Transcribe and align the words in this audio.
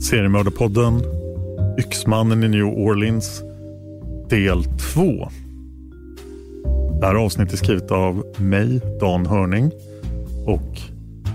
Seriemördarpodden 0.00 1.02
Yxmannen 1.78 2.44
i 2.44 2.48
New 2.48 2.66
Orleans 2.66 3.42
del 4.28 4.64
2. 4.64 5.28
Det 7.00 7.06
här 7.06 7.14
avsnittet 7.14 7.52
är 7.52 7.56
skrivet 7.56 7.90
av 7.90 8.24
mig, 8.36 8.80
Dan 9.00 9.26
Hörning 9.26 9.70
och 10.46 10.78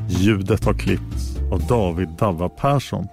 ljudet 0.10 0.66
har 0.66 0.74
klippts 0.74 1.38
av 1.52 1.68
David 1.68 2.10
Dava 2.20 2.50
Persson. 2.50 3.08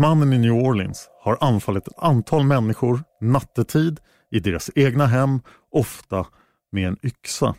Yxmannen 0.00 0.32
i 0.32 0.38
New 0.38 0.52
Orleans 0.52 1.08
har 1.22 1.38
anfallit 1.40 1.88
ett 1.88 1.98
antal 1.98 2.44
människor 2.44 3.02
nattetid 3.20 4.00
i 4.30 4.40
deras 4.40 4.70
egna 4.74 5.06
hem, 5.06 5.40
ofta 5.70 6.26
med 6.72 6.88
en 6.88 6.96
yxa. 7.02 7.54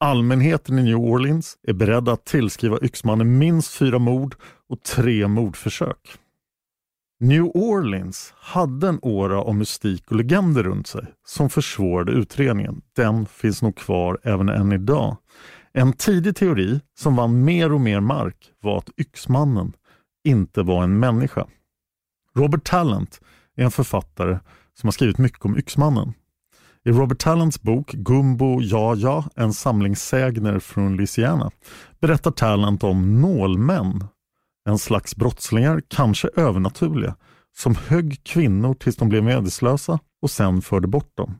Allmänheten 0.00 0.78
i 0.78 0.82
New 0.82 0.96
Orleans 0.96 1.58
är 1.62 1.72
beredda 1.72 2.12
att 2.12 2.24
tillskriva 2.24 2.78
yxmannen 2.82 3.38
minst 3.38 3.74
fyra 3.74 3.98
mord 3.98 4.34
och 4.68 4.82
tre 4.82 5.28
mordförsök. 5.28 6.18
New 7.20 7.44
Orleans 7.44 8.34
hade 8.36 8.88
en 8.88 8.98
åra 9.02 9.40
av 9.40 9.54
mystik 9.54 10.10
och 10.10 10.16
legender 10.16 10.62
runt 10.62 10.86
sig 10.86 11.06
som 11.26 11.50
försvårade 11.50 12.12
utredningen. 12.12 12.82
Den 12.96 13.26
finns 13.26 13.62
nog 13.62 13.76
kvar 13.76 14.18
även 14.22 14.48
än 14.48 14.72
idag. 14.72 15.16
En 15.72 15.92
tidig 15.92 16.36
teori 16.36 16.80
som 16.98 17.16
vann 17.16 17.44
mer 17.44 17.72
och 17.72 17.80
mer 17.80 18.00
mark 18.00 18.52
var 18.60 18.78
att 18.78 18.90
yxmannen 18.98 19.72
inte 20.24 20.62
var 20.62 20.84
en 20.84 20.98
människa. 20.98 21.46
Robert 22.34 22.64
Talent 22.64 23.20
är 23.56 23.64
en 23.64 23.70
författare 23.70 24.38
som 24.74 24.86
har 24.86 24.92
skrivit 24.92 25.18
mycket 25.18 25.44
om 25.44 25.58
Yxmannen. 25.58 26.12
I 26.84 26.90
Robert 26.90 27.18
Talents 27.18 27.62
bok 27.62 27.92
Gumbo 27.92 28.62
Ja 28.62 28.94
Ja, 28.94 29.24
en 29.34 29.52
samling 29.52 29.96
sägner 29.96 30.58
från 30.58 30.96
Louisiana 30.96 31.50
berättar 32.00 32.30
Talent 32.30 32.84
om 32.84 33.20
nålmän, 33.20 34.04
en 34.68 34.78
slags 34.78 35.16
brottslingar, 35.16 35.82
kanske 35.88 36.28
övernaturliga, 36.36 37.16
som 37.56 37.74
högg 37.74 38.20
kvinnor 38.24 38.74
tills 38.74 38.96
de 38.96 39.08
blev 39.08 39.24
medvetslösa 39.24 39.98
och 40.22 40.30
sen 40.30 40.62
förde 40.62 40.88
bort 40.88 41.16
dem. 41.16 41.38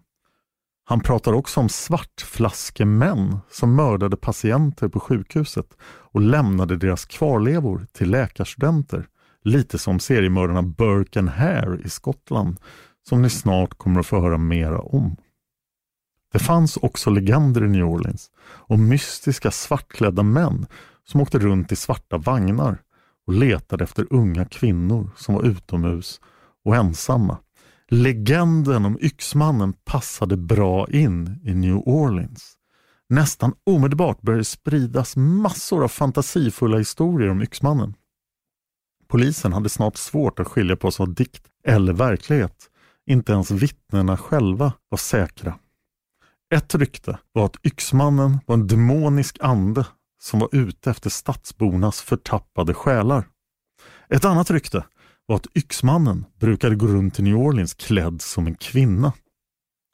Han 0.86 1.00
pratar 1.00 1.32
också 1.32 1.60
om 1.60 1.68
svartflaskemän 1.68 3.38
som 3.50 3.76
mördade 3.76 4.16
patienter 4.16 4.88
på 4.88 5.00
sjukhuset 5.00 5.76
och 5.84 6.20
lämnade 6.20 6.76
deras 6.76 7.04
kvarlevor 7.04 7.86
till 7.92 8.10
läkarstudenter. 8.10 9.06
Lite 9.44 9.78
som 9.78 10.00
seriemördarna 10.00 10.62
Burke 10.62 11.18
and 11.18 11.28
Hare 11.28 11.80
i 11.84 11.88
Skottland 11.88 12.56
som 13.08 13.22
ni 13.22 13.30
snart 13.30 13.78
kommer 13.78 14.00
att 14.00 14.06
få 14.06 14.20
höra 14.20 14.38
mera 14.38 14.80
om. 14.80 15.16
Det 16.32 16.38
fanns 16.38 16.76
också 16.76 17.10
legender 17.10 17.64
i 17.64 17.68
New 17.68 17.84
Orleans 17.84 18.30
om 18.46 18.88
mystiska 18.88 19.50
svartklädda 19.50 20.22
män 20.22 20.66
som 21.04 21.20
åkte 21.20 21.38
runt 21.38 21.72
i 21.72 21.76
svarta 21.76 22.18
vagnar 22.18 22.82
och 23.26 23.32
letade 23.32 23.84
efter 23.84 24.06
unga 24.10 24.44
kvinnor 24.44 25.10
som 25.16 25.34
var 25.34 25.42
utomhus 25.42 26.20
och 26.64 26.76
ensamma. 26.76 27.38
Legenden 27.94 28.84
om 28.84 28.98
Yxmannen 29.00 29.72
passade 29.72 30.36
bra 30.36 30.88
in 30.90 31.40
i 31.44 31.54
New 31.54 31.76
Orleans. 31.76 32.54
Nästan 33.08 33.54
omedelbart 33.66 34.22
började 34.22 34.44
spridas 34.44 35.16
massor 35.16 35.84
av 35.84 35.88
fantasifulla 35.88 36.78
historier 36.78 37.28
om 37.28 37.42
Yxmannen. 37.42 37.94
Polisen 39.08 39.52
hade 39.52 39.68
snart 39.68 39.96
svårt 39.96 40.40
att 40.40 40.48
skilja 40.48 40.76
på 40.76 40.86
vad 40.86 40.94
som 40.94 41.06
var 41.06 41.14
dikt 41.14 41.46
eller 41.66 41.92
verklighet. 41.92 42.70
Inte 43.06 43.32
ens 43.32 43.50
vittnena 43.50 44.16
själva 44.16 44.72
var 44.88 44.98
säkra. 44.98 45.58
Ett 46.54 46.74
rykte 46.74 47.18
var 47.32 47.46
att 47.46 47.66
Yxmannen 47.66 48.38
var 48.46 48.54
en 48.54 48.66
demonisk 48.66 49.36
ande 49.40 49.86
som 50.20 50.40
var 50.40 50.48
ute 50.52 50.90
efter 50.90 51.10
stadsbornas 51.10 52.02
förtappade 52.02 52.74
själar. 52.74 53.28
Ett 54.08 54.24
annat 54.24 54.50
rykte 54.50 54.84
var 55.26 55.36
att 55.36 55.56
Yxmannen 55.56 56.24
brukade 56.40 56.76
gå 56.76 56.86
runt 56.86 57.18
i 57.18 57.22
New 57.22 57.36
Orleans 57.36 57.74
klädd 57.74 58.22
som 58.22 58.46
en 58.46 58.54
kvinna. 58.54 59.12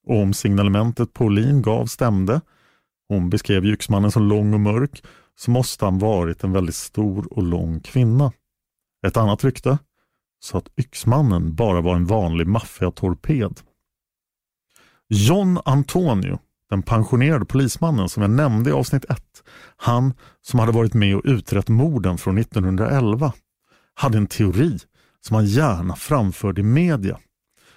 Och 0.07 0.17
om 0.17 0.35
signalementet 0.35 1.13
Pauline 1.13 1.63
gav 1.63 1.87
stämde, 1.87 2.41
hon 3.09 3.31
beskrev 3.31 3.65
Yxmannen 3.65 4.11
som 4.11 4.23
lång 4.23 4.55
och 4.55 4.61
mörk, 4.61 5.03
så 5.39 5.51
måste 5.51 5.85
han 5.85 5.99
varit 5.99 6.45
en 6.45 6.53
väldigt 6.53 6.75
stor 6.75 7.33
och 7.33 7.43
lång 7.43 7.81
kvinna. 7.81 8.33
Ett 9.07 9.17
annat 9.17 9.45
rykte 9.45 9.79
sa 10.41 10.59
att 10.59 10.69
Yxmannen 10.77 11.55
bara 11.55 11.81
var 11.81 11.97
en 11.97 12.07
vanlig 12.07 12.47
maffiatorped. 12.47 13.61
John 15.09 15.59
Antonio, 15.65 16.39
den 16.71 16.83
pensionerade 16.83 17.45
polismannen 17.45 18.09
som 18.09 18.23
jag 18.23 18.31
nämnde 18.31 18.71
i 18.71 18.73
avsnitt 18.73 19.05
1, 19.05 19.23
han 19.77 20.15
som 20.41 20.61
hade 20.61 20.73
varit 20.73 20.95
med 20.95 21.17
och 21.17 21.23
utrett 21.25 21.69
morden 21.69 22.19
från 22.19 22.39
1911, 22.39 23.33
hade 23.95 24.19
en 24.19 24.27
teori 24.27 24.79
som 25.27 25.37
han 25.37 25.47
gärna 25.47 25.97
framförde 25.97 26.61
i 26.61 26.65
media. 26.65 27.19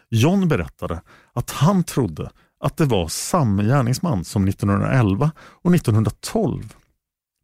John 0.09 0.47
berättade 0.47 1.01
att 1.33 1.51
han 1.51 1.83
trodde 1.83 2.31
att 2.59 2.77
det 2.77 2.85
var 2.85 3.07
samma 3.07 3.63
gärningsman 3.63 4.23
som 4.23 4.47
1911 4.47 5.31
och 5.39 5.75
1912. 5.75 6.73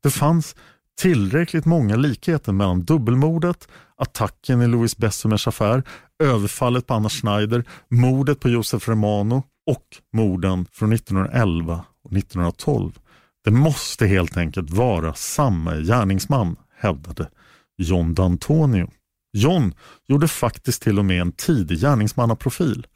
Det 0.04 0.09
fanns 0.09 0.56
tillräckligt 1.02 1.66
många 1.66 1.96
likheter 1.96 2.52
mellan 2.52 2.84
dubbelmordet, 2.84 3.68
attacken 3.96 4.62
i 4.62 4.68
Louis 4.68 4.98
Bessemers 4.98 5.48
affär, 5.48 5.84
överfallet 6.24 6.88
på 6.88 6.94
Anna 6.94 7.09
Schneider, 7.09 7.64
mordet 7.90 8.40
på 8.40 8.50
Josef 8.50 8.88
Romano 8.88 9.44
och 9.66 9.86
morden 10.14 10.66
från 10.72 10.94
1911 10.94 11.86
och 12.04 12.14
1912. 12.14 13.00
Det 13.44 13.52
måste 13.52 14.08
helt 14.08 14.38
enkelt 14.38 14.70
vara 14.70 15.14
samma 15.14 15.76
gärningsman, 15.76 16.56
hävdade 16.78 17.30
John 17.78 18.16
D'Antonio. 18.16 18.90
John 19.31 19.73
gjorde 20.07 20.28
faktiskt 20.28 20.81
till 20.81 21.00
och 21.00 21.06
med 21.06 21.22
en 21.22 21.31
tidig 21.31 21.79
gärningsmannaprofil. 21.79 22.88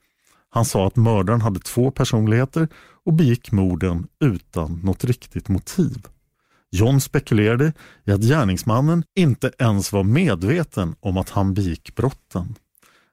Han 0.49 0.65
sa 0.65 0.87
att 0.87 0.95
mördaren 0.95 1.41
hade 1.41 1.59
två 1.59 1.91
personligheter 1.91 2.67
och 3.05 3.13
begick 3.13 3.51
morden 3.51 4.07
utan 4.19 4.79
något 4.83 5.03
riktigt 5.03 5.47
motiv. 5.47 6.07
John 6.71 7.01
spekulerade 7.01 7.73
i 8.05 8.11
att 8.11 8.21
gärningsmannen 8.21 9.03
inte 9.15 9.51
ens 9.59 9.91
var 9.91 10.03
medveten 10.03 10.95
om 10.99 11.17
att 11.17 11.29
han 11.29 11.53
begick 11.53 11.95
brotten. 11.95 12.55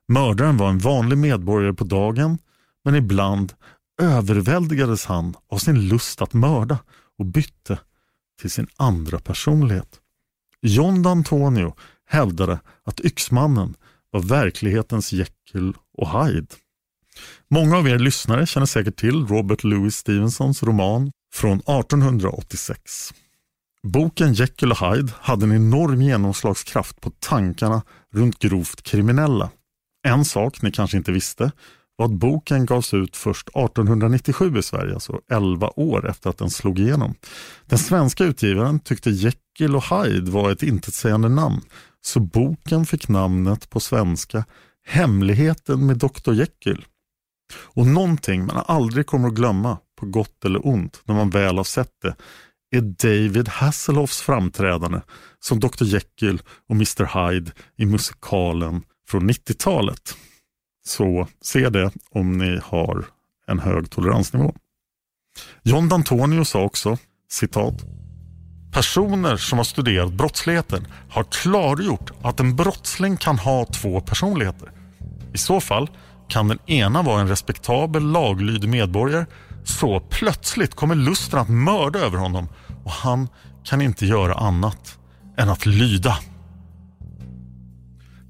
Mördaren 0.07 0.57
var 0.57 0.69
en 0.69 0.79
vanlig 0.79 1.17
medborgare 1.17 1.73
på 1.73 1.83
dagen 1.83 2.37
men 2.85 2.95
ibland 2.95 3.53
överväldigades 4.01 5.05
han 5.05 5.35
av 5.49 5.57
sin 5.57 5.87
lust 5.87 6.21
att 6.21 6.33
mörda 6.33 6.77
och 7.19 7.25
bytte 7.25 7.79
till 8.41 8.51
sin 8.51 8.67
andra 8.77 9.19
personlighet. 9.19 9.99
John 10.61 11.05
D'Antonio 11.05 11.73
hävdade 12.11 12.59
att 12.85 12.99
Yxmannen 12.99 13.75
var 14.11 14.21
verklighetens 14.21 15.13
Jekyll 15.13 15.73
och 15.97 16.25
Hyde. 16.25 16.47
Många 17.49 17.77
av 17.77 17.87
er 17.87 17.99
lyssnare 17.99 18.45
känner 18.45 18.65
säkert 18.65 18.99
till 18.99 19.27
Robert 19.27 19.63
Louis 19.63 19.95
Stevensons 19.95 20.63
roman 20.63 21.11
från 21.33 21.57
1886. 21.57 23.13
Boken 23.83 24.33
Jekyll 24.33 24.71
och 24.71 24.77
Hyde 24.77 25.13
hade 25.19 25.45
en 25.45 25.55
enorm 25.55 26.01
genomslagskraft 26.01 27.01
på 27.01 27.11
tankarna 27.19 27.81
runt 28.13 28.39
grovt 28.39 28.81
kriminella. 28.81 29.49
En 30.07 30.25
sak 30.25 30.61
ni 30.61 30.71
kanske 30.71 30.97
inte 30.97 31.11
visste 31.11 31.51
var 31.95 32.05
att 32.05 32.11
boken 32.11 32.65
gavs 32.65 32.93
ut 32.93 33.17
först 33.17 33.47
1897 33.47 34.57
i 34.57 34.63
Sverige, 34.63 34.93
alltså 34.93 35.19
11 35.31 35.69
år 35.75 36.09
efter 36.09 36.29
att 36.29 36.37
den 36.37 36.49
slog 36.49 36.79
igenom. 36.79 37.15
Den 37.65 37.79
svenska 37.79 38.23
utgivaren 38.23 38.79
tyckte 38.79 39.09
Jekyll 39.09 39.75
och 39.75 39.83
Hyde 39.83 40.31
var 40.31 40.51
ett 40.51 40.63
intetsägande 40.63 41.29
namn, 41.29 41.61
så 42.01 42.19
boken 42.19 42.85
fick 42.85 43.07
namnet 43.07 43.69
på 43.69 43.79
svenska 43.79 44.45
Hemligheten 44.85 45.85
med 45.85 45.97
Dr 45.97 46.33
Jekyll. 46.33 46.85
Och 47.53 47.87
någonting 47.87 48.45
man 48.45 48.63
aldrig 48.67 49.05
kommer 49.05 49.27
att 49.27 49.33
glömma, 49.33 49.77
på 49.99 50.05
gott 50.05 50.45
eller 50.45 50.67
ont, 50.67 51.01
när 51.05 51.15
man 51.15 51.29
väl 51.29 51.57
har 51.57 51.63
sett 51.63 52.01
det, 52.01 52.15
är 52.77 52.81
David 52.81 53.47
Hasselhoffs 53.47 54.21
framträdande 54.21 55.01
som 55.39 55.59
Dr 55.59 55.83
Jekyll 55.83 56.41
och 56.69 56.75
Mr 56.75 57.31
Hyde 57.31 57.51
i 57.77 57.85
musikalen 57.85 58.83
från 59.07 59.29
90-talet. 59.29 60.15
Så 60.85 61.27
se 61.41 61.69
det 61.69 61.91
om 62.09 62.37
ni 62.37 62.59
har 62.63 63.05
en 63.47 63.59
hög 63.59 63.89
toleransnivå. 63.89 64.55
John 65.63 65.89
D'Antonio 65.89 66.43
sa 66.43 66.63
också, 66.63 66.97
citat, 67.29 67.85
Personer 68.71 69.37
som 69.37 69.57
har 69.57 69.63
studerat 69.63 70.13
brottsligheten 70.13 70.87
har 71.09 71.23
klargjort 71.23 72.11
att 72.21 72.39
en 72.39 72.55
brottsling 72.55 73.17
kan 73.17 73.39
ha 73.39 73.65
två 73.65 74.01
personligheter. 74.01 74.71
I 75.33 75.37
så 75.37 75.59
fall 75.59 75.89
kan 76.29 76.47
den 76.47 76.59
ena 76.69 77.01
vara 77.01 77.21
en 77.21 77.27
respektabel 77.27 78.03
laglydig 78.11 78.69
medborgare 78.69 79.25
så 79.63 79.99
plötsligt 79.99 80.75
kommer 80.75 80.95
lusten 80.95 81.39
att 81.39 81.49
mörda 81.49 81.99
över 81.99 82.17
honom 82.17 82.47
och 82.83 82.91
han 82.91 83.27
kan 83.63 83.81
inte 83.81 84.05
göra 84.05 84.33
annat 84.33 84.97
än 85.37 85.49
att 85.49 85.65
lyda. 85.65 86.17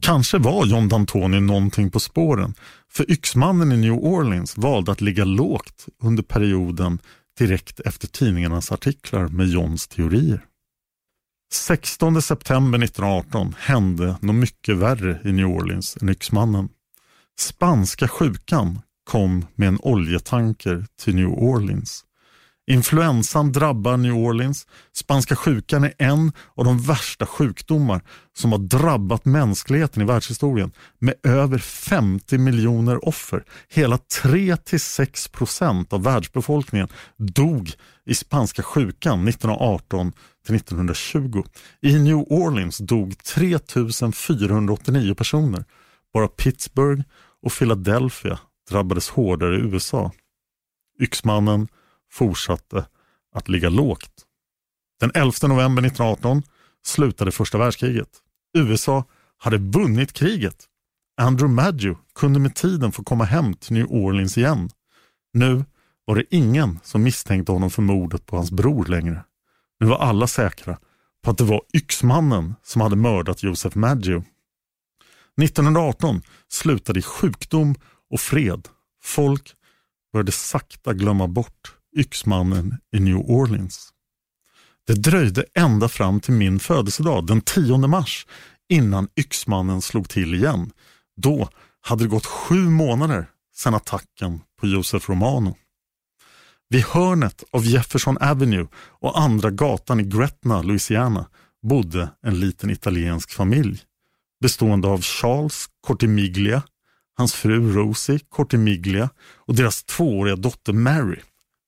Kanske 0.02 0.38
var 0.38 0.66
John 0.66 0.90
D'Antoni 0.90 1.40
någonting 1.40 1.90
på 1.90 2.00
spåren 2.00 2.54
för 2.92 3.12
yxmannen 3.12 3.72
i 3.72 3.78
New 3.78 3.94
Orleans 3.94 4.58
valde 4.58 4.92
att 4.92 5.02
ligga 5.02 5.26
lågt 5.26 5.86
under 6.04 6.24
perioden 6.24 7.00
direkt 7.42 7.80
efter 7.80 8.08
tidningarnas 8.08 8.72
artiklar 8.72 9.28
med 9.28 9.48
Johns 9.48 9.88
teorier. 9.88 10.46
16 11.54 12.22
september 12.22 12.84
1918 12.84 13.56
hände 13.60 14.18
något 14.22 14.36
mycket 14.36 14.78
värre 14.78 15.22
i 15.26 15.32
New 15.32 15.46
Orleans 15.46 15.98
än 16.02 16.10
yxmannen. 16.10 16.70
Spanska 17.40 18.08
sjukan 18.08 18.82
kom 19.04 19.46
med 19.56 19.68
en 19.68 19.80
oljetanker 19.82 20.86
till 21.00 21.16
New 21.16 21.28
Orleans. 21.28 22.06
Influensan 22.72 23.52
drabbar 23.52 23.98
New 23.98 24.14
Orleans. 24.14 24.68
Spanska 24.94 25.36
sjukan 25.36 25.84
är 25.84 25.94
en 25.98 26.32
av 26.56 26.66
de 26.66 26.80
värsta 26.80 27.26
sjukdomar 27.26 28.02
som 28.34 28.52
har 28.52 28.60
drabbat 28.60 29.26
mänskligheten 29.26 30.04
i 30.04 30.06
världshistorien 30.06 30.72
med 31.00 31.14
över 31.24 31.58
50 31.58 32.38
miljoner 32.38 33.08
offer. 33.08 33.44
Hela 33.70 33.98
3-6 33.98 35.32
procent 35.32 35.94
av 35.94 36.04
världsbefolkningen 36.04 36.88
dog 37.18 37.72
i 38.06 38.16
spanska 38.16 38.64
sjukan 38.64 39.28
1918 39.28 40.12
till 40.46 40.56
1920. 40.56 41.44
I 41.82 42.00
New 42.00 42.18
Orleans 42.18 42.78
dog 42.78 43.18
3489 43.18 45.16
personer. 45.16 45.66
Bara 46.14 46.28
Pittsburgh 46.28 47.02
och 47.44 47.52
Philadelphia 47.52 48.40
drabbades 48.70 49.10
hårdare 49.10 49.56
i 49.56 49.60
USA. 49.60 50.12
Yxmannen 51.02 51.68
fortsatte 52.12 52.86
att 53.36 53.50
ligga 53.50 53.70
lågt. 53.70 54.26
Den 55.00 55.12
11 55.14 55.32
november 55.48 55.86
1918 55.86 56.44
slutade 56.86 57.32
första 57.32 57.58
världskriget. 57.58 58.10
USA 58.58 59.04
hade 59.38 59.58
vunnit 59.58 60.14
kriget. 60.14 60.68
Andrew 61.22 61.56
Maggio 61.56 61.98
kunde 62.16 62.40
med 62.40 62.56
tiden 62.56 62.92
få 62.92 63.04
komma 63.04 63.24
hem 63.24 63.54
till 63.54 63.74
New 63.74 63.86
Orleans 63.92 64.38
igen. 64.38 64.70
Nu 65.34 65.66
var 66.06 66.16
det 66.16 66.24
ingen 66.30 66.80
som 66.84 67.04
misstänkte 67.04 67.52
honom 67.52 67.70
för 67.70 67.82
mordet 67.82 68.26
på 68.26 68.36
hans 68.36 68.52
bror 68.52 68.86
längre. 68.86 69.24
Nu 69.80 69.88
var 69.88 69.98
alla 69.98 70.28
säkra 70.28 70.78
på 71.24 71.32
att 71.32 71.38
det 71.38 71.44
var 71.44 71.62
yxmannen 71.74 72.56
som 72.64 72.82
hade 72.82 72.96
mördat 72.96 73.44
Joseph 73.44 73.78
Maggio. 73.78 74.24
1918 75.42 76.22
slutade 76.48 77.00
i 77.00 77.02
sjukdom 77.02 77.76
och 78.10 78.20
fred. 78.20 78.68
Folk 79.04 79.54
började 80.14 80.32
sakta 80.32 80.94
glömma 80.94 81.28
bort 81.28 81.81
yxmannen 81.96 82.78
i 82.96 83.00
New 83.00 83.18
Orleans. 83.18 83.90
Det 84.88 84.94
dröjde 84.94 85.46
ända 85.54 85.88
fram 85.90 86.20
till 86.20 86.34
min 86.34 86.60
födelsedag 86.60 87.28
den 87.28 87.42
10 87.42 87.78
mars 87.78 88.28
innan 88.70 89.08
yxmannen 89.20 89.82
slog 89.82 90.10
till 90.10 90.34
igen. 90.34 90.72
Då 91.18 91.50
hade 91.82 92.04
det 92.04 92.10
gått 92.10 92.26
sju 92.26 92.70
månader 92.70 93.26
sedan 93.56 93.74
attacken 93.74 94.42
på 94.60 94.68
Josef 94.68 95.10
Romano. 95.10 95.56
Vid 96.70 96.84
hörnet 96.84 97.44
av 97.52 97.66
Jefferson 97.66 98.18
Avenue 98.18 98.68
och 98.76 99.20
andra 99.20 99.52
gatan 99.52 100.00
i 100.00 100.04
Gretna, 100.04 100.62
Louisiana 100.62 101.26
bodde 101.64 102.10
en 102.22 102.40
liten 102.40 102.70
italiensk 102.70 103.32
familj 103.32 103.84
bestående 104.42 104.88
av 104.88 105.02
Charles 105.02 105.66
Cortimiglia, 105.88 106.64
hans 107.18 107.34
fru 107.34 107.74
Rosie 107.74 108.20
Cortimiglia 108.30 109.10
och 109.36 109.56
deras 109.56 109.84
tvååriga 109.84 110.36
dotter 110.36 110.74
Mary. 110.74 111.20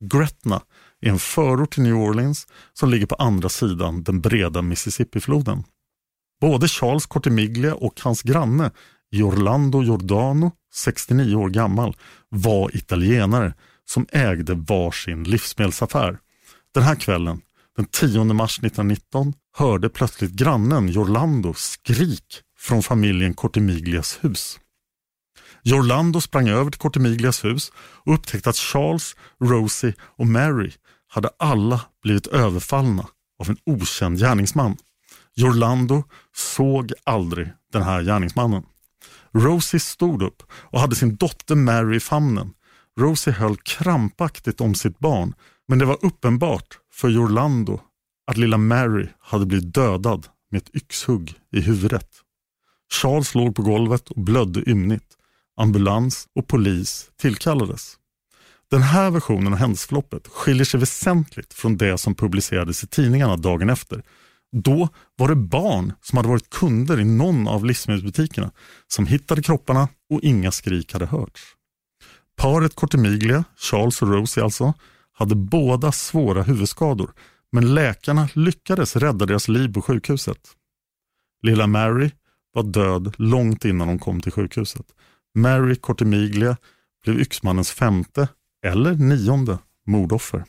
Gretna 0.03 0.61
är 1.01 1.09
en 1.09 1.19
förort 1.19 1.73
till 1.73 1.83
New 1.83 1.95
Orleans 1.95 2.47
som 2.73 2.89
ligger 2.89 3.05
på 3.05 3.15
andra 3.15 3.49
sidan 3.49 4.03
den 4.03 4.21
breda 4.21 4.61
Mississippifloden. 4.61 5.63
Både 6.41 6.67
Charles 6.67 7.05
Cortimiglia 7.05 7.75
och 7.75 8.01
hans 8.01 8.21
granne 8.21 8.71
Orlando 9.21 9.83
Giordano, 9.83 10.51
69 10.73 11.35
år 11.35 11.49
gammal, 11.49 11.95
var 12.29 12.75
italienare 12.75 13.53
som 13.85 14.07
ägde 14.11 14.53
varsin 14.53 15.23
livsmedelsaffär. 15.23 16.19
Den 16.73 16.83
här 16.83 16.95
kvällen, 16.95 17.41
den 17.75 17.85
10 17.85 18.23
mars 18.23 18.57
1919, 18.57 19.33
hörde 19.57 19.89
plötsligt 19.89 20.31
grannen 20.31 20.87
Jorlando 20.87 21.53
skrik 21.53 22.41
från 22.59 22.83
familjen 22.83 23.33
Cortimiglias 23.33 24.19
hus. 24.21 24.59
Jorlando 25.63 26.21
sprang 26.21 26.49
över 26.49 26.71
till 26.71 26.79
Cortemiglias 26.79 27.45
hus 27.45 27.71
och 27.77 28.13
upptäckte 28.13 28.49
att 28.49 28.55
Charles, 28.55 29.15
Rosie 29.43 29.93
och 29.99 30.27
Mary 30.27 30.71
hade 31.07 31.29
alla 31.39 31.81
blivit 32.03 32.27
överfallna 32.27 33.07
av 33.39 33.49
en 33.49 33.57
okänd 33.65 34.19
gärningsman. 34.19 34.77
Jorlando 35.35 36.03
såg 36.35 36.93
aldrig 37.03 37.53
den 37.73 37.83
här 37.83 38.03
gärningsmannen. 38.03 38.63
Rosie 39.33 39.79
stod 39.79 40.21
upp 40.21 40.43
och 40.51 40.79
hade 40.79 40.95
sin 40.95 41.15
dotter 41.15 41.55
Mary 41.55 41.95
i 41.95 41.99
famnen. 41.99 42.53
Rosie 42.99 43.33
höll 43.33 43.57
krampaktigt 43.57 44.61
om 44.61 44.75
sitt 44.75 44.99
barn 44.99 45.33
men 45.67 45.79
det 45.79 45.85
var 45.85 46.05
uppenbart 46.05 46.79
för 46.93 47.09
Jorlando 47.09 47.79
att 48.27 48.37
lilla 48.37 48.57
Mary 48.57 49.07
hade 49.19 49.45
blivit 49.45 49.73
dödad 49.73 50.27
med 50.51 50.61
ett 50.61 50.75
yxhugg 50.75 51.33
i 51.51 51.61
huvudet. 51.61 52.09
Charles 52.93 53.35
låg 53.35 53.55
på 53.55 53.61
golvet 53.61 54.09
och 54.09 54.21
blödde 54.21 54.69
ymnigt. 54.69 55.17
Ambulans 55.57 56.27
och 56.35 56.47
polis 56.47 57.11
tillkallades. 57.17 57.97
Den 58.71 58.81
här 58.81 59.11
versionen 59.11 59.53
av 59.53 59.59
händelseförloppet 59.59 60.27
skiljer 60.27 60.65
sig 60.65 60.79
väsentligt 60.79 61.53
från 61.53 61.77
det 61.77 61.97
som 61.97 62.15
publicerades 62.15 62.83
i 62.83 62.87
tidningarna 62.87 63.37
dagen 63.37 63.69
efter. 63.69 64.03
Då 64.51 64.89
var 65.15 65.27
det 65.27 65.35
barn 65.35 65.93
som 66.01 66.17
hade 66.17 66.29
varit 66.29 66.49
kunder 66.49 66.99
i 66.99 67.05
någon 67.05 67.47
av 67.47 67.65
livsmedelsbutikerna 67.65 68.51
som 68.87 69.07
hittade 69.07 69.41
kropparna 69.41 69.87
och 70.09 70.21
inga 70.23 70.51
skrik 70.51 70.93
hade 70.93 71.05
hörts. 71.05 71.41
Paret 72.37 72.75
Cortemiglia, 72.75 73.43
Charles 73.57 74.01
och 74.01 74.07
Rosie 74.07 74.43
alltså, 74.43 74.73
hade 75.13 75.35
båda 75.35 75.91
svåra 75.91 76.43
huvudskador 76.43 77.13
men 77.51 77.73
läkarna 77.73 78.29
lyckades 78.33 78.95
rädda 78.95 79.25
deras 79.25 79.47
liv 79.47 79.73
på 79.73 79.81
sjukhuset. 79.81 80.39
Lilla 81.41 81.67
Mary 81.67 82.11
var 82.53 82.63
död 82.63 83.15
långt 83.17 83.65
innan 83.65 83.87
hon 83.87 83.99
kom 83.99 84.21
till 84.21 84.31
sjukhuset. 84.31 84.85
Mary 85.35 85.75
Cortemiglia 85.75 86.57
blev 87.03 87.19
yxmannens 87.19 87.71
femte 87.71 88.27
eller 88.65 88.93
nionde 88.93 89.57
mordoffer. 89.87 90.43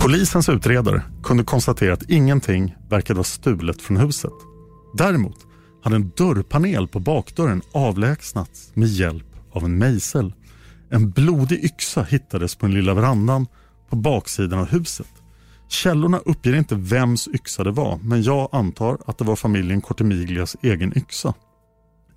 Polisens 0.00 0.48
utredare 0.48 1.02
kunde 1.22 1.44
konstatera 1.44 1.92
att 1.94 2.10
ingenting 2.10 2.74
verkade 2.90 3.16
vara 3.16 3.24
stulet 3.24 3.82
från 3.82 3.96
huset. 3.96 4.32
Däremot 4.94 5.46
hade 5.82 5.96
en 5.96 6.12
dörrpanel 6.16 6.88
på 6.88 7.00
bakdörren 7.00 7.62
avlägsnats 7.72 8.70
med 8.74 8.88
hjälp 8.88 9.26
av 9.52 9.64
en 9.64 9.78
mejsel. 9.78 10.32
En 10.90 11.10
blodig 11.10 11.64
yxa 11.64 12.02
hittades 12.02 12.56
på 12.56 12.66
den 12.66 12.74
lilla 12.74 12.94
verandan 12.94 13.46
på 13.90 13.96
baksidan 13.96 14.58
av 14.58 14.66
huset. 14.66 15.23
Källorna 15.74 16.18
uppger 16.18 16.54
inte 16.56 16.74
vems 16.74 17.28
yxa 17.28 17.64
det 17.64 17.70
var 17.70 17.98
men 18.02 18.22
jag 18.22 18.48
antar 18.52 18.98
att 19.06 19.18
det 19.18 19.24
var 19.24 19.36
familjen 19.36 19.80
Cortemiglias 19.80 20.56
egen 20.62 20.98
yxa. 20.98 21.34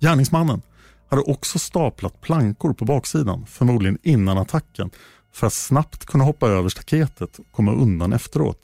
Gärningsmannen 0.00 0.62
hade 1.10 1.22
också 1.22 1.58
staplat 1.58 2.20
plankor 2.20 2.72
på 2.72 2.84
baksidan, 2.84 3.46
förmodligen 3.46 3.98
innan 4.02 4.38
attacken 4.38 4.90
för 5.32 5.46
att 5.46 5.52
snabbt 5.52 6.06
kunna 6.06 6.24
hoppa 6.24 6.48
över 6.48 6.68
staketet 6.68 7.38
och 7.38 7.52
komma 7.52 7.72
undan 7.72 8.12
efteråt. 8.12 8.60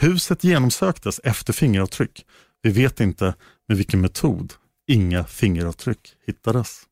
Huset 0.00 0.44
genomsöktes 0.44 1.20
efter 1.24 1.52
fingeravtryck. 1.52 2.26
Vi 2.62 2.70
vet 2.70 3.00
inte 3.00 3.34
med 3.68 3.76
vilken 3.76 4.00
metod. 4.00 4.52
Inga 4.86 5.24
fingeravtryck 5.24 6.14
hittades. 6.26 6.82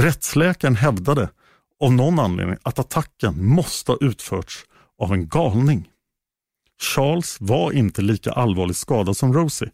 Rättsläkaren 0.00 0.76
hävdade 0.76 1.28
av 1.80 1.92
någon 1.92 2.18
anledning 2.18 2.56
att 2.62 2.78
attacken 2.78 3.44
måste 3.44 3.92
ha 3.92 3.98
utförts 4.00 4.64
av 4.98 5.12
en 5.12 5.28
galning. 5.28 5.88
Charles 6.82 7.36
var 7.40 7.72
inte 7.72 8.02
lika 8.02 8.32
allvarligt 8.32 8.76
skadad 8.76 9.16
som 9.16 9.34
Rosie. 9.34 9.70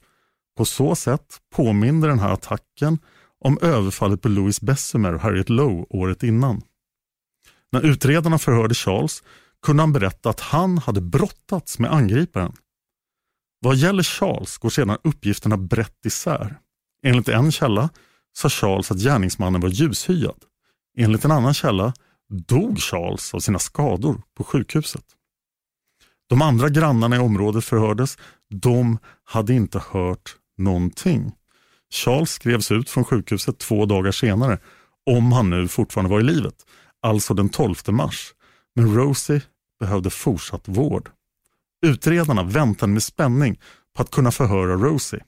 På 0.57 0.65
så 0.65 0.95
sätt 0.95 1.37
påminner 1.55 2.09
den 2.09 2.19
här 2.19 2.33
attacken 2.33 2.99
om 3.45 3.59
överfallet 3.62 4.23
på 4.23 4.29
Louis 4.29 4.61
Bessemer 4.61 5.15
och 5.15 5.21
Harriet 5.21 5.49
Lowe 5.49 5.87
året 5.91 6.23
innan. 6.23 6.62
När 7.73 7.87
utredarna 7.87 8.38
förhörde 8.38 8.75
Charles 8.75 9.23
kunde 9.62 9.83
han 9.83 9.93
berätta 9.93 10.31
att 10.31 10.41
han 10.41 10.79
hade 10.79 11.00
brottats 11.00 11.79
med 11.79 11.93
angriparen. 11.93 12.53
Vad 13.61 13.77
gäller 13.77 14.03
Charles 14.03 14.59
går 14.59 14.71
sedan 14.71 14.99
uppgifterna 15.05 15.57
brett 15.57 16.07
isär. 16.07 16.59
Enligt 17.03 17.29
en 17.29 17.53
källa 17.53 17.88
sa 18.33 18.49
Charles 18.49 18.91
att 18.91 18.99
gärningsmannen 18.99 19.61
var 19.61 19.69
ljushyad. 19.69 20.45
Enligt 20.99 21.25
en 21.25 21.31
annan 21.31 21.55
källa 21.55 21.93
dog 22.29 22.79
Charles 22.79 23.35
av 23.35 23.41
sina 23.41 23.59
skador 23.59 24.23
på 24.37 24.45
sjukhuset. 24.45 25.05
De 26.29 26.43
andra 26.43 26.69
grannarna 26.69 27.17
i 27.17 27.19
området 27.19 27.65
förhördes. 27.65 28.19
De 28.51 28.99
hade 29.25 29.55
inte 29.55 29.83
hört 29.91 30.37
någonting. 30.59 31.33
Charles 31.91 32.31
skrevs 32.31 32.73
ut 32.73 32.91
från 32.91 33.05
sjukhuset 33.05 33.59
två 33.59 33.87
dagar 33.87 34.13
senare, 34.13 34.59
om 35.07 35.33
han 35.33 35.51
nu 35.51 35.69
fortfarande 35.69 36.11
var 36.11 36.21
i 36.21 36.25
livet, 36.25 36.55
alltså 37.03 37.35
den 37.35 37.49
12 37.49 37.75
mars. 37.89 38.35
Men 38.75 38.95
Rosie 38.95 39.43
behövde 39.81 40.11
fortsatt 40.11 40.69
vård. 40.69 41.11
Utredarna 41.87 42.43
väntade 42.43 42.93
med 42.93 43.03
spänning 43.03 43.61
på 43.97 44.03
att 44.03 44.11
kunna 44.11 44.31
förhöra 44.31 44.75
Rosie. 44.75 45.21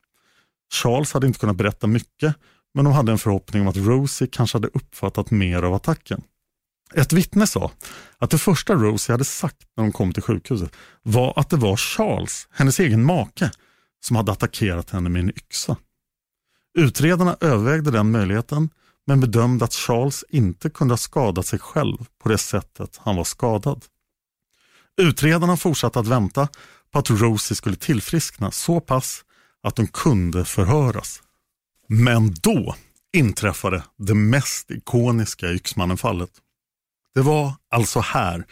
Charles 0.73 1.13
hade 1.13 1.27
inte 1.27 1.39
kunnat 1.39 1.57
berätta 1.57 1.87
mycket, 1.87 2.35
men 2.75 2.85
de 2.85 2.95
hade 2.95 3.13
en 3.13 3.19
förhoppning 3.19 3.63
om 3.63 3.69
att 3.69 3.77
Rosie 3.77 4.29
kanske 4.33 4.57
hade 4.57 4.69
uppfattat 4.69 5.31
mer 5.31 5.63
av 5.63 5.75
attacken. 5.75 6.23
Ett 6.95 7.13
vittne 7.13 7.47
sa 7.47 7.73
att 8.19 8.31
det 8.31 8.39
första 8.39 8.75
Rosie 8.75 9.15
hade 9.15 9.25
sagt 9.25 9.57
när 9.77 9.85
hon 9.85 9.93
kom 9.93 10.13
till 10.13 10.23
sjukhuset 10.23 10.73
var 11.03 11.33
att 11.37 11.51
det 11.51 11.57
var 11.57 11.77
Charles, 11.77 12.49
hennes 12.51 12.81
egen 12.81 13.05
make, 13.05 13.51
som 14.05 14.17
hade 14.17 14.33
attackerat 14.33 14.91
henne 14.91 15.09
med 15.09 15.21
en 15.21 15.31
yxa. 15.31 15.77
Utredarna 16.79 17.37
övervägde 17.41 17.91
den 17.91 18.11
möjligheten 18.11 18.71
men 19.07 19.21
bedömde 19.21 19.65
att 19.65 19.75
Charles 19.75 20.25
inte 20.29 20.71
kunde 20.71 20.93
ha 20.93 20.99
skadat 20.99 21.47
sig 21.47 21.59
själv 21.59 21.97
på 22.23 22.29
det 22.29 22.39
sättet 22.39 23.01
han 23.03 23.17
var 23.17 23.25
skadad. 23.25 23.85
Utredarna 24.97 25.57
fortsatte 25.57 26.01
att 26.01 26.07
vänta 26.07 26.49
på 26.93 26.99
att 26.99 27.11
Rosie 27.11 27.57
skulle 27.57 27.77
tillfriskna 27.77 28.51
så 28.51 28.81
pass 28.81 29.25
att 29.63 29.79
hon 29.79 29.87
kunde 29.87 30.45
förhöras. 30.45 31.23
Men 31.89 32.35
då 32.35 32.75
inträffade 33.13 33.83
det 33.97 34.15
mest 34.15 34.71
ikoniska 34.71 35.53
Yxmannen-fallet. 35.53 36.31
Det 37.15 37.21
var 37.21 37.53
alltså 37.71 38.01
här, 38.01 38.45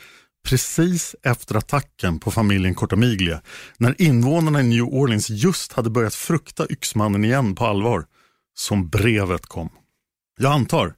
precis 0.48 1.16
efter 1.22 1.54
attacken 1.54 2.20
på 2.20 2.30
familjen 2.30 2.74
Cortamiglia, 2.74 3.40
när 3.78 4.02
invånarna 4.02 4.60
i 4.60 4.64
New 4.64 4.84
Orleans 4.84 5.30
just 5.30 5.72
hade 5.72 5.90
börjat 5.90 6.14
frukta 6.14 6.66
Yxmannen 6.70 7.24
igen 7.24 7.54
på 7.54 7.66
allvar, 7.66 8.04
som 8.54 8.88
brevet 8.88 9.46
kom. 9.46 9.70
Jag 10.38 10.52
antar 10.52 10.94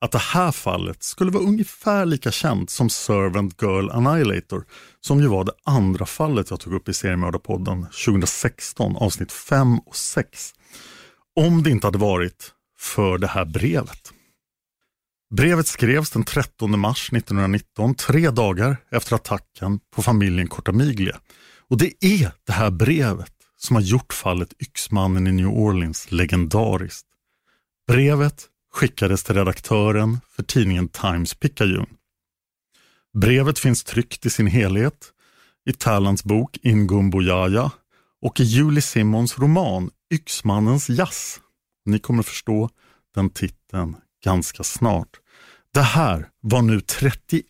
att 0.00 0.12
det 0.12 0.18
här 0.18 0.52
fallet 0.52 1.02
skulle 1.02 1.30
vara 1.30 1.44
ungefär 1.44 2.06
lika 2.06 2.30
känt 2.30 2.70
som 2.70 2.90
Servant 2.90 3.62
Girl 3.62 3.90
Annihilator, 3.90 4.64
som 5.00 5.20
ju 5.20 5.26
var 5.26 5.44
det 5.44 5.52
andra 5.64 6.06
fallet 6.06 6.50
jag 6.50 6.60
tog 6.60 6.74
upp 6.74 6.88
i 6.88 6.94
Seriemördarpodden 6.94 7.86
2016, 8.06 8.96
avsnitt 8.96 9.32
5 9.32 9.78
och 9.78 9.96
6. 9.96 10.54
Om 11.36 11.62
det 11.62 11.70
inte 11.70 11.86
hade 11.86 11.98
varit 11.98 12.52
för 12.78 13.18
det 13.18 13.26
här 13.26 13.44
brevet. 13.44 14.12
Brevet 15.36 15.66
skrevs 15.66 16.10
den 16.10 16.24
13 16.24 16.80
mars 16.80 17.12
1919, 17.12 17.94
tre 17.94 18.30
dagar 18.30 18.76
efter 18.90 19.16
attacken 19.16 19.80
på 19.94 20.02
familjen 20.02 20.48
Cortamiglia. 20.48 21.20
Och 21.68 21.78
det 21.78 22.04
är 22.04 22.32
det 22.46 22.52
här 22.52 22.70
brevet 22.70 23.32
som 23.56 23.76
har 23.76 23.82
gjort 23.82 24.12
fallet 24.12 24.52
Yxmannen 24.62 25.26
i 25.26 25.32
New 25.32 25.48
Orleans 25.48 26.10
legendariskt. 26.10 27.06
Brevet 27.88 28.46
skickades 28.72 29.24
till 29.24 29.34
redaktören 29.34 30.20
för 30.30 30.42
tidningen 30.42 30.88
Times 30.88 31.34
Picayune. 31.34 31.86
Brevet 33.14 33.58
finns 33.58 33.84
tryckt 33.84 34.26
i 34.26 34.30
sin 34.30 34.46
helhet 34.46 35.12
i 35.70 35.72
Talans 35.72 36.24
bok 36.24 36.58
Ingumbo 36.62 37.22
Yaya 37.22 37.70
och 38.22 38.40
i 38.40 38.44
Julie 38.44 38.82
Simmons 38.82 39.38
roman 39.38 39.90
Yxmannens 40.14 40.88
jazz. 40.88 41.40
Ni 41.84 41.98
kommer 41.98 42.22
förstå 42.22 42.70
den 43.14 43.30
titeln 43.30 43.96
ganska 44.24 44.62
snart. 44.62 45.20
Det 45.74 45.82
här 45.82 46.28
var 46.40 46.62
nu 46.62 46.80
31 46.80 47.44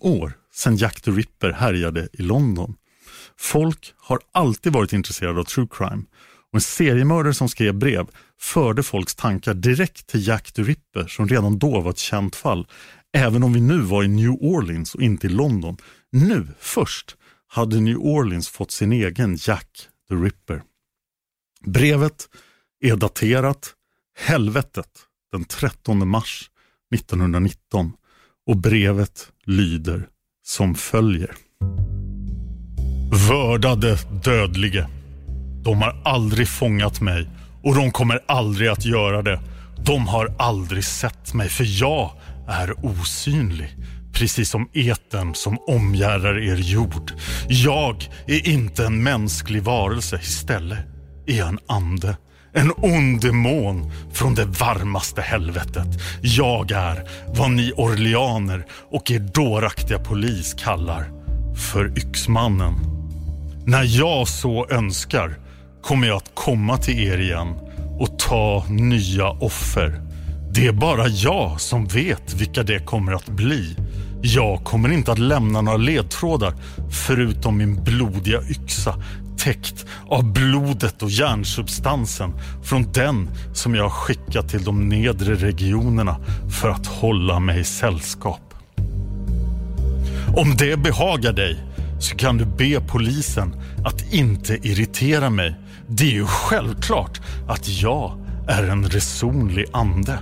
år 0.00 0.32
sedan 0.54 0.76
Jack 0.76 1.00
the 1.00 1.10
Ripper 1.10 1.52
härjade 1.52 2.08
i 2.12 2.22
London. 2.22 2.74
Folk 3.36 3.94
har 3.96 4.18
alltid 4.32 4.72
varit 4.72 4.92
intresserade 4.92 5.40
av 5.40 5.44
true 5.44 5.68
crime 5.70 6.02
och 6.50 6.54
en 6.54 6.60
seriemördare 6.60 7.34
som 7.34 7.48
skrev 7.48 7.74
brev 7.74 8.06
förde 8.40 8.82
folks 8.82 9.14
tankar 9.14 9.54
direkt 9.54 10.06
till 10.06 10.26
Jack 10.26 10.52
the 10.52 10.62
Ripper 10.62 11.06
som 11.06 11.28
redan 11.28 11.58
då 11.58 11.80
var 11.80 11.90
ett 11.90 11.98
känt 11.98 12.36
fall. 12.36 12.66
Även 13.12 13.42
om 13.42 13.52
vi 13.52 13.60
nu 13.60 13.78
var 13.78 14.04
i 14.04 14.08
New 14.08 14.30
Orleans 14.30 14.94
och 14.94 15.02
inte 15.02 15.26
i 15.26 15.30
London. 15.30 15.76
Nu, 16.12 16.48
först, 16.58 17.16
hade 17.46 17.80
New 17.80 17.98
Orleans 17.98 18.48
fått 18.48 18.70
sin 18.70 18.92
egen 18.92 19.38
Jack 19.40 19.88
the 20.08 20.14
Ripper. 20.14 20.62
Brevet 21.64 22.28
är 22.80 22.96
daterat 22.96 23.74
helvetet 24.18 24.90
den 25.32 25.44
13 25.44 26.08
mars 26.08 26.50
1919 26.94 27.92
och 28.46 28.56
brevet 28.56 29.28
lyder 29.46 30.06
som 30.46 30.74
följer. 30.74 31.30
Vördade 33.28 33.98
dödlige. 34.24 34.88
De 35.64 35.82
har 35.82 36.02
aldrig 36.04 36.48
fångat 36.48 37.00
mig 37.00 37.28
och 37.62 37.74
de 37.74 37.90
kommer 37.90 38.20
aldrig 38.26 38.68
att 38.68 38.84
göra 38.84 39.22
det. 39.22 39.40
De 39.84 40.08
har 40.08 40.34
aldrig 40.38 40.84
sett 40.84 41.34
mig 41.34 41.48
för 41.48 41.80
jag 41.80 42.10
är 42.48 42.86
osynlig. 42.86 43.76
Precis 44.12 44.50
som 44.50 44.68
eten 44.72 45.34
som 45.34 45.58
omgärdar 45.66 46.38
er 46.38 46.56
jord. 46.56 47.12
Jag 47.48 48.08
är 48.26 48.48
inte 48.48 48.86
en 48.86 49.02
mänsklig 49.02 49.62
varelse. 49.62 50.16
Istället 50.22 50.78
är 51.26 51.38
jag 51.38 51.48
en 51.48 51.58
ande. 51.68 52.16
En 52.56 52.72
ond 52.76 53.20
demon 53.20 53.92
från 54.12 54.34
det 54.34 54.44
varmaste 54.44 55.22
helvetet. 55.22 55.86
Jag 56.20 56.70
är 56.70 57.08
vad 57.26 57.50
ni 57.50 57.72
orleaner 57.76 58.66
och 58.90 59.10
er 59.10 59.18
dåraktiga 59.18 59.98
polis 59.98 60.54
kallar 60.54 61.10
för 61.72 61.98
Yxmannen. 61.98 62.74
När 63.66 63.98
jag 63.98 64.28
så 64.28 64.66
önskar 64.70 65.38
kommer 65.82 66.06
jag 66.06 66.16
att 66.16 66.34
komma 66.34 66.76
till 66.76 66.98
er 66.98 67.18
igen 67.18 67.54
och 67.98 68.18
ta 68.18 68.64
nya 68.68 69.28
offer. 69.28 70.00
Det 70.50 70.66
är 70.66 70.72
bara 70.72 71.08
jag 71.08 71.60
som 71.60 71.86
vet 71.86 72.34
vilka 72.34 72.62
det 72.62 72.86
kommer 72.86 73.12
att 73.12 73.28
bli. 73.28 73.76
Jag 74.22 74.64
kommer 74.64 74.92
inte 74.92 75.12
att 75.12 75.18
lämna 75.18 75.60
några 75.60 75.78
ledtrådar 75.78 76.54
förutom 76.90 77.58
min 77.58 77.84
blodiga 77.84 78.40
yxa 78.42 78.94
täckt 79.38 79.86
av 80.08 80.32
blodet 80.32 81.02
och 81.02 81.10
järnsubstansen 81.10 82.32
från 82.62 82.92
den 82.92 83.30
som 83.52 83.74
jag 83.74 83.82
har 83.82 83.90
skickat 83.90 84.48
till 84.48 84.64
de 84.64 84.88
nedre 84.88 85.34
regionerna 85.34 86.16
för 86.60 86.70
att 86.70 86.86
hålla 86.86 87.40
mig 87.40 87.64
sällskap. 87.64 88.54
Om 90.36 90.56
det 90.56 90.76
behagar 90.76 91.32
dig 91.32 91.58
så 92.00 92.16
kan 92.16 92.36
du 92.36 92.44
be 92.44 92.80
polisen 92.80 93.54
att 93.84 94.12
inte 94.12 94.54
irritera 94.54 95.30
mig. 95.30 95.54
Det 95.88 96.04
är 96.04 96.12
ju 96.12 96.26
självklart 96.26 97.20
att 97.48 97.68
jag 97.68 98.18
är 98.48 98.62
en 98.62 98.88
resonlig 98.88 99.66
ande. 99.72 100.18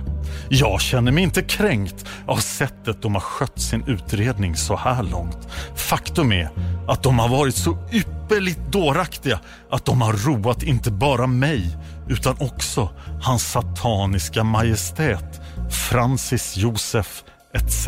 Jag 0.49 0.81
känner 0.81 1.11
mig 1.11 1.23
inte 1.23 1.41
kränkt 1.41 2.05
av 2.27 2.37
sättet 2.37 3.01
de 3.01 3.13
har 3.13 3.21
skött 3.21 3.59
sin 3.59 3.83
utredning 3.87 4.55
så 4.55 4.75
här 4.75 5.03
långt. 5.03 5.47
Faktum 5.75 6.31
är 6.31 6.49
att 6.87 7.03
de 7.03 7.19
har 7.19 7.29
varit 7.29 7.55
så 7.55 7.77
ypperligt 7.91 8.71
dåraktiga 8.71 9.39
att 9.71 9.85
de 9.85 10.01
har 10.01 10.13
roat 10.13 10.63
inte 10.63 10.91
bara 10.91 11.27
mig 11.27 11.77
utan 12.09 12.35
också 12.39 12.89
hans 13.21 13.51
sataniska 13.51 14.43
majestät 14.43 15.41
Francis 15.69 16.57
Josef 16.57 17.23
etc. 17.53 17.87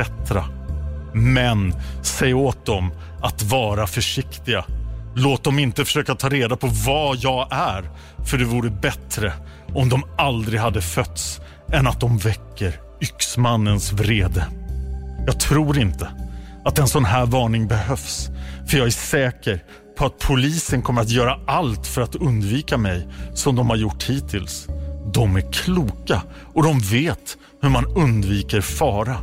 Men 1.14 1.75
säg 2.02 2.34
åt 2.34 2.66
dem 2.66 2.92
att 3.22 3.44
vara 3.44 3.88
försiktiga. 3.88 4.66
Låt 5.16 5.44
dem 5.44 5.60
inte 5.60 5.86
försöka 5.86 6.16
ta 6.16 6.30
reda 6.30 6.56
på 6.56 6.68
vad 6.68 7.18
jag 7.18 7.48
är 7.52 7.90
för 8.25 8.38
det 8.38 8.46
vore 8.46 8.70
bättre 8.70 9.34
om 9.74 9.90
de 9.90 10.04
aldrig 10.18 10.60
hade 10.60 10.82
fötts 10.82 11.42
än 11.75 11.88
att 11.88 12.00
de 12.00 12.17
väcker 12.17 12.79
yxmannens 13.01 13.91
vrede. 13.91 14.48
Jag 15.25 15.39
tror 15.39 15.77
inte 15.77 16.10
att 16.65 16.79
en 16.79 16.88
sån 16.88 17.05
här 17.05 17.25
varning 17.25 17.67
behövs 17.67 18.29
för 18.67 18.77
jag 18.77 18.88
är 18.88 18.91
säker 18.91 19.63
på 19.98 20.05
att 20.05 20.20
polisen 20.20 20.82
kommer 20.82 21.01
att 21.01 21.10
göra 21.10 21.39
allt 21.48 21.88
för 21.88 22.01
att 22.01 22.15
undvika 22.15 22.77
mig 22.77 23.08
som 23.34 23.55
de 23.55 23.70
har 23.70 23.77
gjort 23.77 24.03
hittills. 24.03 24.67
De 25.13 25.36
är 25.36 25.51
kloka 25.51 26.22
och 26.53 26.63
de 26.63 26.79
vet 26.79 27.38
hur 27.62 27.70
man 27.70 27.86
undviker 27.86 28.62
fara. 28.62 29.17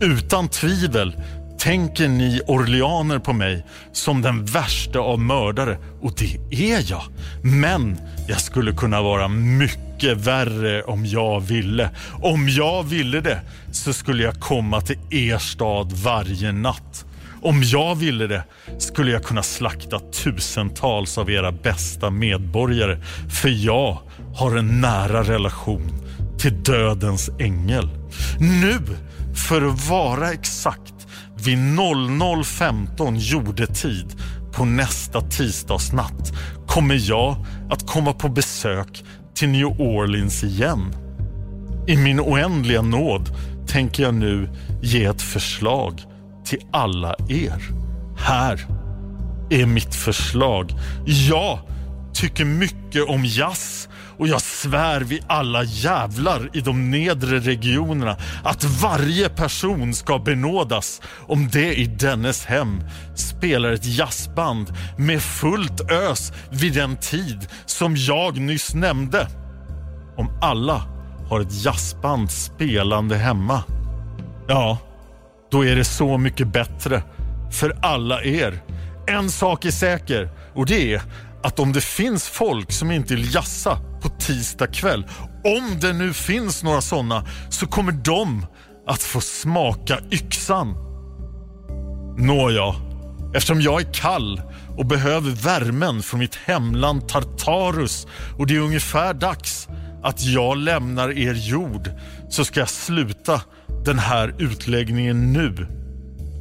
Utan 0.00 0.48
tvivel 0.48 1.22
tänker 1.58 2.08
ni 2.08 2.40
orleaner 2.46 3.18
på 3.18 3.32
mig 3.32 3.64
som 3.92 4.22
den 4.22 4.44
värsta 4.44 4.98
av 4.98 5.20
mördare 5.20 5.78
och 6.00 6.12
det 6.18 6.38
är 6.50 6.90
jag. 6.90 7.02
Men 7.42 7.98
jag 8.28 8.40
skulle 8.40 8.72
kunna 8.72 9.02
vara 9.02 9.28
mycket 9.28 10.16
värre 10.16 10.82
om 10.82 11.06
jag 11.06 11.40
ville. 11.40 11.90
Om 12.22 12.48
jag 12.48 12.82
ville 12.82 13.20
det 13.20 13.40
så 13.72 13.92
skulle 13.92 14.22
jag 14.22 14.40
komma 14.40 14.80
till 14.80 14.98
er 15.10 15.38
stad 15.38 15.92
varje 15.92 16.52
natt. 16.52 17.04
Om 17.42 17.62
jag 17.62 17.94
ville 17.94 18.26
det 18.26 18.42
skulle 18.78 19.10
jag 19.10 19.24
kunna 19.24 19.42
slakta 19.42 19.98
tusentals 19.98 21.18
av 21.18 21.30
era 21.30 21.52
bästa 21.52 22.10
medborgare 22.10 22.98
för 23.42 23.48
jag 23.48 23.98
har 24.34 24.56
en 24.56 24.80
nära 24.80 25.22
relation 25.22 25.92
till 26.38 26.62
dödens 26.62 27.30
ängel. 27.38 27.88
Nu 28.38 28.78
för 29.48 29.62
att 29.62 29.88
vara 29.88 30.32
exakt 30.32 30.93
vid 31.36 31.58
00.15 31.58 33.16
jordetid 33.16 34.16
på 34.52 34.64
nästa 34.64 35.20
tisdagsnatt 35.20 36.32
kommer 36.66 37.08
jag 37.08 37.36
att 37.70 37.86
komma 37.86 38.12
på 38.12 38.28
besök 38.28 39.04
till 39.34 39.48
New 39.48 39.66
Orleans 39.66 40.44
igen. 40.44 40.94
I 41.86 41.96
min 41.96 42.20
oändliga 42.20 42.82
nåd 42.82 43.36
tänker 43.66 44.02
jag 44.02 44.14
nu 44.14 44.48
ge 44.82 45.04
ett 45.04 45.22
förslag 45.22 46.02
till 46.44 46.60
alla 46.72 47.14
er. 47.28 47.62
Här 48.18 48.66
är 49.50 49.66
mitt 49.66 49.94
förslag. 49.94 50.72
Jag 51.06 51.58
tycker 52.12 52.44
mycket 52.44 53.08
om 53.08 53.24
jazz 53.24 53.88
och 54.18 54.28
jag 54.28 54.40
svär 54.40 55.00
vid 55.00 55.24
alla 55.26 55.62
jävlar 55.64 56.50
i 56.52 56.60
de 56.60 56.90
nedre 56.90 57.38
regionerna 57.38 58.16
att 58.44 58.64
varje 58.64 59.28
person 59.28 59.94
ska 59.94 60.18
benådas 60.18 61.00
om 61.26 61.48
det 61.48 61.74
i 61.74 61.86
dennes 61.86 62.44
hem 62.44 62.80
spelar 63.14 63.72
ett 63.72 63.86
jazzband 63.86 64.72
med 64.98 65.22
fullt 65.22 65.90
ös 65.90 66.32
vid 66.50 66.74
den 66.74 66.96
tid 66.96 67.46
som 67.66 67.96
jag 67.96 68.38
nyss 68.38 68.74
nämnde. 68.74 69.28
Om 70.16 70.38
alla 70.42 70.82
har 71.28 71.40
ett 71.40 71.64
jazzband 71.64 72.30
spelande 72.30 73.16
hemma, 73.16 73.62
ja, 74.48 74.78
då 75.50 75.64
är 75.64 75.76
det 75.76 75.84
så 75.84 76.18
mycket 76.18 76.52
bättre 76.52 77.02
för 77.52 77.78
alla 77.82 78.22
er. 78.22 78.62
En 79.06 79.30
sak 79.30 79.64
är 79.64 79.70
säker 79.70 80.30
och 80.54 80.66
det 80.66 80.94
är 80.94 81.02
att 81.42 81.58
om 81.58 81.72
det 81.72 81.80
finns 81.80 82.28
folk 82.28 82.72
som 82.72 82.90
inte 82.90 83.14
vill 83.14 83.34
jassa 83.34 83.78
på 84.04 84.10
tisdag 84.18 84.66
kväll, 84.66 85.06
om 85.44 85.80
det 85.80 85.92
nu 85.92 86.12
finns 86.12 86.62
några 86.62 86.80
sådana, 86.80 87.24
så 87.50 87.66
kommer 87.66 87.92
de 87.92 88.46
att 88.86 89.02
få 89.02 89.20
smaka 89.20 89.98
yxan. 90.10 90.74
Nåja, 92.18 92.74
eftersom 93.34 93.60
jag 93.60 93.80
är 93.80 93.92
kall 93.92 94.42
och 94.76 94.86
behöver 94.86 95.30
värmen 95.30 96.02
från 96.02 96.20
mitt 96.20 96.34
hemland 96.34 97.08
Tartarus 97.08 98.06
och 98.38 98.46
det 98.46 98.56
är 98.56 98.60
ungefär 98.60 99.14
dags 99.14 99.68
att 100.02 100.24
jag 100.24 100.56
lämnar 100.56 101.18
er 101.18 101.34
jord 101.34 101.90
så 102.30 102.44
ska 102.44 102.60
jag 102.60 102.68
sluta 102.68 103.40
den 103.84 103.98
här 103.98 104.34
utläggningen 104.38 105.32
nu. 105.32 105.66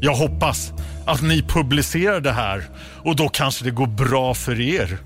Jag 0.01 0.15
hoppas 0.15 0.71
att 1.05 1.21
ni 1.21 1.41
publicerar 1.41 2.19
det 2.19 2.31
här 2.31 2.63
och 3.03 3.15
då 3.15 3.29
kanske 3.29 3.65
det 3.65 3.71
går 3.71 3.87
bra 3.87 4.33
för 4.33 4.61
er. 4.61 4.97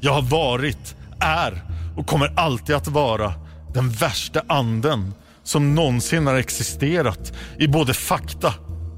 Jag 0.00 0.12
har 0.12 0.22
varit, 0.22 0.96
är 1.20 1.62
och 1.96 2.06
kommer 2.06 2.32
alltid 2.36 2.76
att 2.76 2.88
vara 2.88 3.34
den 3.74 3.90
värsta 3.90 4.42
anden 4.46 5.14
som 5.42 5.74
någonsin 5.74 6.26
har 6.26 6.34
existerat 6.34 7.32
i 7.58 7.68
både 7.68 7.94
fakta 7.94 8.54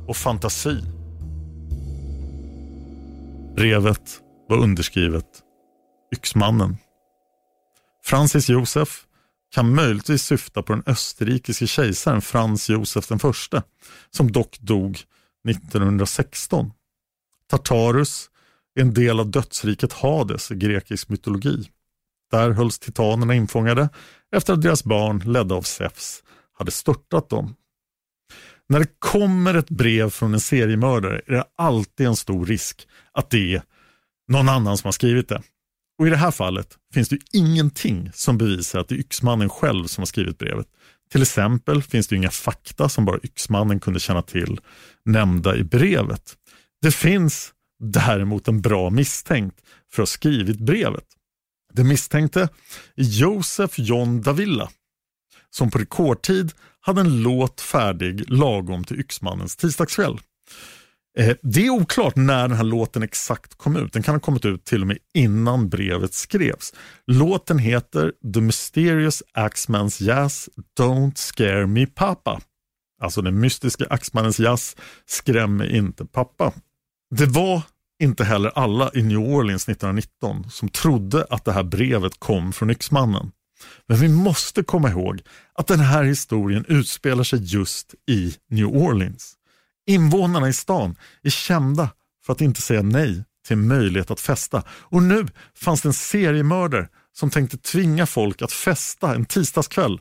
och 0.08 0.16
fantasi. 0.16 0.82
Brevet 3.56 4.20
var 4.48 4.56
underskrivet 4.56 5.26
Yxmannen. 6.16 6.76
Francis 8.04 8.48
Josef 8.48 9.02
kan 9.54 9.74
möjligtvis 9.74 10.22
syfta 10.22 10.62
på 10.62 10.72
den 10.72 10.82
österrikiske 10.86 11.66
kejsaren 11.66 12.22
Frans 12.22 12.68
Josef 12.68 13.08
den 13.08 13.18
förste, 13.18 13.62
som 14.10 14.32
dock 14.32 14.58
dog 14.58 15.00
1916. 15.48 16.72
Tartarus 17.50 18.30
är 18.74 18.82
en 18.82 18.94
del 18.94 19.20
av 19.20 19.30
dödsriket 19.30 19.92
Hades 19.92 20.50
i 20.50 20.54
grekisk 20.54 21.08
mytologi. 21.08 21.70
Där 22.30 22.50
hölls 22.50 22.78
titanerna 22.78 23.34
infångade 23.34 23.88
efter 24.36 24.52
att 24.52 24.62
deras 24.62 24.84
barn, 24.84 25.18
ledda 25.18 25.54
av 25.54 25.62
Zeus, 25.62 26.22
hade 26.58 26.70
störtat 26.70 27.28
dem. 27.28 27.54
När 28.68 28.78
det 28.78 28.88
kommer 28.98 29.54
ett 29.54 29.70
brev 29.70 30.10
från 30.10 30.34
en 30.34 30.40
seriemördare 30.40 31.20
är 31.26 31.32
det 31.32 31.44
alltid 31.56 32.06
en 32.06 32.16
stor 32.16 32.46
risk 32.46 32.88
att 33.12 33.30
det 33.30 33.54
är 33.54 33.62
någon 34.28 34.48
annan 34.48 34.78
som 34.78 34.88
har 34.88 34.92
skrivit 34.92 35.28
det. 35.28 35.42
Och 35.98 36.06
i 36.06 36.10
det 36.10 36.16
här 36.16 36.30
fallet 36.30 36.68
finns 36.94 37.08
det 37.08 37.18
ingenting 37.32 38.10
som 38.14 38.38
bevisar 38.38 38.80
att 38.80 38.88
det 38.88 38.94
är 38.94 38.98
Yxmannen 38.98 39.48
själv 39.48 39.86
som 39.86 40.00
har 40.02 40.06
skrivit 40.06 40.38
brevet. 40.38 40.66
Till 41.12 41.22
exempel 41.22 41.82
finns 41.82 42.08
det 42.08 42.16
inga 42.16 42.30
fakta 42.30 42.88
som 42.88 43.04
bara 43.04 43.18
Yxmannen 43.22 43.80
kunde 43.80 44.00
känna 44.00 44.22
till 44.22 44.60
nämnda 45.04 45.56
i 45.56 45.64
brevet. 45.64 46.36
Det 46.82 46.90
finns 46.90 47.52
däremot 47.78 48.48
en 48.48 48.60
bra 48.60 48.90
misstänkt 48.90 49.56
för 49.92 50.02
att 50.02 50.08
ha 50.08 50.12
skrivit 50.12 50.58
brevet. 50.58 51.04
Det 51.76 51.84
misstänkte 51.84 52.40
är 52.40 52.48
Josef 52.94 53.78
John 53.78 54.22
Davilla 54.22 54.70
som 55.50 55.70
på 55.70 55.78
rekordtid 55.78 56.52
hade 56.80 57.00
en 57.00 57.22
låt 57.22 57.60
färdig 57.60 58.30
lagom 58.30 58.84
till 58.84 59.00
Yxmannens 59.00 59.56
tisdagskväll. 59.56 60.18
Eh, 61.18 61.36
det 61.42 61.66
är 61.66 61.70
oklart 61.70 62.16
när 62.16 62.48
den 62.48 62.56
här 62.56 62.64
låten 62.64 63.02
exakt 63.02 63.54
kom 63.54 63.76
ut. 63.76 63.92
Den 63.92 64.02
kan 64.02 64.14
ha 64.14 64.20
kommit 64.20 64.44
ut 64.44 64.64
till 64.64 64.80
och 64.80 64.86
med 64.86 64.98
innan 65.14 65.68
brevet 65.68 66.14
skrevs. 66.14 66.74
Låten 67.06 67.58
heter 67.58 68.12
The 68.34 68.40
Mysterious 68.40 69.22
Axmans 69.32 70.00
Jazz 70.00 70.48
Don't 70.78 71.16
Scare 71.16 71.66
Me 71.66 71.86
Papa. 71.86 72.40
Alltså 73.02 73.22
den 73.22 73.40
mystiska 73.40 73.86
Axmannens 73.90 74.38
jazz 74.38 74.76
Skräm 75.06 75.56
mig 75.56 75.76
inte 75.76 76.04
pappa. 76.04 76.52
Det 77.10 77.26
var 77.26 77.62
inte 78.02 78.24
heller 78.24 78.52
alla 78.54 78.90
i 78.94 79.02
New 79.02 79.18
Orleans 79.18 79.68
1919 79.68 80.50
som 80.50 80.68
trodde 80.68 81.26
att 81.30 81.44
det 81.44 81.52
här 81.52 81.62
brevet 81.62 82.20
kom 82.20 82.52
från 82.52 82.70
Yxmannen. 82.70 83.32
Men 83.86 83.98
vi 83.98 84.08
måste 84.08 84.62
komma 84.62 84.90
ihåg 84.90 85.22
att 85.54 85.66
den 85.66 85.80
här 85.80 86.04
historien 86.04 86.64
utspelar 86.68 87.24
sig 87.24 87.38
just 87.42 87.94
i 88.10 88.34
New 88.50 88.66
Orleans. 88.66 89.34
Invånarna 89.86 90.48
i 90.48 90.52
stan 90.52 90.96
är 91.22 91.30
kända 91.30 91.90
för 92.26 92.32
att 92.32 92.40
inte 92.40 92.60
säga 92.60 92.82
nej 92.82 93.24
till 93.46 93.56
möjlighet 93.56 94.10
att 94.10 94.20
festa. 94.20 94.62
Och 94.68 95.02
nu 95.02 95.26
fanns 95.54 95.82
det 95.82 95.88
en 95.88 95.92
seriemördare 95.92 96.88
som 97.12 97.30
tänkte 97.30 97.58
tvinga 97.58 98.06
folk 98.06 98.42
att 98.42 98.52
festa 98.52 99.14
en 99.14 99.24
tisdagskväll. 99.24 100.00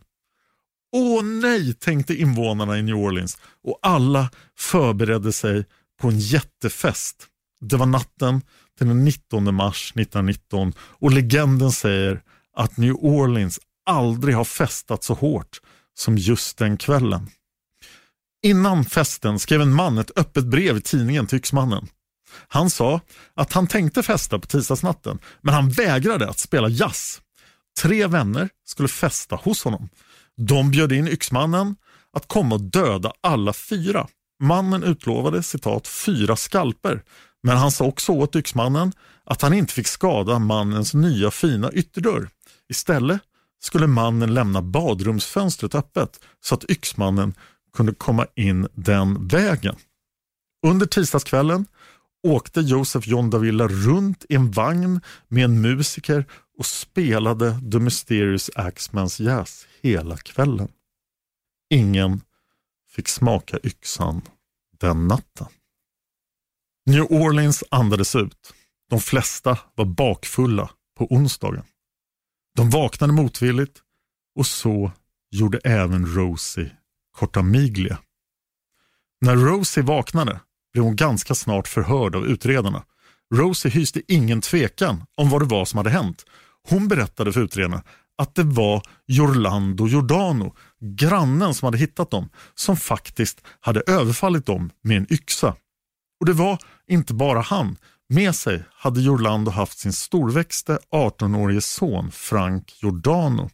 Åh 0.91 1.23
nej, 1.23 1.73
tänkte 1.73 2.15
invånarna 2.15 2.77
i 2.77 2.84
New 2.84 2.95
Orleans 2.95 3.38
och 3.63 3.79
alla 3.81 4.29
förberedde 4.58 5.31
sig 5.31 5.65
på 6.01 6.08
en 6.08 6.19
jättefest. 6.19 7.27
Det 7.69 7.78
var 7.78 7.86
natten 7.86 8.41
till 8.78 8.88
den 8.88 9.04
19 9.04 9.56
mars 9.56 9.91
1919 9.95 10.73
och 10.80 11.12
legenden 11.12 11.71
säger 11.71 12.21
att 12.58 12.78
New 12.78 12.95
Orleans 12.95 13.60
aldrig 13.86 14.36
har 14.36 14.43
festat 14.43 15.04
så 15.04 15.13
hårt 15.13 15.62
som 15.93 16.17
just 16.17 16.58
den 16.58 16.78
kvällen. 16.78 17.30
Innan 18.43 18.86
festen 18.86 19.39
skrev 19.39 19.62
en 19.62 19.73
man 19.73 19.97
ett 19.97 20.12
öppet 20.15 20.45
brev 20.45 20.78
i 20.78 20.82
tidningen 20.82 21.28
till 21.28 21.38
Yxmannen. 21.38 21.88
Han 22.47 22.69
sa 22.69 23.01
att 23.34 23.54
han 23.54 23.67
tänkte 23.67 24.04
festa 24.04 24.39
på 24.39 24.47
tisdagsnatten 24.47 25.19
men 25.41 25.54
han 25.54 25.69
vägrade 25.69 26.30
att 26.30 26.39
spela 26.39 26.69
jazz. 26.69 27.21
Tre 27.82 28.08
vänner 28.08 28.49
skulle 28.65 28.89
festa 28.89 29.36
hos 29.36 29.63
honom. 29.63 29.89
De 30.38 30.71
bjöd 30.71 30.91
in 30.91 31.08
Yxmannen 31.08 31.75
att 32.13 32.28
komma 32.28 32.56
och 32.56 32.62
döda 32.62 33.13
alla 33.21 33.54
fyra. 33.54 34.08
Mannen 34.43 34.84
utlovade 34.84 35.43
citat 35.43 35.88
fyra 35.88 36.36
skalper 36.36 37.01
men 37.45 37.58
han 37.58 37.71
sa 37.71 37.86
också 37.86 38.12
åt 38.12 38.36
Yxmannen 38.36 38.91
att 39.23 39.41
han 39.41 39.53
inte 39.53 39.73
fick 39.73 39.88
skada 39.88 40.39
mannens 40.39 40.93
nya 40.93 41.31
fina 41.31 41.71
ytterdörr. 41.71 42.29
Istället 42.69 43.21
skulle 43.60 43.88
mannen 43.88 44.34
lämna 44.34 44.62
badrumsfönstret 44.62 45.75
öppet 45.75 46.19
så 46.41 46.55
att 46.55 46.69
Yxmannen 46.69 47.34
kunde 47.73 47.93
komma 47.93 48.27
in 48.36 48.67
den 48.73 49.27
vägen. 49.27 49.75
Under 50.67 50.86
tisdagskvällen 50.86 51.65
åkte 52.23 52.62
Josef 52.62 53.08
John 53.08 53.29
Davila 53.29 53.67
runt 53.67 54.25
i 54.29 54.36
en 54.36 54.51
vagn 54.51 55.01
med 55.27 55.45
en 55.45 55.62
musiker 55.62 56.25
och 56.58 56.65
spelade 56.65 57.60
The 57.71 57.79
Mysterious 57.79 58.49
Axmans 58.55 59.19
Jazz 59.19 59.67
hela 59.81 60.17
kvällen. 60.17 60.67
Ingen 61.69 62.21
fick 62.95 63.08
smaka 63.08 63.60
yxan 63.63 64.21
den 64.79 65.08
natten. 65.08 65.47
New 66.85 67.03
Orleans 67.09 67.63
andades 67.71 68.15
ut. 68.15 68.53
De 68.89 68.99
flesta 68.99 69.57
var 69.75 69.85
bakfulla 69.85 70.69
på 70.97 71.05
onsdagen. 71.05 71.63
De 72.55 72.69
vaknade 72.69 73.13
motvilligt 73.13 73.81
och 74.35 74.47
så 74.47 74.91
gjorde 75.31 75.59
även 75.63 76.05
Rosie 76.15 76.71
Cortamiglia. 77.17 77.97
När 79.21 79.35
Rosie 79.35 79.83
vaknade 79.83 80.39
blev 80.73 80.83
hon 80.85 80.95
ganska 80.95 81.35
snart 81.35 81.67
förhörd 81.67 82.15
av 82.15 82.25
utredarna. 82.25 82.83
Rosie 83.33 83.71
hyste 83.71 84.01
ingen 84.07 84.41
tvekan 84.41 85.03
om 85.15 85.29
vad 85.29 85.41
det 85.41 85.45
var 85.45 85.65
som 85.65 85.77
hade 85.77 85.89
hänt. 85.89 86.25
Hon 86.69 86.87
berättade 86.87 87.33
för 87.33 87.41
utredarna 87.41 87.83
att 88.17 88.35
det 88.35 88.43
var 88.43 88.81
Jorlando 89.07 89.87
Giordano, 89.87 90.55
grannen 90.81 91.53
som 91.53 91.65
hade 91.65 91.77
hittat 91.77 92.11
dem, 92.11 92.29
som 92.55 92.77
faktiskt 92.77 93.41
hade 93.59 93.83
överfallit 93.87 94.45
dem 94.45 94.71
med 94.81 94.97
en 94.97 95.13
yxa. 95.13 95.55
Och 96.19 96.25
det 96.25 96.34
var 96.34 96.60
inte 96.88 97.13
bara 97.13 97.41
han. 97.41 97.78
Med 98.10 98.36
sig 98.36 98.63
hade 98.71 99.01
Jorlando 99.01 99.51
haft 99.51 99.80
sin 99.80 99.93
storväxte 99.93 100.80
18-årige 100.91 101.62
son 101.62 102.12
Frank 102.12 102.73
Giordano. 102.82 103.49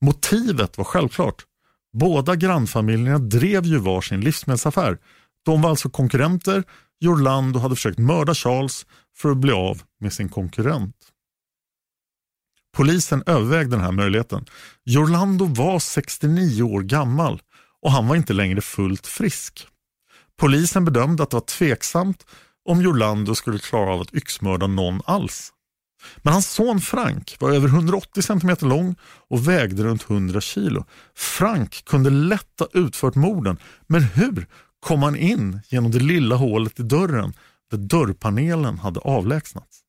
Motivet 0.00 0.78
var 0.78 0.84
självklart. 0.84 1.44
Båda 1.92 2.36
grannfamiljerna 2.36 3.18
drev 3.18 3.64
ju 3.64 3.78
var 3.78 4.00
sin 4.00 4.20
livsmedelsaffär. 4.20 4.98
De 5.44 5.62
var 5.62 5.70
alltså 5.70 5.90
konkurrenter. 5.90 6.64
Jorlando 7.00 7.58
hade 7.58 7.76
försökt 7.76 7.98
mörda 7.98 8.34
Charles 8.34 8.86
för 9.16 9.30
att 9.30 9.36
bli 9.36 9.52
av 9.52 9.82
med 10.00 10.12
sin 10.12 10.28
konkurrent. 10.28 10.96
Polisen 12.72 13.22
övervägde 13.26 13.76
den 13.76 13.84
här 13.84 13.92
möjligheten. 13.92 14.46
Jorlando 14.84 15.44
var 15.44 15.78
69 15.78 16.62
år 16.62 16.80
gammal 16.80 17.42
och 17.82 17.92
han 17.92 18.08
var 18.08 18.16
inte 18.16 18.32
längre 18.32 18.60
fullt 18.60 19.06
frisk. 19.06 19.66
Polisen 20.40 20.84
bedömde 20.84 21.22
att 21.22 21.30
det 21.30 21.36
var 21.36 21.40
tveksamt 21.40 22.26
om 22.68 22.82
Jorlando 22.82 23.34
skulle 23.34 23.58
klara 23.58 23.94
av 23.94 24.00
att 24.00 24.14
yxmörda 24.14 24.66
någon 24.66 25.00
alls. 25.04 25.52
Men 26.16 26.32
hans 26.32 26.50
son 26.50 26.80
Frank 26.80 27.36
var 27.40 27.50
över 27.50 27.68
180 27.68 28.22
cm 28.22 28.56
lång 28.60 28.94
och 29.28 29.48
vägde 29.48 29.82
runt 29.84 30.10
100 30.10 30.40
kilo. 30.40 30.84
Frank 31.16 31.84
kunde 31.84 32.10
lätt 32.10 32.60
ha 32.60 32.68
utfört 32.72 33.14
morden, 33.14 33.58
men 33.86 34.02
hur 34.02 34.46
kom 34.80 35.02
han 35.02 35.16
in 35.16 35.60
genom 35.68 35.90
det 35.90 35.98
lilla 35.98 36.36
hålet 36.36 36.80
i 36.80 36.82
dörren 36.82 37.32
där 37.70 37.78
dörrpanelen 37.78 38.78
hade 38.78 39.00
avlägsnats? 39.00 39.80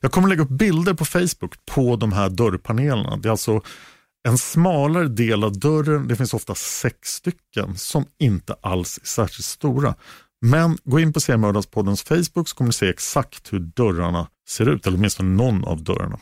Jag 0.00 0.12
kommer 0.12 0.28
lägga 0.28 0.42
upp 0.42 0.48
bilder 0.48 0.94
på 0.94 1.04
Facebook 1.04 1.66
på 1.66 1.96
de 1.96 2.12
här 2.12 2.28
dörrpanelerna. 2.28 3.16
Det 3.16 3.28
är 3.28 3.30
alltså 3.30 3.60
en 4.26 4.38
smalare 4.38 5.08
del 5.08 5.44
av 5.44 5.58
dörren, 5.58 6.08
det 6.08 6.16
finns 6.16 6.34
ofta 6.34 6.54
sex 6.54 7.08
stycken 7.08 7.76
som 7.76 8.04
inte 8.18 8.56
alls 8.60 8.98
är 9.02 9.06
särskilt 9.06 9.44
stora. 9.44 9.94
Men 10.40 10.78
gå 10.84 11.00
in 11.00 11.12
på 11.12 11.20
Seriemördarspoddens 11.20 12.02
Facebook 12.02 12.48
så 12.48 12.56
kommer 12.56 12.68
ni 12.68 12.72
se 12.72 12.88
exakt 12.88 13.52
hur 13.52 13.58
dörrarna 13.58 14.28
ser 14.48 14.68
ut, 14.68 14.86
eller 14.86 14.98
åtminstone 14.98 15.28
någon 15.28 15.64
av 15.64 15.82
dörrarna. 15.82 16.18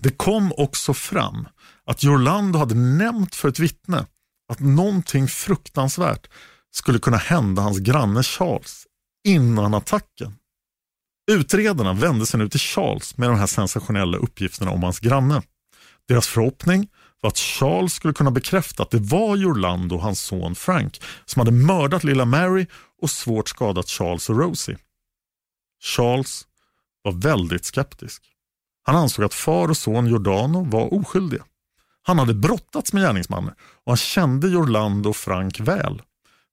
Det 0.00 0.10
kom 0.10 0.52
också 0.56 0.94
fram 0.94 1.48
att 1.84 2.02
Jorlando 2.02 2.58
hade 2.58 2.74
nämnt 2.74 3.34
för 3.34 3.48
ett 3.48 3.58
vittne 3.58 4.06
att 4.52 4.60
någonting 4.60 5.28
fruktansvärt 5.28 6.26
skulle 6.70 6.98
kunna 6.98 7.16
hända 7.16 7.62
hans 7.62 7.78
granne 7.78 8.22
Charles 8.22 8.86
innan 9.28 9.74
attacken. 9.74 10.34
Utredarna 11.30 11.92
vände 11.92 12.26
sig 12.26 12.38
nu 12.38 12.48
till 12.48 12.60
Charles 12.60 13.16
med 13.16 13.28
de 13.28 13.38
här 13.38 13.46
sensationella 13.46 14.18
uppgifterna 14.18 14.70
om 14.70 14.82
hans 14.82 15.00
granne. 15.00 15.42
Deras 16.08 16.26
förhoppning 16.26 16.88
var 17.20 17.28
att 17.28 17.38
Charles 17.38 17.92
skulle 17.92 18.14
kunna 18.14 18.30
bekräfta 18.30 18.82
att 18.82 18.90
det 18.90 18.98
var 18.98 19.36
Jorlando 19.36 19.94
och 19.96 20.02
hans 20.02 20.20
son 20.20 20.54
Frank 20.54 21.00
som 21.24 21.40
hade 21.40 21.52
mördat 21.52 22.04
lilla 22.04 22.24
Mary 22.24 22.66
och 23.02 23.10
svårt 23.10 23.48
skadat 23.48 23.88
Charles 23.88 24.30
och 24.30 24.38
Rosie. 24.38 24.78
Charles 25.82 26.46
var 27.02 27.12
väldigt 27.12 27.64
skeptisk. 27.64 28.22
Han 28.82 28.96
ansåg 28.96 29.24
att 29.24 29.34
far 29.34 29.68
och 29.68 29.76
son 29.76 30.06
Giordano 30.06 30.64
var 30.64 30.94
oskyldiga. 30.94 31.44
Han 32.02 32.18
hade 32.18 32.34
brottats 32.34 32.92
med 32.92 33.02
gärningsmannen 33.02 33.54
och 33.84 33.92
han 33.92 33.96
kände 33.96 34.48
Jorlando 34.48 35.10
och 35.10 35.16
Frank 35.16 35.60
väl. 35.60 36.02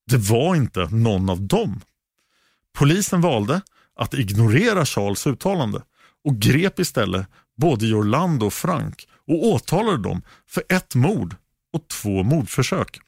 Det 0.07 0.17
var 0.17 0.55
inte 0.55 0.87
någon 0.91 1.29
av 1.29 1.41
dem. 1.41 1.81
Polisen 2.77 3.21
valde 3.21 3.61
att 3.95 4.13
ignorera 4.13 4.85
Charles 4.85 5.27
uttalande 5.27 5.81
och 6.23 6.35
grep 6.35 6.79
istället 6.79 7.27
både 7.57 7.87
Jorlando 7.87 8.45
och 8.45 8.53
Frank 8.53 9.07
och 9.27 9.47
åtalade 9.47 10.03
dem 10.03 10.21
för 10.47 10.63
ett 10.69 10.95
mord 10.95 11.35
och 11.73 11.87
två 11.87 12.23
mordförsök. 12.23 12.99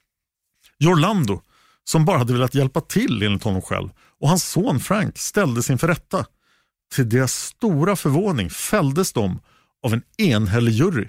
Jorlando, 0.77 1.41
som 1.83 2.05
bara 2.05 2.17
hade 2.17 2.33
velat 2.33 2.55
hjälpa 2.55 2.81
till 2.81 3.23
enligt 3.23 3.43
honom 3.43 3.61
själv, 3.61 3.89
och 4.19 4.29
hans 4.29 4.49
son 4.49 4.79
Frank 4.79 5.17
ställdes 5.17 5.69
inför 5.69 5.87
rätta. 5.87 6.25
Till 6.93 7.09
deras 7.09 7.33
stora 7.33 7.95
förvåning 7.95 8.49
fälldes 8.49 9.13
de 9.13 9.39
av 9.83 9.93
en 9.93 10.03
enhällig 10.17 10.71
jury. 10.71 11.07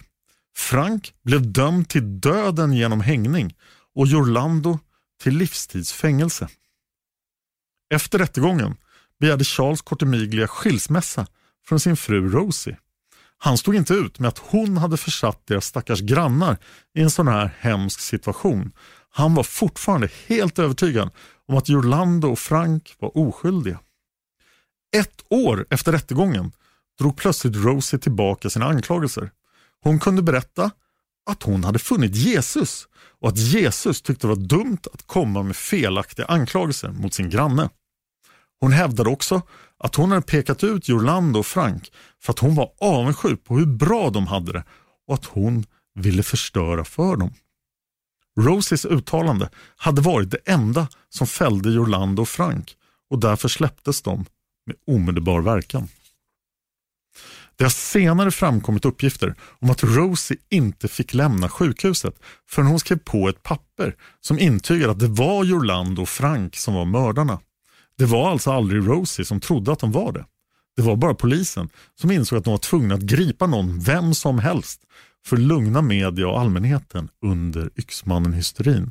Frank 0.57 1.15
blev 1.23 1.53
dömd 1.53 1.89
till 1.89 2.21
döden 2.21 2.73
genom 2.73 3.01
hängning 3.01 3.55
och 3.95 4.07
Jorlando 4.07 4.79
till 5.23 5.37
livstidsfängelse. 5.37 6.49
Efter 7.95 8.19
rättegången 8.19 8.77
begärde 9.21 9.45
Charles 9.45 9.83
Cortemiglia 9.83 10.49
skilsmässa 10.49 11.27
från 11.67 11.81
sin 11.81 11.97
fru 11.97 12.29
Rosie. 12.29 12.77
Han 13.39 13.59
stod 13.59 13.75
inte 13.75 13.95
ut 13.95 14.19
med 14.19 14.29
att 14.29 14.39
hon 14.39 14.77
hade 14.77 14.97
försatt 14.97 15.47
deras 15.47 15.65
stackars 15.67 16.01
grannar 16.01 16.57
i 16.95 17.03
en 17.03 17.11
sån 17.11 17.29
här 17.29 17.51
hemsk 17.59 18.01
situation. 18.01 18.73
Han 19.11 19.35
var 19.35 19.43
fortfarande 19.43 20.09
helt 20.27 20.59
övertygad 20.59 21.11
om 21.49 21.57
att 21.57 21.69
Jolando 21.69 22.29
och 22.29 22.39
Frank 22.39 22.95
var 22.99 23.19
oskyldiga. 23.19 23.81
Ett 24.97 25.25
år 25.31 25.67
efter 25.71 25.93
rättegången 25.93 26.53
drog 26.99 27.17
plötsligt 27.17 27.57
Rosie 27.57 27.99
tillbaka 27.99 28.51
sina 28.51 28.67
anklagelser. 28.67 29.31
Hon 29.83 29.99
kunde 29.99 30.23
berätta 30.23 30.71
att 31.31 31.43
hon 31.43 31.65
hade 31.65 31.79
funnit 31.79 32.17
Jesus 32.17 32.89
och 33.21 33.29
att 33.29 33.39
Jesus 33.39 34.03
tyckte 34.03 34.27
det 34.27 34.35
var 34.35 34.47
dumt 34.47 34.79
att 34.95 35.07
komma 35.07 35.43
med 35.43 35.57
felaktiga 35.57 36.27
anklagelser 36.27 36.89
mot 36.89 37.15
sin 37.15 37.31
granne. 37.31 37.69
Hon 38.61 38.73
hävdade 38.73 39.11
också 39.11 39.43
att 39.79 39.95
hon 39.95 40.11
hade 40.11 40.23
pekat 40.23 40.65
ut 40.65 40.89
Jolanda 40.89 41.39
och 41.39 41.47
Frank 41.47 41.93
för 42.23 42.33
att 42.33 42.39
hon 42.39 42.55
var 42.55 42.71
avundsjuk 42.81 43.45
på 43.45 43.59
hur 43.59 43.67
bra 43.67 44.11
de 44.11 44.27
hade 44.27 44.53
det 44.53 44.65
och 45.09 45.15
att 45.15 45.25
hon 45.25 45.65
ville 45.95 46.23
förstöra 46.23 46.85
för 46.85 47.17
dem. 47.17 47.31
Rosies 48.41 48.85
uttalande 48.85 49.51
hade 49.77 50.01
varit 50.03 50.31
det 50.31 50.39
enda 50.45 50.89
som 51.09 51.27
fällde 51.27 51.71
Jolanda 51.71 52.23
och 52.23 52.29
Frank 52.29 52.77
och 53.11 53.19
därför 53.19 53.49
släpptes 53.49 54.03
de 54.03 54.25
med 54.67 54.77
omedelbar 54.87 55.41
verkan. 55.41 55.89
Det 57.57 57.65
har 57.65 57.71
senare 57.71 58.31
framkommit 58.31 58.85
uppgifter 58.85 59.35
om 59.41 59.71
att 59.71 59.85
Rosie 59.85 60.37
inte 60.49 60.89
fick 60.89 61.15
lämna 61.15 61.49
sjukhuset 61.49 62.15
förrän 62.49 62.69
hon 62.69 62.81
skrev 62.81 62.99
på 62.99 63.29
ett 63.29 63.43
papper 63.43 63.97
som 64.21 64.39
intygade 64.39 64.93
att 64.93 64.99
det 64.99 65.09
var 65.09 65.45
Jorlando 65.45 66.03
och 66.03 66.09
Frank 66.09 66.57
som 66.57 66.75
var 66.75 66.85
mördarna. 66.85 67.39
Det 67.99 68.05
var 68.05 68.31
alltså 68.31 68.53
aldrig 68.53 68.89
Rosie 68.89 69.25
som 69.25 69.41
trodde 69.41 69.73
att 69.73 69.79
de 69.79 69.93
var 69.93 70.13
det. 70.13 70.25
Det 70.77 70.83
var 70.83 70.97
bara 70.97 71.15
polisen 71.15 71.69
som 71.95 72.11
insåg 72.11 72.39
att 72.39 72.45
de 72.45 72.51
var 72.51 72.59
tvungna 72.59 72.95
att 72.95 73.01
gripa 73.01 73.47
någon, 73.47 73.81
vem 73.81 74.15
som 74.15 74.39
helst, 74.39 74.81
för 75.27 75.37
att 75.37 75.43
lugna 75.43 75.83
media 75.83 76.29
och 76.29 76.41
allmänheten 76.41 77.09
under 77.25 77.71
Yxmannen-hysterin. 77.77 78.91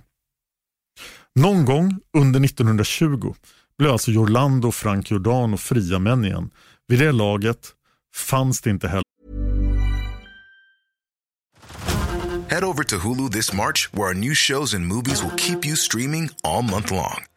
Någon 1.35 1.65
gång 1.65 1.99
under 2.17 2.45
1920 2.45 3.35
blev 3.77 3.91
alltså 3.91 4.11
Jorlando 4.11 4.71
Frank 4.71 4.95
Frank 5.05 5.11
Giordano 5.11 5.57
fria 5.57 5.99
män 5.99 6.25
igen. 6.25 6.49
Vid 6.87 6.99
det 6.99 7.11
laget 7.11 7.71
fanns 8.15 8.61
det 8.61 8.69
inte 8.69 8.87
heller 8.87 9.03
Head 12.49 12.63
over 12.63 12.83
to 12.83 12.95
Hulu 12.97 13.29
this 13.29 13.53
March, 13.53 13.89
where 13.93 14.07
our 14.07 14.13
new 14.13 14.33
shows 14.33 14.73
and 14.73 14.85
movies 14.85 15.23
will 15.23 15.35
keep 15.37 15.65
you 15.65 15.75
streaming 15.75 16.29
all 16.43 16.61
month 16.61 16.91
long. 16.91 17.34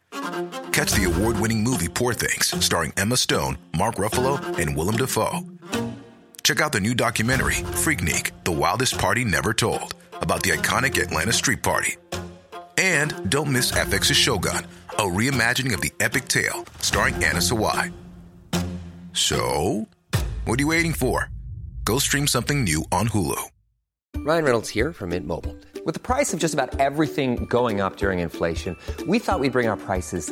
Catch 0.71 0.93
the 0.93 1.05
award 1.05 1.39
winning 1.39 1.63
movie 1.63 1.89
Poor 1.89 2.13
Things, 2.13 2.63
starring 2.63 2.93
Emma 2.95 3.17
Stone, 3.17 3.57
Mark 3.75 3.95
Ruffalo, 3.95 4.39
and 4.57 4.75
Willem 4.75 4.97
Dafoe. 4.97 5.41
Check 6.43 6.61
out 6.61 6.71
the 6.71 6.79
new 6.79 6.95
documentary, 6.95 7.55
Freaknik 7.55 8.31
The 8.43 8.51
Wildest 8.51 8.97
Party 8.97 9.23
Never 9.25 9.53
Told, 9.53 9.93
about 10.21 10.43
the 10.43 10.51
iconic 10.51 11.01
Atlanta 11.01 11.33
Street 11.33 11.63
Party. 11.63 11.95
And 12.77 13.29
don't 13.29 13.51
miss 13.51 13.71
FX's 13.71 14.15
Shogun, 14.15 14.65
a 14.91 15.01
reimagining 15.01 15.73
of 15.73 15.81
the 15.81 15.91
epic 15.99 16.27
tale, 16.27 16.65
starring 16.79 17.15
Anna 17.15 17.39
Sawai. 17.39 17.91
So, 19.13 19.87
what 20.45 20.59
are 20.59 20.61
you 20.61 20.67
waiting 20.67 20.93
for? 20.93 21.29
Go 21.83 21.99
stream 21.99 22.27
something 22.27 22.63
new 22.63 22.85
on 22.91 23.09
Hulu. 23.09 23.41
Ryan 24.17 24.43
Reynolds 24.43 24.69
here 24.69 24.93
from 24.93 25.09
Mint 25.09 25.25
Mobile. 25.25 25.55
With 25.85 25.93
the 25.93 25.99
price 25.99 26.33
of 26.33 26.39
just 26.39 26.53
about 26.53 26.79
everything 26.79 27.45
going 27.45 27.81
up 27.81 27.97
during 27.97 28.19
inflation, 28.19 28.75
we 29.07 29.17
thought 29.17 29.39
we'd 29.39 29.53
bring 29.53 29.67
our 29.67 29.77
prices 29.77 30.31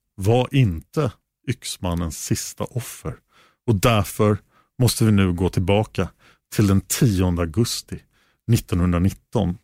var 0.21 0.47
inte 0.51 1.11
yxmannens 1.47 2.23
sista 2.23 2.63
offer. 2.63 3.15
Och 3.67 3.75
därför 3.75 4.37
måste 4.79 5.05
vi 5.05 5.11
nu 5.11 5.33
gå 5.33 5.49
tillbaka 5.49 6.09
till 6.55 6.67
den 6.67 6.81
10 6.81 7.25
augusti 7.25 7.99
1919. 8.53 9.57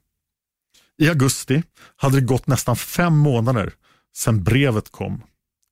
I 0.97 1.09
augusti 1.09 1.63
hade 1.95 2.19
det 2.19 2.25
gått 2.25 2.47
nästan 2.47 2.75
fem 2.75 3.17
månader 3.17 3.73
sedan 4.15 4.43
brevet 4.43 4.91
kom. 4.91 5.23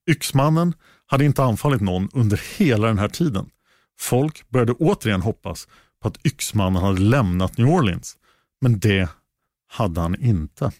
Yxmannen 0.10 0.74
hade 1.06 1.26
inte 1.26 1.44
anfallit 1.44 1.82
någon 1.82 2.10
under 2.14 2.42
hela 2.58 2.88
den 2.88 2.98
här 2.98 3.10
tiden. 3.10 3.50
Folk 4.00 4.50
började 4.50 4.74
återigen 4.74 5.22
hoppas 5.22 5.68
på 6.02 6.08
att 6.08 6.26
yxmannen 6.26 6.84
hade 6.84 7.02
lämnat 7.02 7.58
New 7.58 7.68
Orleans. 7.68 8.18
Men 8.62 8.80
det 8.80 9.10
hade 9.68 10.02
han 10.02 10.16
inte. 10.22 10.72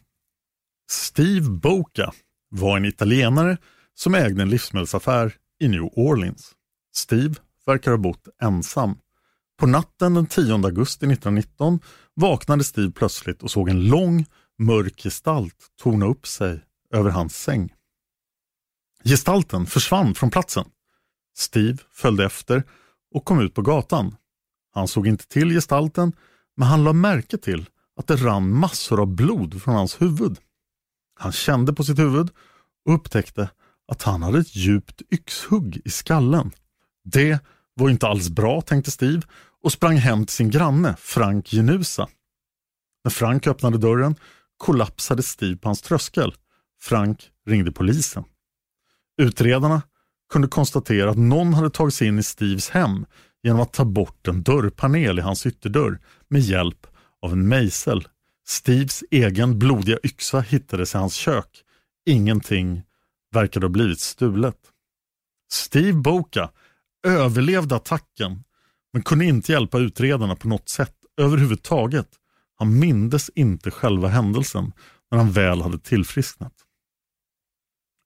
Steve 0.92 1.50
Boca 1.50 2.14
var 2.50 2.78
en 2.78 2.86
italienare 2.86 3.58
som 3.96 4.16
ägde 4.16 4.42
en 4.42 4.50
livsmedelsaffär 4.50 5.34
i 5.60 5.68
New 5.68 5.84
Orleans. 5.84 6.52
Steve 6.96 7.36
verkar 7.66 7.92
ha 7.92 7.98
bott 7.98 8.28
ensam. 8.42 8.98
På 9.58 9.68
natten 9.68 10.14
den 10.14 10.26
10 10.26 10.54
augusti 10.54 11.06
1919 11.06 11.80
vaknade 12.14 12.64
Steve 12.64 12.92
plötsligt 12.92 13.44
och 13.44 13.52
såg 13.52 13.70
en 13.70 13.88
lång, 13.88 14.26
mörk 14.58 15.02
gestalt 15.04 15.56
torna 15.82 16.06
upp 16.06 16.28
sig 16.28 16.62
över 16.94 17.10
hans 17.10 17.38
säng. 17.38 17.74
Gestalten 19.04 19.66
försvann 19.66 20.16
från 20.16 20.30
platsen. 20.30 20.66
Steve 21.38 21.78
följde 21.92 22.26
efter 22.26 22.64
och 23.12 23.26
kom 23.26 23.40
ut 23.40 23.54
på 23.54 23.62
gatan. 23.62 24.16
Han 24.74 24.88
såg 24.88 25.08
inte 25.08 25.28
till 25.28 25.50
gestalten, 25.50 26.14
men 26.58 26.68
han 26.68 26.84
lade 26.84 26.98
märke 26.98 27.38
till 27.38 27.66
att 27.96 28.08
det 28.08 28.16
rann 28.16 28.50
massor 28.50 29.02
av 29.02 29.08
blod 29.08 29.62
från 29.62 29.76
hans 29.76 30.02
huvud. 30.02 30.38
Han 31.20 31.32
kände 31.32 31.74
på 31.74 31.84
sitt 31.84 32.00
huvud 32.00 32.30
och 32.86 32.94
upptäckte 32.94 33.50
att 33.88 34.02
han 34.02 34.24
hade 34.24 34.40
ett 34.40 34.56
djupt 34.56 35.02
yxhugg 35.12 35.82
i 35.86 35.90
skallen. 35.90 36.52
Det 37.04 37.40
var 37.74 37.90
inte 37.90 38.08
alls 38.08 38.30
bra, 38.30 38.62
tänkte 38.62 38.92
Steve 38.92 39.22
och 39.64 39.72
sprang 39.72 39.98
hem 39.98 40.26
till 40.26 40.36
sin 40.36 40.50
granne 40.50 40.96
Frank 41.00 41.48
Genusa. 41.48 42.08
När 43.04 43.12
Frank 43.12 43.48
öppnade 43.48 43.78
dörren 43.78 44.16
kollapsade 44.58 45.24
Steve 45.24 45.58
på 45.58 45.70
hans 45.70 45.82
tröskel. 45.82 46.34
Frank 46.82 47.30
ringde 47.48 47.72
polisen. 47.72 48.24
Utredarna 49.22 49.82
kunde 50.30 50.48
konstatera 50.48 51.10
att 51.10 51.18
någon 51.18 51.54
hade 51.54 51.70
tagit 51.70 51.94
sig 51.94 52.08
in 52.08 52.20
i 52.20 52.24
Steves 52.24 52.70
hem 52.70 53.06
genom 53.44 53.62
att 53.62 53.74
ta 53.74 53.86
bort 53.86 54.28
en 54.28 54.44
dörrpanel 54.44 55.20
i 55.20 55.22
hans 55.22 55.46
ytterdörr 55.46 56.00
med 56.28 56.42
hjälp 56.42 56.88
av 57.22 57.32
en 57.32 57.48
mejsel. 57.48 58.08
Steves 58.48 59.04
egen 59.12 59.60
blodiga 59.60 59.98
yxa 60.04 60.40
hittades 60.40 60.96
i 60.96 60.98
hans 60.98 61.14
kök. 61.14 61.64
Ingenting 62.06 62.84
verkade 63.36 63.66
ha 63.66 63.70
blivit 63.70 64.00
stulet. 64.00 64.60
Steve 65.52 65.94
Boka 65.94 66.52
överlevde 67.08 67.76
attacken 67.76 68.44
men 68.94 69.04
kunde 69.04 69.26
inte 69.26 69.52
hjälpa 69.52 69.80
utredarna 69.80 70.36
på 70.36 70.48
något 70.48 70.70
sätt 70.70 70.96
överhuvudtaget. 71.18 72.10
Han 72.56 72.80
mindes 72.80 73.30
inte 73.36 73.72
själva 73.72 74.08
händelsen 74.08 74.72
när 75.12 75.18
han 75.18 75.32
väl 75.32 75.62
hade 75.62 75.80
tillfrisknat. 75.80 76.54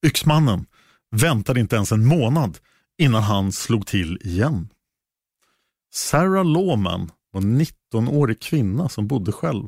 Yxmannen 0.05 0.65
väntade 1.11 1.59
inte 1.59 1.75
ens 1.75 1.91
en 1.91 2.05
månad 2.05 2.57
innan 2.97 3.23
han 3.23 3.51
slog 3.51 3.87
till 3.87 4.17
igen. 4.21 4.69
Sarah 5.93 6.45
Lawman 6.45 7.11
var 7.31 7.41
en 7.41 7.61
19-årig 7.61 8.39
kvinna 8.39 8.89
som 8.89 9.07
bodde 9.07 9.31
själv. 9.31 9.67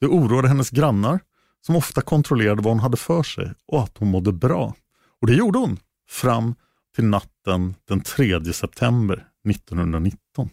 Det 0.00 0.06
oroade 0.06 0.48
hennes 0.48 0.70
grannar 0.70 1.20
som 1.66 1.76
ofta 1.76 2.00
kontrollerade 2.00 2.62
vad 2.62 2.72
hon 2.72 2.80
hade 2.80 2.96
för 2.96 3.22
sig 3.22 3.52
och 3.66 3.82
att 3.82 3.98
hon 3.98 4.08
mådde 4.10 4.32
bra. 4.32 4.74
Och 5.20 5.26
det 5.26 5.34
gjorde 5.34 5.58
hon 5.58 5.78
fram 6.08 6.54
till 6.94 7.04
natten 7.04 7.74
den 7.88 8.00
3 8.00 8.52
september 8.52 9.26
1919. 9.50 10.50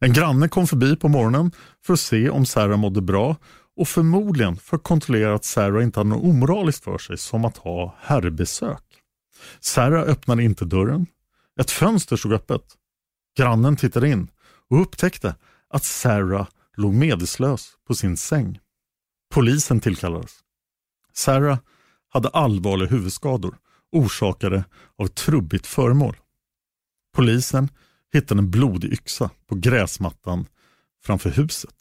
En 0.00 0.12
granne 0.12 0.48
kom 0.48 0.66
förbi 0.66 0.96
på 0.96 1.08
morgonen 1.08 1.52
för 1.86 1.92
att 1.92 2.00
se 2.00 2.30
om 2.30 2.46
Sarah 2.46 2.76
mådde 2.76 3.00
bra 3.00 3.36
och 3.76 3.88
förmodligen 3.88 4.56
för 4.56 4.76
att 4.76 4.82
kontrollera 4.82 5.34
att 5.34 5.44
Sarah 5.44 5.82
inte 5.82 6.00
hade 6.00 6.10
något 6.10 6.24
omoraliskt 6.24 6.84
för 6.84 6.98
sig 6.98 7.18
som 7.18 7.44
att 7.44 7.56
ha 7.56 7.96
herrbesök. 8.00 8.82
Sarah 9.60 10.02
öppnade 10.02 10.42
inte 10.42 10.64
dörren. 10.64 11.06
Ett 11.60 11.70
fönster 11.70 12.16
stod 12.16 12.32
öppet. 12.32 12.62
Grannen 13.36 13.76
tittade 13.76 14.08
in 14.08 14.28
och 14.70 14.80
upptäckte 14.80 15.34
att 15.68 15.84
Sarah 15.84 16.46
låg 16.76 16.94
medvetslös 16.94 17.72
på 17.86 17.94
sin 17.94 18.16
säng. 18.16 18.58
Polisen 19.32 19.80
tillkallades. 19.80 20.38
Sarah 21.12 21.58
hade 22.08 22.28
allvarliga 22.28 22.88
huvudskador 22.88 23.58
orsakade 23.92 24.64
av 24.96 25.06
ett 25.06 25.14
trubbigt 25.14 25.66
föremål. 25.66 26.16
Polisen 27.14 27.68
hittade 28.12 28.38
en 28.38 28.50
blodig 28.50 28.92
yxa 28.92 29.30
på 29.46 29.54
gräsmattan 29.54 30.46
framför 31.04 31.30
huset. 31.30 31.74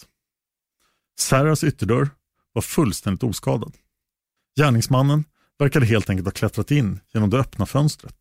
Sarahs 1.20 1.64
ytterdörr 1.64 2.10
var 2.54 2.62
fullständigt 2.62 3.24
oskadad. 3.24 3.78
Gärningsmannen 4.60 5.24
verkade 5.60 5.86
helt 5.86 6.10
enkelt 6.10 6.28
ha 6.28 6.32
klättrat 6.32 6.72
in 6.72 7.00
genom 7.14 7.30
det 7.30 7.40
öppna 7.40 7.66
fönstret. 7.66 8.18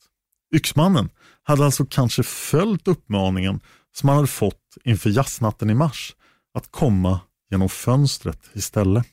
Yxmannen 0.55 1.11
hade 1.43 1.65
alltså 1.65 1.87
kanske 1.87 2.23
följt 2.23 2.89
uppmaningen 2.89 3.61
som 3.93 4.09
han 4.09 4.17
hade 4.17 4.29
fått 4.29 4.77
inför 4.85 5.11
jazznatten 5.11 5.71
i 5.71 5.75
mars 5.75 6.17
att 6.55 6.71
komma 6.71 7.21
genom 7.51 7.69
fönstret 7.69 8.51
istället. 8.53 9.07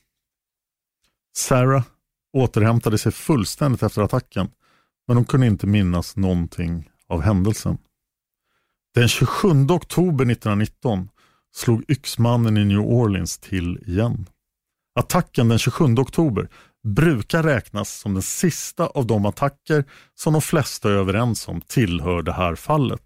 Sarah 1.38 1.82
återhämtade 2.32 2.98
sig 2.98 3.12
fullständigt 3.12 3.82
efter 3.82 4.02
attacken 4.02 4.48
men 5.08 5.16
hon 5.16 5.26
kunde 5.26 5.46
inte 5.46 5.66
minnas 5.66 6.16
någonting 6.16 6.90
av 7.08 7.22
händelsen. 7.22 7.78
Den 8.94 9.08
27 9.08 9.48
oktober 9.70 10.30
1919 10.30 11.08
slog 11.54 11.84
yxmannen 11.88 12.56
i 12.56 12.64
New 12.64 12.80
Orleans 12.80 13.38
till 13.38 13.78
igen. 13.86 14.26
Attacken 14.94 15.48
den 15.48 15.58
27 15.58 15.84
oktober 15.84 16.48
brukar 16.84 17.42
räknas 17.42 17.90
som 17.90 18.14
den 18.14 18.22
sista 18.22 18.86
av 18.86 19.06
de 19.06 19.26
attacker 19.26 19.84
som 20.14 20.32
de 20.32 20.42
flesta 20.42 20.88
är 20.88 20.94
överens 20.94 21.48
om 21.48 21.60
tillhör 21.60 22.22
det 22.22 22.32
här 22.32 22.54
fallet. 22.54 23.02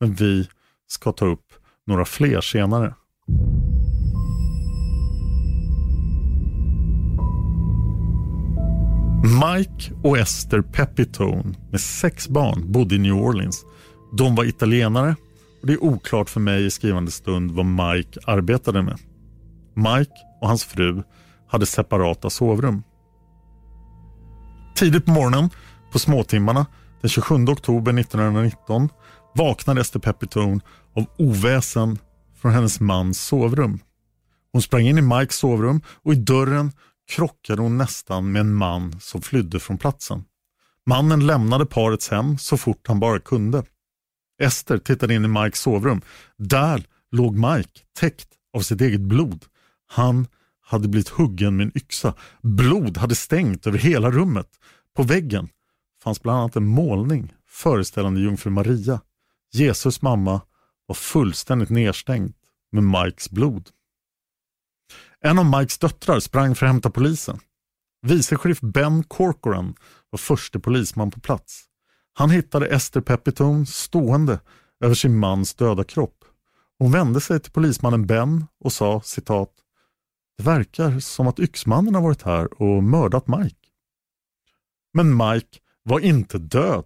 Men 0.00 0.14
vi 0.14 0.48
ska 0.86 1.12
ta 1.12 1.26
upp 1.26 1.52
några 1.86 2.04
fler 2.04 2.40
senare. 2.40 2.94
Mike 9.26 9.92
och 10.02 10.18
Esther 10.18 10.62
Pepitone 10.62 11.54
med 11.70 11.80
sex 11.80 12.28
barn 12.28 12.72
bodde 12.72 12.94
i 12.94 12.98
New 12.98 13.14
Orleans. 13.14 13.64
De 14.12 14.34
var 14.34 14.44
italienare 14.44 15.16
och 15.60 15.66
det 15.66 15.72
är 15.72 15.84
oklart 15.84 16.30
för 16.30 16.40
mig 16.40 16.66
i 16.66 16.70
skrivande 16.70 17.10
stund 17.10 17.50
vad 17.50 17.66
Mike 17.66 18.20
arbetade 18.26 18.82
med. 18.82 18.98
Mike 19.74 20.12
och 20.40 20.48
hans 20.48 20.64
fru 20.64 21.02
hade 21.48 21.66
separata 21.66 22.30
sovrum. 22.30 22.82
Tidigt 24.76 25.04
på 25.04 25.10
morgonen, 25.10 25.50
på 25.92 25.98
småtimmarna, 25.98 26.66
den 27.00 27.08
27 27.10 27.34
oktober 27.34 28.00
1919 28.00 28.88
vaknade 29.34 29.80
Esther 29.80 30.00
Pepitone 30.00 30.60
av 30.96 31.04
oväsen 31.18 31.98
från 32.40 32.52
hennes 32.52 32.80
mans 32.80 33.26
sovrum. 33.26 33.78
Hon 34.52 34.62
sprang 34.62 34.86
in 34.86 34.98
i 34.98 35.02
Mikes 35.02 35.36
sovrum 35.36 35.80
och 36.04 36.12
i 36.12 36.16
dörren 36.16 36.72
krockade 37.08 37.62
hon 37.62 37.78
nästan 37.78 38.32
med 38.32 38.40
en 38.40 38.54
man 38.54 39.00
som 39.00 39.22
flydde 39.22 39.60
från 39.60 39.78
platsen. 39.78 40.24
Mannen 40.86 41.26
lämnade 41.26 41.66
parets 41.66 42.08
hem 42.08 42.38
så 42.38 42.56
fort 42.56 42.88
han 42.88 43.00
bara 43.00 43.20
kunde. 43.20 43.64
Ester 44.42 44.78
tittade 44.78 45.14
in 45.14 45.24
i 45.24 45.28
Mikes 45.28 45.60
sovrum. 45.60 46.00
Där 46.36 46.84
låg 47.10 47.34
Mike 47.34 47.80
täckt 47.98 48.28
av 48.52 48.60
sitt 48.60 48.80
eget 48.80 49.00
blod. 49.00 49.44
Han 49.86 50.26
hade 50.60 50.88
blivit 50.88 51.08
huggen 51.08 51.56
med 51.56 51.64
en 51.64 51.76
yxa. 51.76 52.14
Blod 52.42 52.96
hade 52.96 53.14
stängt 53.14 53.66
över 53.66 53.78
hela 53.78 54.10
rummet. 54.10 54.48
På 54.96 55.02
väggen 55.02 55.48
fanns 56.02 56.22
bland 56.22 56.38
annat 56.38 56.56
en 56.56 56.66
målning 56.66 57.32
föreställande 57.48 58.20
jungfru 58.20 58.50
Maria. 58.50 59.00
Jesus 59.52 60.02
mamma 60.02 60.40
var 60.86 60.94
fullständigt 60.94 61.70
nedstängd 61.70 62.34
med 62.72 62.82
Mikes 62.82 63.30
blod. 63.30 63.70
En 65.26 65.38
av 65.38 65.46
Mikes 65.46 65.78
döttrar 65.78 66.20
sprang 66.20 66.54
för 66.54 66.66
att 66.66 66.72
hämta 66.72 66.90
polisen. 66.90 67.38
Vice 68.02 68.36
sheriff 68.36 68.60
Ben 68.60 69.04
Corcoran 69.04 69.74
var 70.10 70.18
förste 70.18 70.58
polisman 70.60 71.10
på 71.10 71.20
plats. 71.20 71.64
Han 72.12 72.30
hittade 72.30 72.66
Esther 72.66 73.00
Pepitone 73.00 73.66
stående 73.66 74.40
över 74.84 74.94
sin 74.94 75.16
mans 75.16 75.54
döda 75.54 75.84
kropp. 75.84 76.24
Hon 76.78 76.92
vände 76.92 77.20
sig 77.20 77.40
till 77.40 77.52
polismannen 77.52 78.06
Ben 78.06 78.46
och 78.60 78.72
sa 78.72 79.00
citat 79.04 79.50
Det 80.38 80.44
verkar 80.44 81.00
som 81.00 81.26
att 81.26 81.40
yxmannen 81.40 81.94
har 81.94 82.02
varit 82.02 82.22
här 82.22 82.62
och 82.62 82.82
mördat 82.82 83.28
Mike. 83.28 83.68
Men 84.94 85.16
Mike 85.16 85.58
var 85.82 86.00
inte 86.00 86.38
död. 86.38 86.84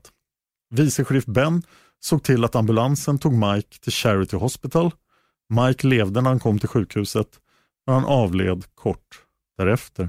Vice 0.70 1.04
sheriff 1.04 1.26
Ben 1.26 1.62
såg 2.00 2.22
till 2.22 2.44
att 2.44 2.54
ambulansen 2.54 3.18
tog 3.18 3.32
Mike 3.32 3.78
till 3.80 3.92
Charity 3.92 4.36
Hospital. 4.36 4.92
Mike 5.48 5.86
levde 5.86 6.20
när 6.20 6.30
han 6.30 6.40
kom 6.40 6.58
till 6.58 6.68
sjukhuset 6.68 7.40
och 7.90 7.96
han 7.96 8.04
avled 8.04 8.64
kort 8.74 9.22
därefter. 9.58 10.08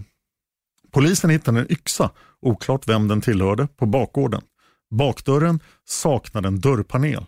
Polisen 0.92 1.30
hittade 1.30 1.60
en 1.60 1.72
yxa, 1.72 2.12
oklart 2.42 2.88
vem 2.88 3.08
den 3.08 3.22
tillhörde, 3.22 3.68
på 3.68 3.86
bakgården. 3.86 4.42
Bakdörren 4.92 5.60
saknade 5.86 6.48
en 6.48 6.60
dörrpanel. 6.60 7.26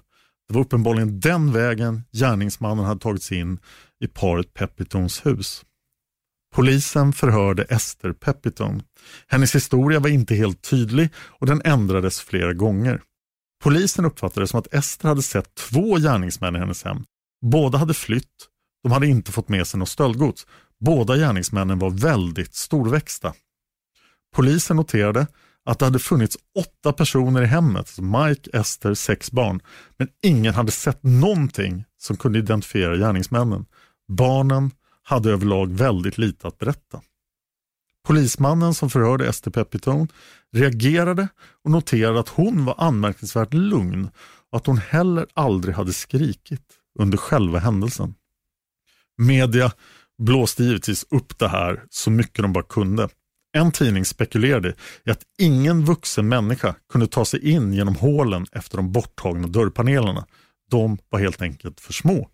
Det 0.47 0.53
var 0.53 0.61
uppenbarligen 0.61 1.19
den 1.19 1.53
vägen 1.53 2.03
gärningsmannen 2.11 2.85
hade 2.85 2.99
tagit 2.99 3.23
sig 3.23 3.37
in 3.37 3.59
i 3.99 4.07
paret 4.07 4.53
Pepitons 4.53 5.25
hus. 5.25 5.65
Polisen 6.55 7.13
förhörde 7.13 7.63
Esther 7.63 8.13
Peppiton. 8.13 8.81
Hennes 9.27 9.55
historia 9.55 9.99
var 9.99 10.09
inte 10.09 10.35
helt 10.35 10.61
tydlig 10.61 11.09
och 11.15 11.47
den 11.47 11.61
ändrades 11.65 12.21
flera 12.21 12.53
gånger. 12.53 13.01
Polisen 13.63 14.05
uppfattade 14.05 14.43
det 14.43 14.47
som 14.47 14.59
att 14.59 14.73
Esther 14.73 15.09
hade 15.09 15.21
sett 15.21 15.55
två 15.55 15.95
gärningsmän 15.95 16.55
i 16.55 16.59
hennes 16.59 16.83
hem. 16.83 17.03
Båda 17.41 17.77
hade 17.77 17.93
flytt, 17.93 18.49
de 18.83 18.91
hade 18.91 19.07
inte 19.07 19.31
fått 19.31 19.49
med 19.49 19.67
sig 19.67 19.79
något 19.79 19.89
stöldgods. 19.89 20.47
Båda 20.79 21.17
gärningsmännen 21.17 21.79
var 21.79 21.89
väldigt 21.89 22.55
storväxta. 22.55 23.33
Polisen 24.35 24.77
noterade 24.77 25.27
att 25.65 25.79
det 25.79 25.85
hade 25.85 25.99
funnits 25.99 26.37
åtta 26.59 26.93
personer 26.93 27.41
i 27.41 27.45
hemmet, 27.45 27.79
alltså 27.79 28.01
Mike, 28.01 28.49
Esther, 28.57 28.93
sex 28.93 29.31
barn, 29.31 29.61
men 29.97 30.07
ingen 30.23 30.53
hade 30.53 30.71
sett 30.71 31.03
någonting 31.03 31.85
som 31.97 32.17
kunde 32.17 32.39
identifiera 32.39 32.97
gärningsmännen. 32.97 33.65
Barnen 34.07 34.71
hade 35.03 35.31
överlag 35.31 35.73
väldigt 35.73 36.17
lite 36.17 36.47
att 36.47 36.57
berätta. 36.57 37.01
Polismannen 38.07 38.73
som 38.73 38.89
förhörde 38.89 39.27
Esther 39.27 39.51
Pepitone 39.51 40.07
reagerade 40.51 41.27
och 41.63 41.71
noterade 41.71 42.19
att 42.19 42.29
hon 42.29 42.65
var 42.65 42.75
anmärkningsvärt 42.77 43.53
lugn 43.53 44.09
och 44.51 44.57
att 44.57 44.65
hon 44.65 44.77
heller 44.77 45.27
aldrig 45.33 45.75
hade 45.75 45.93
skrikit 45.93 46.63
under 46.99 47.17
själva 47.17 47.59
händelsen. 47.59 48.15
Media 49.17 49.71
blåste 50.21 50.63
givetvis 50.63 51.05
upp 51.09 51.39
det 51.39 51.47
här 51.47 51.83
så 51.89 52.11
mycket 52.11 52.41
de 52.41 52.53
bara 52.53 52.63
kunde. 52.63 53.09
En 53.57 53.71
tidning 53.71 54.05
spekulerade 54.05 54.75
i 55.05 55.11
att 55.11 55.23
ingen 55.39 55.85
vuxen 55.85 56.29
människa 56.29 56.75
kunde 56.91 57.07
ta 57.07 57.25
sig 57.25 57.51
in 57.51 57.73
genom 57.73 57.95
hålen 57.95 58.45
efter 58.51 58.77
de 58.77 58.91
borttagna 58.91 59.47
dörrpanelerna. 59.47 60.25
De 60.69 60.97
var 61.09 61.19
helt 61.19 61.41
enkelt 61.41 61.79
för 61.79 61.93
små. 61.93 62.29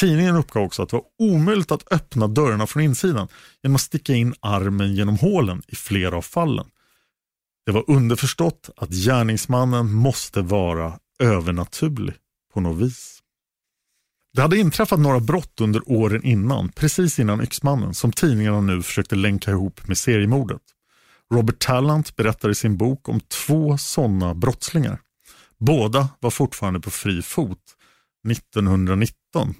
Tidningen 0.00 0.36
uppgav 0.36 0.62
också 0.62 0.82
att 0.82 0.88
det 0.88 0.96
var 0.96 1.04
omöjligt 1.18 1.70
att 1.70 1.92
öppna 1.92 2.28
dörrarna 2.28 2.66
från 2.66 2.82
insidan 2.82 3.28
genom 3.62 3.74
att 3.74 3.80
sticka 3.80 4.14
in 4.14 4.34
armen 4.40 4.94
genom 4.94 5.18
hålen 5.18 5.62
i 5.68 5.76
flera 5.76 6.16
av 6.16 6.22
fallen. 6.22 6.66
Det 7.66 7.72
var 7.72 7.84
underförstått 7.90 8.70
att 8.76 8.90
gärningsmannen 8.90 9.92
måste 9.92 10.42
vara 10.42 10.98
övernaturlig 11.18 12.14
på 12.54 12.60
något 12.60 12.82
vis. 12.82 13.17
Det 14.34 14.42
hade 14.42 14.58
inträffat 14.58 15.00
några 15.00 15.20
brott 15.20 15.60
under 15.60 15.82
åren 15.90 16.22
innan, 16.24 16.68
precis 16.68 17.18
innan 17.18 17.40
Yxmannen, 17.42 17.94
som 17.94 18.12
tidningarna 18.12 18.60
nu 18.60 18.82
försökte 18.82 19.16
länka 19.16 19.50
ihop 19.50 19.88
med 19.88 19.98
seriemordet. 19.98 20.62
Robert 21.34 21.58
Tallant 21.58 22.16
berättar 22.16 22.50
i 22.50 22.54
sin 22.54 22.76
bok 22.76 23.08
om 23.08 23.20
två 23.20 23.78
sådana 23.78 24.34
brottslingar. 24.34 25.00
Båda 25.58 26.08
var 26.20 26.30
fortfarande 26.30 26.80
på 26.80 26.90
fri 26.90 27.22
fot 27.22 27.58
1919. 28.30 29.54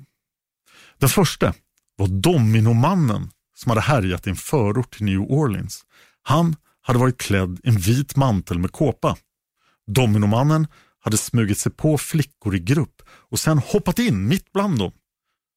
Den 0.98 1.08
första 1.08 1.54
var 1.96 2.06
Dominomannen 2.06 3.30
som 3.56 3.70
hade 3.70 3.80
härjat 3.80 4.26
i 4.26 4.30
en 4.30 4.36
förort 4.36 4.94
till 4.94 5.04
New 5.04 5.20
Orleans. 5.20 5.84
Han 6.22 6.56
hade 6.82 6.98
varit 6.98 7.18
klädd 7.18 7.60
i 7.64 7.68
en 7.68 7.78
vit 7.78 8.16
mantel 8.16 8.58
med 8.58 8.72
kåpa. 8.72 9.16
Dominomannen 9.86 10.66
hade 11.00 11.16
smugit 11.16 11.58
sig 11.58 11.72
på 11.72 11.98
flickor 11.98 12.54
i 12.54 12.58
grupp 12.58 13.02
och 13.08 13.38
sen 13.38 13.58
hoppat 13.58 13.98
in 13.98 14.28
mitt 14.28 14.52
bland 14.52 14.78
dem. 14.78 14.92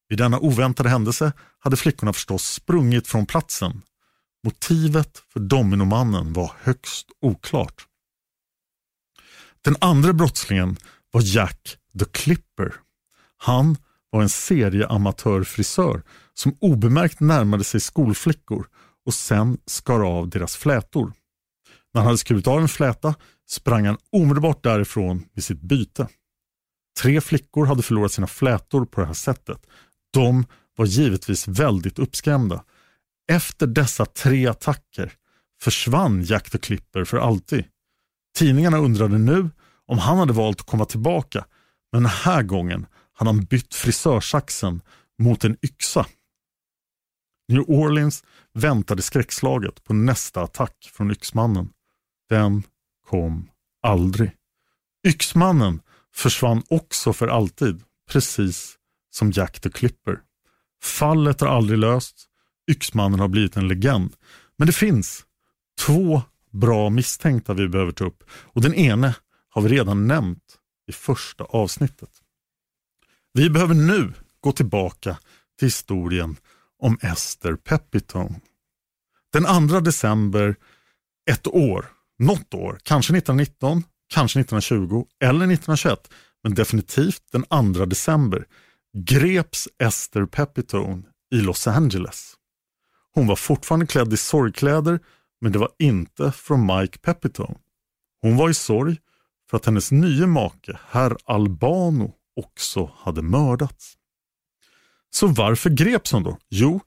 Vid 0.09 0.17
denna 0.17 0.39
oväntade 0.39 0.89
händelse 0.89 1.33
hade 1.59 1.77
flickorna 1.77 2.13
förstås 2.13 2.43
sprungit 2.43 3.07
från 3.07 3.25
platsen. 3.25 3.81
Motivet 4.43 5.23
för 5.33 5.39
Dominomannen 5.39 6.33
var 6.33 6.51
högst 6.61 7.07
oklart. 7.21 7.87
Den 9.61 9.75
andra 9.81 10.13
brottslingen 10.13 10.77
var 11.11 11.21
Jack 11.35 11.77
the 11.99 12.05
Clipper. 12.05 12.73
Han 13.37 13.77
var 14.09 14.21
en 14.21 14.29
serieamatörfrisör 14.29 16.03
som 16.33 16.57
obemärkt 16.59 17.19
närmade 17.19 17.63
sig 17.63 17.79
skolflickor 17.79 18.67
och 19.05 19.13
sen 19.13 19.57
skar 19.65 19.99
av 19.99 20.29
deras 20.29 20.55
flätor. 20.55 21.13
När 21.93 22.01
han 22.01 22.05
hade 22.05 22.17
skurit 22.17 22.47
av 22.47 22.61
en 22.61 22.67
fläta 22.67 23.15
sprang 23.49 23.85
han 23.85 23.97
omedelbart 24.11 24.63
därifrån 24.63 25.25
med 25.33 25.43
sitt 25.43 25.61
byte. 25.61 26.07
Tre 27.01 27.21
flickor 27.21 27.65
hade 27.65 27.83
förlorat 27.83 28.11
sina 28.11 28.27
flätor 28.27 28.85
på 28.85 29.01
det 29.01 29.07
här 29.07 29.13
sättet. 29.13 29.67
De 30.13 30.45
var 30.77 30.85
givetvis 30.85 31.47
väldigt 31.47 31.99
uppskrämda. 31.99 32.63
Efter 33.31 33.67
dessa 33.67 34.05
tre 34.05 34.47
attacker 34.47 35.13
försvann 35.61 36.23
Jack 36.23 36.49
the 36.49 36.57
Clipper 36.57 37.03
för 37.03 37.17
alltid. 37.17 37.65
Tidningarna 38.37 38.77
undrade 38.77 39.17
nu 39.17 39.49
om 39.85 39.97
han 39.97 40.17
hade 40.17 40.33
valt 40.33 40.59
att 40.59 40.67
komma 40.67 40.85
tillbaka 40.85 41.45
men 41.91 42.03
den 42.03 42.11
här 42.11 42.43
gången 42.43 42.85
hade 43.13 43.29
han 43.29 43.45
bytt 43.45 43.73
frisörsaxen 43.73 44.81
mot 45.21 45.43
en 45.43 45.57
yxa. 45.61 46.05
New 47.47 47.63
Orleans 47.67 48.23
väntade 48.53 49.01
skräckslaget 49.01 49.83
på 49.83 49.93
nästa 49.93 50.41
attack 50.41 50.91
från 50.93 51.11
yxmannen. 51.11 51.69
Den 52.31 52.63
kom 53.09 53.49
aldrig. 53.81 54.31
Yxmannen 55.07 55.81
försvann 56.13 56.63
också 56.69 57.13
för 57.13 57.27
alltid, 57.27 57.83
precis 58.09 58.77
som 59.09 59.31
Jack 59.31 59.59
the 59.59 59.69
Clipper. 59.69 60.19
Fallet 60.83 61.41
har 61.41 61.47
aldrig 61.47 61.79
lösts, 61.79 62.25
Yxmannen 62.71 63.19
har 63.19 63.27
blivit 63.27 63.57
en 63.57 63.67
legend. 63.67 64.15
Men 64.57 64.67
det 64.67 64.73
finns 64.73 65.25
två 65.79 66.21
bra 66.51 66.89
misstänkta 66.89 67.53
vi 67.53 67.67
behöver 67.67 67.91
ta 67.91 68.05
upp 68.05 68.23
och 68.31 68.61
den 68.61 68.73
ene 68.73 69.15
har 69.49 69.61
vi 69.61 69.69
redan 69.69 70.07
nämnt 70.07 70.57
i 70.87 70.91
första 70.91 71.43
avsnittet. 71.43 72.11
Vi 73.33 73.49
behöver 73.49 73.75
nu 73.75 74.13
gå 74.39 74.51
tillbaka 74.51 75.17
till 75.59 75.65
historien 75.65 76.37
om 76.79 76.97
Esther 77.01 77.55
Pepitone. 77.55 78.39
Den 79.33 79.69
2 79.69 79.79
december 79.79 80.55
ett 81.31 81.47
år, 81.47 81.91
något 82.21 82.53
år, 82.53 82.79
kanske 82.83 83.17
1919, 83.17 83.83
kanske 84.13 84.39
1920 84.39 85.05
eller 85.23 85.45
1921, 85.45 86.09
men 86.43 86.53
definitivt 86.53 87.23
den 87.31 87.73
2 87.73 87.85
december 87.85 88.45
greps 88.97 89.67
Esther 89.83 90.25
Pepitone 90.25 91.03
i 91.35 91.41
Los 91.41 91.67
Angeles. 91.67 92.33
Hon 93.13 93.27
var 93.27 93.35
fortfarande 93.35 93.87
klädd 93.87 94.13
i 94.13 94.17
sorgkläder 94.17 94.99
men 95.41 95.51
det 95.51 95.59
var 95.59 95.69
inte 95.79 96.31
från 96.31 96.65
Mike 96.65 96.99
Pepitone. 96.99 97.57
Hon 98.21 98.37
var 98.37 98.49
i 98.49 98.53
sorg 98.53 98.97
för 99.49 99.57
att 99.57 99.65
hennes 99.65 99.91
nye 99.91 100.27
make, 100.27 100.79
herr 100.89 101.17
Albano, 101.25 102.13
också 102.35 102.91
hade 102.97 103.21
mördats. 103.21 103.93
Så 105.09 105.27
varför 105.27 105.69
greps 105.69 106.11
hon 106.11 106.23
då? 106.23 106.37
Jo, 106.49 106.79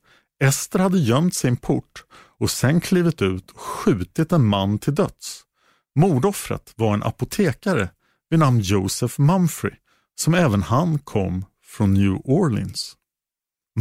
Ester 0.42 0.78
hade 0.78 0.98
gömt 0.98 1.34
sig 1.34 1.48
i 1.48 1.50
en 1.50 1.56
port 1.56 2.04
och 2.38 2.50
sen 2.50 2.80
klivit 2.80 3.22
ut 3.22 3.50
och 3.50 3.60
skjutit 3.60 4.32
en 4.32 4.44
man 4.44 4.78
till 4.78 4.94
döds. 4.94 5.42
Mordoffret 5.94 6.72
var 6.76 6.94
en 6.94 7.02
apotekare 7.02 7.88
vid 8.30 8.38
namn 8.38 8.60
Joseph 8.60 9.20
Mumfrey 9.20 9.74
som 10.14 10.34
även 10.34 10.62
han 10.62 10.98
kom 10.98 11.44
från 11.64 11.94
New 11.94 12.20
Orleans. 12.24 12.96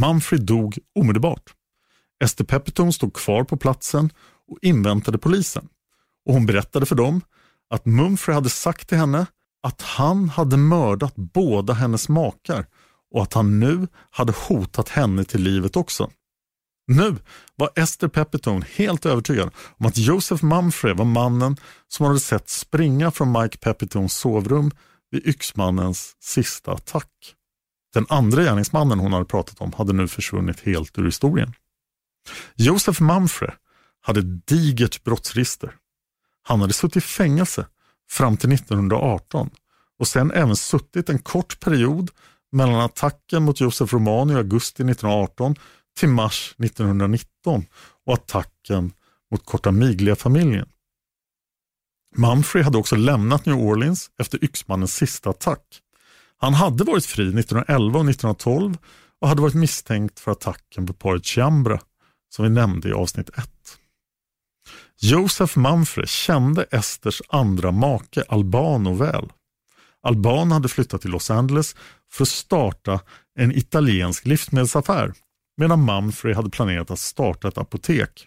Mumfrey 0.00 0.40
dog 0.40 0.78
omedelbart. 0.94 1.54
Esther 2.24 2.44
Pepperton 2.44 2.92
stod 2.92 3.14
kvar 3.14 3.44
på 3.44 3.56
platsen 3.56 4.10
och 4.48 4.58
inväntade 4.62 5.18
polisen. 5.18 5.68
Och 6.26 6.34
Hon 6.34 6.46
berättade 6.46 6.86
för 6.86 6.94
dem 6.94 7.20
att 7.70 7.86
Mumfrey 7.86 8.34
hade 8.34 8.50
sagt 8.50 8.88
till 8.88 8.98
henne 8.98 9.26
att 9.62 9.82
han 9.82 10.28
hade 10.28 10.56
mördat 10.56 11.16
båda 11.16 11.72
hennes 11.72 12.08
makar 12.08 12.66
och 13.14 13.22
att 13.22 13.32
han 13.32 13.60
nu 13.60 13.86
hade 14.10 14.32
hotat 14.48 14.88
henne 14.88 15.24
till 15.24 15.42
livet 15.42 15.76
också. 15.76 16.10
Nu 16.86 17.16
var 17.56 17.70
Esther 17.76 18.08
Pepitone 18.08 18.66
helt 18.74 19.06
övertygad 19.06 19.50
om 19.78 19.86
att 19.86 19.98
Joseph 19.98 20.44
Mumfrey 20.44 20.94
var 20.94 21.04
mannen 21.04 21.56
som 21.88 22.06
hade 22.06 22.20
sett 22.20 22.48
springa 22.48 23.10
från 23.10 23.42
Mike 23.42 23.58
Pepitones 23.58 24.14
sovrum 24.14 24.70
vid 25.10 25.26
yxmannens 25.26 26.16
sista 26.20 26.72
attack. 26.72 27.10
Den 27.94 28.06
andra 28.08 28.42
gärningsmannen 28.42 28.98
hon 28.98 29.12
hade 29.12 29.24
pratat 29.24 29.60
om 29.60 29.72
hade 29.72 29.92
nu 29.92 30.08
försvunnit 30.08 30.60
helt 30.60 30.98
ur 30.98 31.04
historien. 31.04 31.52
Joseph 32.54 33.02
Mumfrey 33.02 33.50
hade 34.00 34.22
digert 34.22 35.04
brottsregister. 35.04 35.74
Han 36.42 36.60
hade 36.60 36.72
suttit 36.72 36.96
i 36.96 37.00
fängelse 37.00 37.66
fram 38.10 38.36
till 38.36 38.52
1918 38.52 39.50
och 39.98 40.08
sen 40.08 40.30
även 40.30 40.56
suttit 40.56 41.08
en 41.08 41.18
kort 41.18 41.60
period 41.60 42.10
mellan 42.52 42.80
attacken 42.80 43.42
mot 43.42 43.60
Josef 43.60 43.92
Romano 43.92 44.32
i 44.32 44.36
augusti 44.36 44.82
1918 44.82 45.54
till 45.98 46.08
mars 46.08 46.54
1919 46.58 47.66
och 48.06 48.14
attacken 48.14 48.92
mot 49.30 49.46
Cortamiglia-familjen. 49.46 50.68
Mumfrey 52.16 52.62
hade 52.62 52.78
också 52.78 52.96
lämnat 52.96 53.46
New 53.46 53.56
Orleans 53.56 54.10
efter 54.18 54.44
yxmannens 54.44 54.94
sista 54.94 55.30
attack. 55.30 55.80
Han 56.36 56.54
hade 56.54 56.84
varit 56.84 57.06
fri 57.06 57.22
1911 57.22 57.98
och 57.98 58.08
1912 58.10 58.76
och 59.20 59.28
hade 59.28 59.42
varit 59.42 59.54
misstänkt 59.54 60.20
för 60.20 60.32
attacken 60.32 60.86
på 60.86 60.92
paret 60.92 61.24
Chiambra 61.24 61.80
som 62.34 62.44
vi 62.44 62.50
nämnde 62.50 62.88
i 62.88 62.92
avsnitt 62.92 63.28
1. 63.28 63.50
Joseph 65.00 65.58
Mumfrey 65.58 66.06
kände 66.06 66.62
Esters 66.70 67.22
andra 67.28 67.70
make 67.70 68.24
Albano 68.28 68.94
väl. 68.94 69.32
Albano 70.02 70.54
hade 70.54 70.68
flyttat 70.68 71.00
till 71.00 71.10
Los 71.10 71.30
Angeles 71.30 71.76
för 72.12 72.24
att 72.24 72.28
starta 72.28 73.00
en 73.38 73.52
italiensk 73.52 74.26
livsmedelsaffär 74.26 75.12
medan 75.56 75.84
Mumfrey 75.84 76.34
hade 76.34 76.50
planerat 76.50 76.90
att 76.90 76.98
starta 76.98 77.48
ett 77.48 77.58
apotek. 77.58 78.26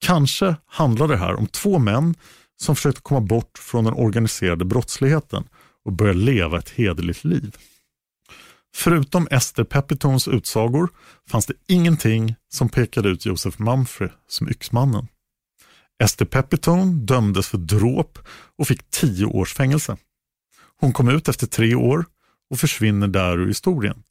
Kanske 0.00 0.56
handlade 0.66 1.12
det 1.12 1.18
här 1.18 1.34
om 1.34 1.46
två 1.46 1.78
män 1.78 2.14
som 2.60 2.76
försökte 2.76 3.00
komma 3.00 3.20
bort 3.20 3.58
från 3.58 3.84
den 3.84 3.94
organiserade 3.94 4.64
brottsligheten 4.64 5.44
och 5.84 5.92
börja 5.92 6.12
leva 6.12 6.58
ett 6.58 6.70
hederligt 6.70 7.24
liv. 7.24 7.56
Förutom 8.74 9.28
Esther 9.30 9.64
Pepitons 9.64 10.28
utsagor 10.28 10.88
fanns 11.28 11.46
det 11.46 11.54
ingenting 11.66 12.34
som 12.48 12.68
pekade 12.68 13.08
ut 13.08 13.26
Joseph 13.26 13.62
Mumfrey 13.62 14.08
som 14.28 14.48
yxmannen. 14.48 15.08
Esther 16.02 16.24
Pepitone 16.24 16.84
dömdes 16.84 17.48
för 17.48 17.58
dråp 17.58 18.18
och 18.58 18.68
fick 18.68 18.90
tio 18.90 19.26
års 19.26 19.54
fängelse. 19.54 19.96
Hon 20.80 20.92
kom 20.92 21.08
ut 21.08 21.28
efter 21.28 21.46
tre 21.46 21.74
år 21.74 22.04
och 22.50 22.58
försvinner 22.58 23.08
där 23.08 23.38
ur 23.38 23.46
historien. 23.46 24.02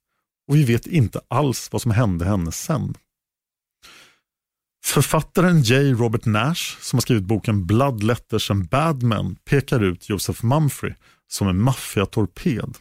Och 0.52 0.58
vi 0.58 0.64
vet 0.64 0.88
inte 0.88 1.22
alls 1.28 1.70
vad 1.72 1.82
som 1.82 1.92
hände 1.92 2.26
henne 2.26 2.52
sen. 2.52 2.94
Författaren 4.86 5.62
J. 5.62 5.94
Robert 5.94 6.26
Nash, 6.26 6.78
som 6.82 6.98
har 6.98 7.02
skrivit 7.02 7.24
boken 7.24 7.66
Blood 7.66 8.04
Letters 8.04 8.52
and 8.52 8.70
Bad 8.70 9.04
Men, 9.04 9.36
pekar 9.36 9.84
ut 9.84 10.10
Joseph 10.10 10.46
Mumfrey 10.46 10.94
som 11.28 11.48
en 11.48 11.62
maffiatorped. 11.62 12.78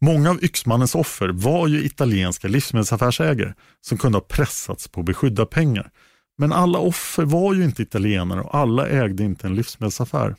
Många 0.00 0.30
av 0.30 0.44
Yxmannens 0.44 0.94
offer 0.94 1.28
var 1.28 1.68
ju 1.68 1.84
italienska 1.84 2.48
livsmedelsaffärsägare 2.48 3.54
som 3.80 3.98
kunde 3.98 4.18
ha 4.18 4.24
pressats 4.24 4.88
på 4.88 5.02
beskydda 5.02 5.46
pengar. 5.46 5.90
Men 6.38 6.52
alla 6.52 6.78
offer 6.78 7.24
var 7.24 7.54
ju 7.54 7.64
inte 7.64 7.82
italienare 7.82 8.40
och 8.40 8.54
alla 8.54 8.88
ägde 8.88 9.24
inte 9.24 9.46
en 9.46 9.54
livsmedelsaffär. 9.54 10.36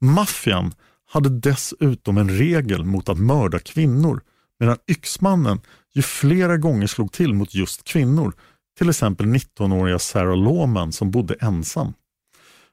Maffian 0.00 0.74
hade 1.08 1.28
dessutom 1.28 2.18
en 2.18 2.30
regel 2.30 2.84
mot 2.84 3.08
att 3.08 3.18
mörda 3.18 3.58
kvinnor 3.58 4.22
medan 4.60 4.76
Yxmannen 4.86 5.60
ju 5.94 6.02
flera 6.02 6.56
gånger 6.56 6.86
slog 6.86 7.12
till 7.12 7.34
mot 7.34 7.54
just 7.54 7.84
kvinnor 7.84 8.32
till 8.78 8.88
exempel 8.88 9.26
19-åriga 9.26 9.98
Sarah 9.98 10.36
Lawman 10.36 10.92
som 10.92 11.10
bodde 11.10 11.34
ensam. 11.34 11.92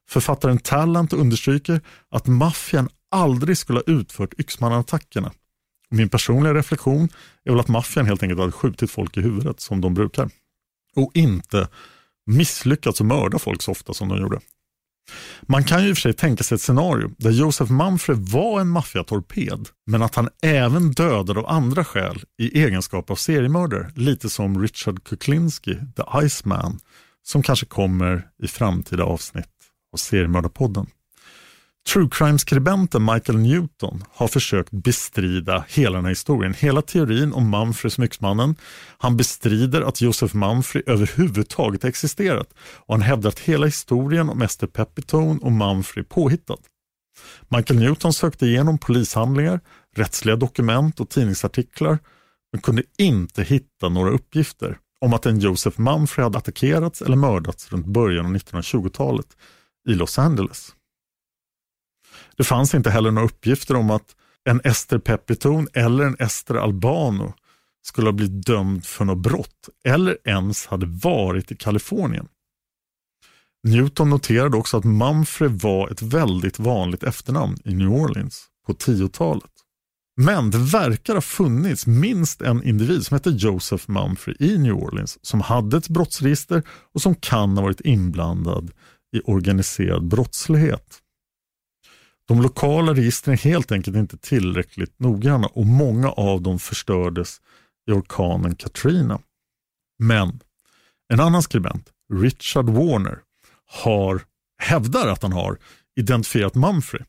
Författaren 0.10 0.58
Tallant 0.58 1.14
understryker 1.14 1.82
att 2.10 2.28
maffian 2.28 2.90
aldrig 3.12 3.58
skulle 3.58 3.80
ha 3.80 3.94
utfört 3.94 4.40
yxmannattackerna. 4.40 5.32
Min 5.90 6.10
personliga 6.10 6.54
reflektion 6.54 7.10
är 7.44 7.52
väl 7.52 7.60
att 7.60 7.68
maffian 7.68 8.06
helt 8.06 8.24
enkelt 8.24 8.40
hade 8.40 8.52
skjutit 8.52 8.92
folk 8.92 9.18
i 9.18 9.22
huvudet 9.22 9.60
som 9.60 9.82
de 9.82 9.94
brukar. 9.94 10.30
Och 10.96 11.12
inte 11.14 11.68
misslyckats 12.26 13.02
att 13.02 13.08
mörda 13.08 13.40
folk 13.40 13.62
så 13.62 13.72
ofta 13.72 13.94
som 13.94 14.10
de 14.10 14.22
gjorde. 14.22 14.40
Man 15.41 15.64
kan 15.64 15.84
ju 15.84 15.89
i 15.89 15.93
och 15.93 15.97
för 15.97 16.01
sig 16.01 16.14
tänka 16.14 16.43
sig 16.43 16.56
ett 16.56 16.62
scenario 16.62 17.12
där 17.18 17.32
Josef 17.32 17.70
Manfred 17.70 18.18
var 18.18 18.62
en 18.62 18.70
maffiatorped 18.70 19.68
men 19.88 20.01
att 20.01 20.16
han 20.16 20.30
även 20.41 20.91
dödade 20.91 21.39
av 21.39 21.47
andra 21.47 21.86
skäl 21.86 22.24
i 22.41 22.64
egenskap 22.64 23.12
av 23.12 23.16
seriemördare. 23.16 23.91
Lite 23.95 24.30
som 24.30 24.62
Richard 24.62 25.04
Kuklinski, 25.04 25.74
The 25.74 26.26
Iceman, 26.26 26.80
som 27.24 27.43
kanske 27.43 27.66
kommer 27.66 28.28
i 28.43 28.47
framtida 28.47 29.04
avsnitt 29.04 29.45
av 29.93 29.97
Seriemördarpodden. 29.97 30.88
True 31.90 32.10
crime-skribenten 32.12 33.06
Michael 33.06 33.40
Newton 33.40 34.04
har 34.14 34.28
försökt 34.28 34.72
bestrida 34.72 35.66
hela 35.68 35.96
den 35.96 36.06
här 36.06 36.12
historien, 36.12 36.54
hela 36.54 36.82
teorin 36.82 37.34
om 37.34 37.50
Mumfrey 37.50 37.92
som. 37.92 38.56
Han 38.98 39.18
bestrider 39.18 39.82
att 39.82 40.02
Joseph 40.02 40.36
Mumfrey 40.36 40.84
överhuvudtaget 40.88 41.84
existerat 41.84 42.54
och 42.58 42.94
han 42.94 43.02
hävdar 43.02 43.30
att 43.30 43.40
hela 43.40 43.66
historien 43.66 44.30
om 44.30 44.42
Esther 44.42 44.68
Pepitone 44.68 45.40
och 45.42 45.52
Mumfrey 45.52 46.02
är 46.04 46.08
påhittad. 46.08 46.58
Michael 47.50 47.80
Newton 47.80 48.14
sökte 48.14 48.46
igenom 48.46 48.78
polishandlingar, 48.78 49.60
rättsliga 49.96 50.36
dokument 50.36 51.00
och 51.00 51.10
tidningsartiklar 51.10 52.00
men 52.52 52.62
kunde 52.62 52.84
inte 52.98 53.44
hitta 53.44 53.90
några 53.90 54.10
uppgifter 54.10 54.78
om 55.02 55.14
att 55.14 55.26
en 55.26 55.40
Joseph 55.40 55.82
Mumfrey 55.82 56.24
hade 56.24 56.38
attackerats 56.38 57.02
eller 57.02 57.16
mördats 57.16 57.72
runt 57.72 57.86
början 57.86 58.26
av 58.26 58.36
1920-talet 58.36 59.28
i 59.90 59.94
Los 59.94 60.20
Angeles. 60.20 60.74
Det 62.38 62.44
fanns 62.44 62.74
inte 62.74 62.90
heller 62.90 63.12
några 63.12 63.28
uppgifter 63.28 63.76
om 63.76 63.92
att 63.92 64.16
en 64.50 64.62
Ester 64.64 65.00
Pepitone 65.00 65.68
eller 65.74 66.04
en 66.04 66.16
Ester 66.20 66.56
Albano 66.56 67.34
skulle 67.86 68.08
ha 68.08 68.14
blivit 68.14 68.46
dömd 68.46 68.86
för 68.86 69.06
något 69.06 69.18
brott 69.24 69.70
eller 69.84 70.18
ens 70.24 70.68
hade 70.68 70.86
varit 70.86 71.52
i 71.52 71.56
Kalifornien. 71.56 72.28
Newton 73.68 74.10
noterade 74.10 74.58
också 74.58 74.78
att 74.78 74.84
Mumfrey 74.84 75.50
var 75.50 75.90
ett 75.90 76.02
väldigt 76.02 76.60
vanligt 76.60 77.04
efternamn 77.04 77.58
i 77.66 77.74
New 77.74 77.90
Orleans 77.90 78.46
på 78.66 78.74
10-talet. 78.74 79.52
Men 80.22 80.52
det 80.52 80.58
verkar 80.58 81.14
ha 81.14 81.22
funnits 81.22 81.88
minst 81.88 82.42
en 82.42 82.64
individ 82.64 83.06
som 83.06 83.16
hette 83.16 83.30
Joseph 83.30 83.92
Mumfrey 83.92 84.36
i 84.40 84.58
New 84.58 84.74
Orleans 84.74 85.18
som 85.22 85.42
hade 85.42 85.78
ett 85.78 85.90
brottsregister 85.90 86.64
och 86.94 87.02
som 87.02 87.16
kan 87.16 87.58
ha 87.58 87.64
varit 87.64 87.82
inblandad 87.82 88.72
i 89.16 89.22
organiserad 89.26 90.08
brottslighet. 90.08 91.03
De 92.28 92.42
lokala 92.42 92.94
registren 92.94 93.34
är 93.34 93.38
helt 93.38 93.72
enkelt 93.72 93.98
inte 93.98 94.18
tillräckligt 94.18 95.00
noggranna 95.00 95.48
och 95.48 95.66
många 95.66 96.10
av 96.10 96.42
dem 96.42 96.60
förstördes 96.60 97.42
i 97.90 97.92
orkanen 97.92 98.56
Katrina. 98.56 99.20
Men 100.00 100.40
en 101.14 101.20
annan 101.20 101.44
skribent, 101.44 101.90
Richard 102.14 102.70
Warner, 102.70 103.20
har, 103.66 104.22
hävdar 104.58 105.08
att 105.08 105.22
han 105.22 105.34
har 105.34 105.58
identifierat 105.96 106.56
Mumfrey. 106.56 107.02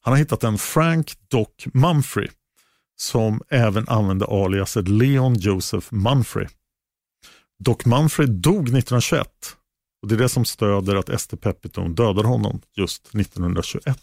Han 0.00 0.12
har 0.12 0.18
hittat 0.18 0.44
en 0.44 0.58
Frank 0.58 1.12
Doc 1.28 1.48
Mumfrey 1.74 2.28
som 2.96 3.42
även 3.48 3.88
använde 3.88 4.26
aliaset 4.26 4.88
Leon 4.88 5.34
Joseph 5.34 5.94
Mumfrey. 5.94 6.48
Doc 7.58 7.86
Mumfrey 7.86 8.26
dog 8.26 8.62
1921 8.62 9.28
och 10.02 10.08
det 10.08 10.14
är 10.14 10.18
det 10.18 10.28
som 10.28 10.44
stöder 10.44 10.96
att 10.96 11.08
Ester 11.08 11.36
Pepitone 11.36 11.94
dödade 11.94 12.28
honom 12.28 12.60
just 12.76 13.14
1921. 13.14 13.98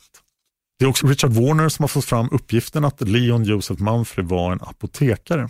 Det 0.80 0.86
är 0.86 0.90
också 0.90 1.08
Richard 1.08 1.32
Warner 1.32 1.70
som 1.70 1.84
har 1.84 1.88
fått 1.88 2.06
fram 2.06 2.30
uppgiften 2.32 2.86
att 2.86 3.02
Leon 3.02 3.44
Joseph 3.44 3.82
Manfrey 3.82 4.26
var 4.26 4.52
en 4.52 4.62
apotekare. 4.62 5.50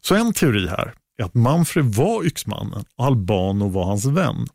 Så 0.00 0.14
en 0.14 0.32
teori 0.32 0.68
här 0.68 0.94
är 1.18 1.24
att 1.24 1.34
Manfrey 1.34 1.84
var 1.84 2.24
yxmannen 2.24 2.84
och 2.96 3.04
Albano 3.04 3.68
var 3.68 3.84
hans 3.84 4.04
vän. 4.04 4.46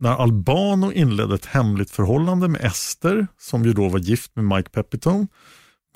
När 0.00 0.10
Albano 0.10 0.92
inledde 0.92 1.34
ett 1.34 1.46
hemligt 1.46 1.90
förhållande 1.90 2.48
med 2.48 2.64
Ester, 2.64 3.26
som 3.38 3.64
ju 3.64 3.72
då 3.72 3.88
var 3.88 3.98
gift 3.98 4.36
med 4.36 4.44
Mike 4.44 4.70
Pepitone, 4.70 5.26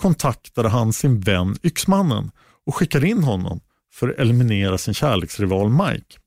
kontaktade 0.03 0.69
han 0.69 0.93
sin 0.93 1.21
vän 1.21 1.57
Yxmannen 1.63 2.31
och 2.67 2.75
skickade 2.75 3.09
in 3.09 3.25
honom 3.25 3.61
för 3.93 4.09
att 4.09 4.19
eliminera 4.19 4.79
sin 4.79 4.95
kärleksrival 4.95 5.69
Mike. 5.69 6.19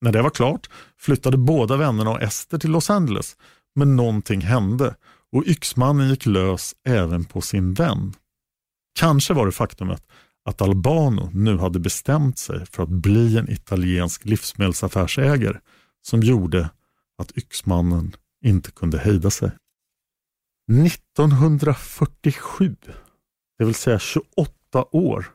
När 0.00 0.12
det 0.12 0.22
var 0.22 0.30
klart 0.30 0.70
flyttade 0.98 1.36
båda 1.36 1.76
vännerna 1.76 2.10
och 2.10 2.22
Ester 2.22 2.58
till 2.58 2.70
Los 2.70 2.90
Angeles, 2.90 3.36
men 3.74 3.96
någonting 3.96 4.40
hände 4.40 4.94
och 5.32 5.44
Yxmannen 5.46 6.08
gick 6.08 6.26
lös 6.26 6.74
även 6.84 7.24
på 7.24 7.40
sin 7.40 7.74
vän. 7.74 8.14
Kanske 8.98 9.34
var 9.34 9.46
det 9.46 9.52
faktumet 9.52 10.06
att 10.44 10.62
Albano 10.62 11.30
nu 11.32 11.58
hade 11.58 11.78
bestämt 11.78 12.38
sig 12.38 12.66
för 12.66 12.82
att 12.82 12.88
bli 12.88 13.38
en 13.38 13.50
italiensk 13.50 14.24
livsmedelsaffärsägare 14.24 15.58
som 16.02 16.20
gjorde 16.20 16.70
att 17.18 17.38
Yxmannen 17.38 18.16
inte 18.44 18.70
kunde 18.70 18.98
hejda 18.98 19.30
sig. 19.30 19.50
1947, 20.72 22.76
det 23.58 23.64
vill 23.64 23.74
säga 23.74 23.98
28 23.98 24.50
år 24.90 25.26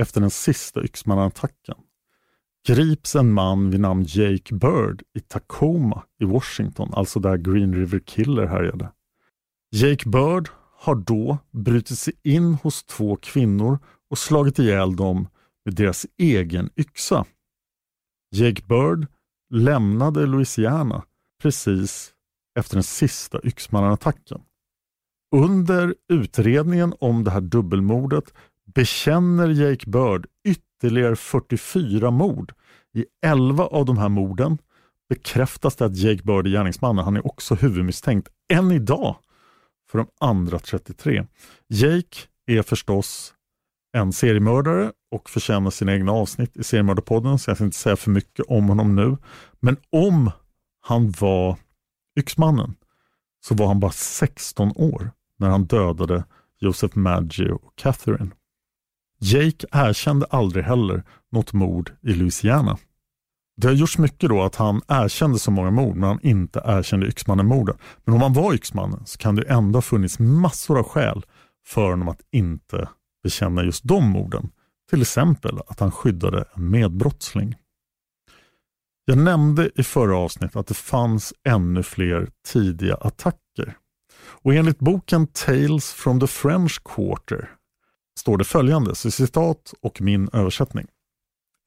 efter 0.00 0.20
den 0.20 0.30
sista 0.30 0.84
yxmannattacken, 0.84 1.76
grips 2.68 3.16
en 3.16 3.32
man 3.32 3.70
vid 3.70 3.80
namn 3.80 4.04
Jake 4.08 4.54
Bird 4.54 5.02
i 5.14 5.20
Tacoma 5.20 6.04
i 6.20 6.24
Washington, 6.24 6.94
alltså 6.94 7.20
där 7.20 7.36
Green 7.36 7.74
River 7.74 7.98
Killer 7.98 8.46
härjade. 8.46 8.92
Jake 9.76 10.08
Bird 10.08 10.48
har 10.76 10.94
då 10.94 11.38
brutit 11.50 11.98
sig 11.98 12.14
in 12.22 12.54
hos 12.54 12.84
två 12.84 13.16
kvinnor 13.16 13.78
och 14.10 14.18
slagit 14.18 14.58
ihjäl 14.58 14.96
dem 14.96 15.28
med 15.64 15.74
deras 15.74 16.06
egen 16.18 16.70
yxa. 16.76 17.24
Jake 18.30 18.62
Bird 18.68 19.06
lämnade 19.50 20.26
Louisiana 20.26 21.04
precis 21.42 22.12
efter 22.58 22.76
den 22.76 22.82
sista 22.82 23.40
yxmannanattacken. 23.44 24.40
Under 25.36 25.94
utredningen 26.08 26.94
om 27.00 27.24
det 27.24 27.30
här 27.30 27.40
dubbelmordet 27.40 28.34
bekänner 28.74 29.48
Jake 29.48 29.90
Bird 29.90 30.26
ytterligare 30.44 31.16
44 31.16 32.10
mord. 32.10 32.52
I 32.92 33.04
11 33.26 33.66
av 33.66 33.84
de 33.84 33.98
här 33.98 34.08
morden 34.08 34.58
bekräftas 35.08 35.76
det 35.76 35.84
att 35.84 35.96
Jake 35.96 36.22
Bird 36.22 36.46
är 36.46 36.50
gärningsmannen. 36.50 37.04
Han 37.04 37.16
är 37.16 37.26
också 37.26 37.54
huvudmisstänkt 37.54 38.28
än 38.52 38.72
idag 38.72 39.16
för 39.94 39.98
de 39.98 40.08
andra 40.20 40.58
33. 40.58 41.26
Jake 41.68 42.18
är 42.46 42.62
förstås 42.62 43.34
en 43.92 44.12
seriemördare 44.12 44.92
och 45.10 45.30
förtjänar 45.30 45.70
sina 45.70 45.94
egna 45.94 46.12
avsnitt 46.12 46.56
i 46.56 46.64
seriemördarpodden 46.64 47.38
så 47.38 47.50
jag 47.50 47.56
ska 47.56 47.64
inte 47.64 47.76
säga 47.76 47.96
för 47.96 48.10
mycket 48.10 48.46
om 48.48 48.68
honom 48.68 48.96
nu. 48.96 49.16
Men 49.60 49.76
om 49.90 50.30
han 50.80 51.10
var 51.10 51.56
yxmannen 52.18 52.74
så 53.46 53.54
var 53.54 53.66
han 53.66 53.80
bara 53.80 53.92
16 53.92 54.72
år 54.76 55.10
när 55.38 55.48
han 55.48 55.64
dödade 55.64 56.24
Joseph 56.58 56.98
Maggio 56.98 57.52
och 57.52 57.76
Catherine. 57.76 58.30
Jake 59.18 59.66
erkände 59.72 60.26
aldrig 60.30 60.64
heller 60.64 61.02
något 61.32 61.52
mord 61.52 61.92
i 62.02 62.12
Louisiana. 62.14 62.78
Det 63.56 63.66
har 63.66 63.74
gjorts 63.74 63.98
mycket 63.98 64.28
då 64.28 64.42
att 64.42 64.56
han 64.56 64.80
erkände 64.88 65.38
så 65.38 65.50
många 65.50 65.70
mord 65.70 65.96
men 65.96 66.08
han 66.08 66.20
inte 66.22 66.62
erkände 66.64 67.06
Yxmannen-morden. 67.06 67.76
Men 68.04 68.14
om 68.14 68.22
han 68.22 68.32
var 68.32 68.54
Yxmannen 68.54 69.06
så 69.06 69.18
kan 69.18 69.34
det 69.34 69.42
ändå 69.42 69.76
ha 69.76 69.82
funnits 69.82 70.18
massor 70.18 70.78
av 70.78 70.84
skäl 70.84 71.24
för 71.66 71.90
honom 71.90 72.08
att 72.08 72.20
inte 72.32 72.88
bekänna 73.22 73.64
just 73.64 73.84
de 73.84 74.08
morden. 74.08 74.50
Till 74.90 75.02
exempel 75.02 75.60
att 75.66 75.80
han 75.80 75.92
skyddade 75.92 76.44
en 76.54 76.70
medbrottsling. 76.70 77.54
Jag 79.04 79.18
nämnde 79.18 79.70
i 79.74 79.82
förra 79.82 80.16
avsnittet 80.16 80.56
att 80.56 80.66
det 80.66 80.74
fanns 80.74 81.34
ännu 81.48 81.82
fler 81.82 82.28
tidiga 82.46 82.94
attacker. 82.94 83.76
Och 84.26 84.54
enligt 84.54 84.78
boken 84.78 85.26
Tales 85.26 85.92
from 85.92 86.20
the 86.20 86.26
French 86.26 86.82
Quarter 86.84 87.50
står 88.20 88.38
det 88.38 88.44
följande, 88.44 88.94
så 88.94 89.10
citat 89.10 89.74
och 89.82 90.00
min 90.00 90.28
översättning. 90.32 90.86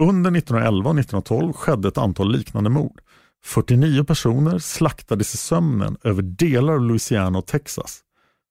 Under 0.04 0.32
1911 0.32 0.90
och 0.90 1.00
1912 1.00 1.54
skedde 1.54 1.88
ett 1.88 1.98
antal 1.98 2.32
liknande 2.32 2.70
mord. 2.70 3.02
49 3.44 4.04
personer 4.04 4.60
slaktades 4.60 5.34
i 5.34 5.38
sömnen 5.38 5.98
över 6.04 6.22
delar 6.22 6.74
av 6.74 6.82
Louisiana 6.82 7.38
och 7.38 7.46
Texas. 7.46 8.02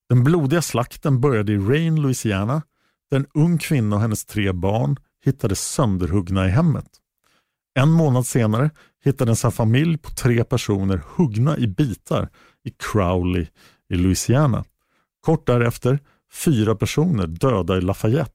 Den 0.08 0.24
blodiga 0.24 0.62
slakten 0.62 1.20
började 1.20 1.52
i 1.52 1.58
Rain, 1.58 2.02
Louisiana, 2.02 2.62
där 3.10 3.16
en 3.16 3.26
ung 3.34 3.58
kvinna 3.58 3.96
och 3.96 4.02
hennes 4.02 4.24
tre 4.24 4.52
barn 4.52 4.96
hittades 5.24 5.60
sönderhuggna 5.60 6.46
i 6.46 6.50
hemmet. 6.50 6.86
En 7.78 7.90
månad 7.90 8.26
senare 8.26 8.70
hittades 9.04 9.44
en 9.44 9.52
familj 9.52 9.98
på 9.98 10.10
tre 10.10 10.44
personer 10.44 11.02
huggna 11.16 11.58
i 11.58 11.66
bitar 11.66 12.28
i 12.64 12.70
Crowley 12.70 13.46
i 13.88 13.96
Louisiana. 13.96 14.64
Kort 15.20 15.46
därefter 15.46 15.98
fyra 16.32 16.74
personer 16.74 17.26
döda 17.26 17.76
i 17.76 17.80
Lafayette. 17.80 18.32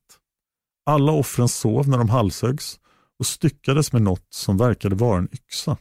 Alla 0.86 1.12
offren 1.12 1.48
sov 1.48 1.90
när 1.90 1.98
de 1.98 2.10
halshöggs 2.10 2.80
och 3.22 3.28
styckades 3.28 3.94
med 3.94 4.02
något 4.02 4.28
som 4.30 4.58
verkade 4.58 4.96
vara 4.96 5.18
en 5.18 5.30
yxa. 5.34 5.78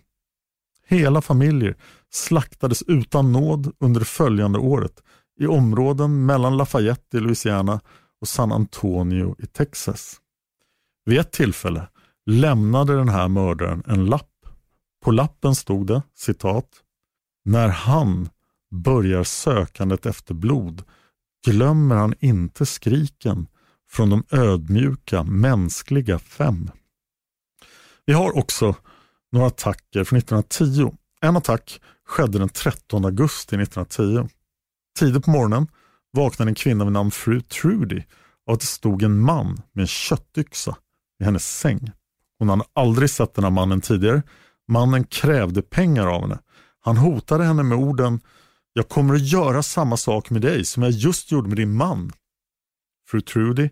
Hela 0.87 1.23
familjer 1.23 1.77
slaktades 2.11 2.83
utan 2.83 3.33
nåd 3.33 3.73
under 3.79 4.01
det 4.01 4.07
följande 4.07 4.59
året 4.59 5.03
i 5.41 5.47
områden 5.47 6.27
mellan 6.27 6.57
Lafayette 6.57 7.17
i 7.17 7.21
Louisiana 7.21 7.81
och 8.21 8.29
San 8.29 8.53
Antonio 8.53 9.37
i 9.39 9.47
Texas. 9.47 10.21
Vid 11.05 11.19
ett 11.19 11.33
tillfälle 11.33 11.89
lämnade 12.27 12.97
den 12.97 13.09
här 13.09 13.29
mördaren 13.29 13.83
en 13.87 14.07
lapp. 14.07 14.47
På 15.05 15.11
lappen 15.11 15.55
stod 15.55 15.87
det 15.87 16.03
citat 16.15 16.69
När 17.45 17.69
han 17.69 18.29
börjar 18.71 19.25
sökandet 19.25 20.07
efter 20.07 20.35
blod 20.35 20.83
glömmer 21.47 21.97
han 21.97 22.15
inte 22.21 22.67
skriken 22.67 23.47
från 23.91 24.11
de 24.11 24.25
ödmjuka 24.31 25.23
mänskliga 25.23 26.19
fem. 26.19 26.71
Vi 28.11 28.15
har 28.15 28.39
också 28.39 28.75
några 29.33 29.47
attacker 29.47 30.05
från 30.05 30.19
1910. 30.19 30.97
En 31.21 31.37
attack 31.37 31.81
skedde 32.07 32.39
den 32.39 32.49
13 32.49 33.05
augusti 33.05 33.57
1910. 33.57 34.29
Tidigt 34.99 35.25
på 35.25 35.31
morgonen 35.31 35.67
vaknade 36.13 36.51
en 36.51 36.55
kvinna 36.55 36.85
vid 36.85 36.93
namn 36.93 37.11
fru 37.11 37.41
Trudy 37.41 38.03
av 38.47 38.55
att 38.55 38.61
det 38.61 38.67
stod 38.67 39.03
en 39.03 39.21
man 39.21 39.63
med 39.73 39.83
en 39.83 39.87
köttyxa 39.87 40.77
i 41.21 41.25
hennes 41.25 41.59
säng. 41.59 41.91
Hon 42.39 42.49
hade 42.49 42.65
aldrig 42.73 43.11
sett 43.11 43.35
den 43.35 43.45
här 43.45 43.51
mannen 43.51 43.81
tidigare. 43.81 44.23
Mannen 44.69 45.05
krävde 45.05 45.63
pengar 45.63 46.07
av 46.07 46.21
henne. 46.21 46.39
Han 46.81 46.97
hotade 46.97 47.45
henne 47.45 47.63
med 47.63 47.79
orden 47.79 48.21
Jag 48.73 48.89
kommer 48.89 49.15
att 49.15 49.29
göra 49.29 49.63
samma 49.63 49.97
sak 49.97 50.31
med 50.31 50.43
dig 50.43 50.65
som 50.65 50.83
jag 50.83 50.93
just 50.93 51.33
gjorde 51.33 51.49
med 51.49 51.57
din 51.57 51.77
man. 51.77 52.13
Fru 53.09 53.21
Trudy 53.21 53.69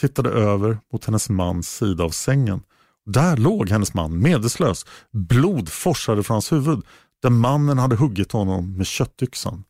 tittade 0.00 0.30
över 0.30 0.78
mot 0.92 1.04
hennes 1.04 1.30
mans 1.30 1.76
sida 1.76 2.04
av 2.04 2.10
sängen. 2.10 2.62
Där 3.06 3.36
låg 3.36 3.68
hennes 3.68 3.94
man 3.94 4.18
medvetslös. 4.18 4.86
Blod 5.12 5.68
forsade 5.68 6.22
från 6.22 6.34
hans 6.34 6.52
huvud 6.52 6.82
där 7.22 7.30
mannen 7.30 7.78
hade 7.78 7.96
huggit 7.96 8.32
honom 8.32 8.76
med 8.76 8.86
köttyxan. 8.86 9.64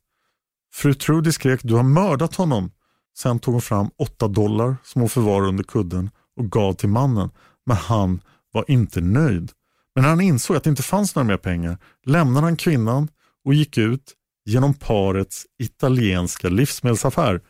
Fru 0.73 0.93
Trudy 0.93 1.31
skrek 1.31 1.59
du 1.63 1.73
har 1.73 1.83
mördat 1.83 2.35
honom. 2.35 2.71
Sen 3.17 3.39
tog 3.39 3.53
hon 3.53 3.61
fram 3.61 3.89
åtta 3.97 4.27
dollar 4.27 4.75
som 4.83 5.01
hon 5.01 5.09
förvarade 5.09 5.47
under 5.47 5.63
kudden 5.63 6.09
och 6.37 6.51
gav 6.51 6.73
till 6.73 6.89
mannen. 6.89 7.29
Men 7.65 7.77
han 7.77 8.21
var 8.51 8.65
inte 8.67 9.01
nöjd. 9.01 9.51
Men 9.95 10.01
när 10.01 10.09
han 10.09 10.21
insåg 10.21 10.57
att 10.57 10.63
det 10.63 10.69
inte 10.69 10.83
fanns 10.83 11.15
några 11.15 11.27
mer 11.27 11.37
pengar 11.37 11.77
lämnade 12.05 12.47
han 12.47 12.57
kvinnan 12.57 13.07
och 13.45 13.53
gick 13.53 13.77
ut 13.77 14.13
genom 14.45 14.73
parets 14.73 15.45
italienska 15.59 16.49
livsmedelsaffär. 16.49 17.41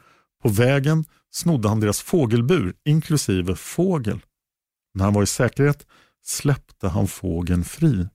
På 0.43 0.49
vägen 0.49 1.05
snodde 1.31 1.69
han 1.69 1.79
deras 1.79 2.01
fågelbur 2.01 2.73
inklusive 2.86 3.55
fågel. 3.55 4.19
När 4.93 5.03
han 5.03 5.13
var 5.13 5.23
i 5.23 5.27
säkerhet 5.27 5.85
släppte 6.25 6.87
han 6.87 7.07
fågeln 7.07 7.63
fri. 7.63 8.07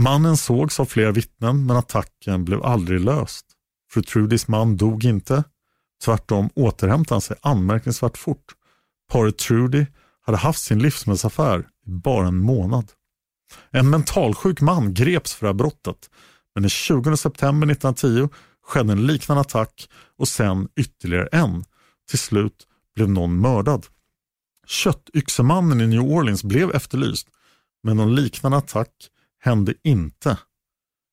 Mannen 0.00 0.36
sågs 0.36 0.80
av 0.80 0.84
flera 0.84 1.12
vittnen 1.12 1.66
men 1.66 1.76
attacken 1.76 2.44
blev 2.44 2.62
aldrig 2.62 3.00
löst. 3.00 3.46
Fru 3.90 4.02
Trudys 4.02 4.48
man 4.48 4.76
dog 4.76 5.04
inte. 5.04 5.44
Tvärtom 6.04 6.50
återhämtade 6.54 7.14
han 7.14 7.20
sig 7.20 7.36
anmärkningsvärt 7.42 8.18
fort. 8.18 8.54
Paret 9.12 9.38
Trudy 9.38 9.86
hade 10.20 10.38
haft 10.38 10.60
sin 10.60 10.78
livsmedelsaffär 10.78 11.60
i 11.86 11.90
bara 11.90 12.26
en 12.26 12.38
månad. 12.38 12.92
En 13.70 13.90
mentalsjuk 13.90 14.60
man 14.60 14.94
greps 14.94 15.34
för 15.34 15.46
det 15.46 15.48
här 15.48 15.54
brottet 15.54 16.10
men 16.58 16.62
den 16.62 16.70
20 16.70 17.16
september 17.16 17.70
1910 17.70 18.28
skedde 18.66 18.92
en 18.92 19.06
liknande 19.06 19.40
attack 19.40 19.88
och 20.18 20.28
sen 20.28 20.68
ytterligare 20.76 21.28
en. 21.32 21.64
Till 22.10 22.18
slut 22.18 22.66
blev 22.94 23.08
någon 23.08 23.40
mördad. 23.40 23.86
Köttyxemannen 24.68 25.80
i 25.80 25.86
New 25.86 26.00
Orleans 26.00 26.44
blev 26.44 26.70
efterlyst 26.70 27.28
men 27.82 27.96
någon 27.96 28.14
liknande 28.14 28.58
attack 28.58 28.90
hände 29.40 29.74
inte 29.84 30.38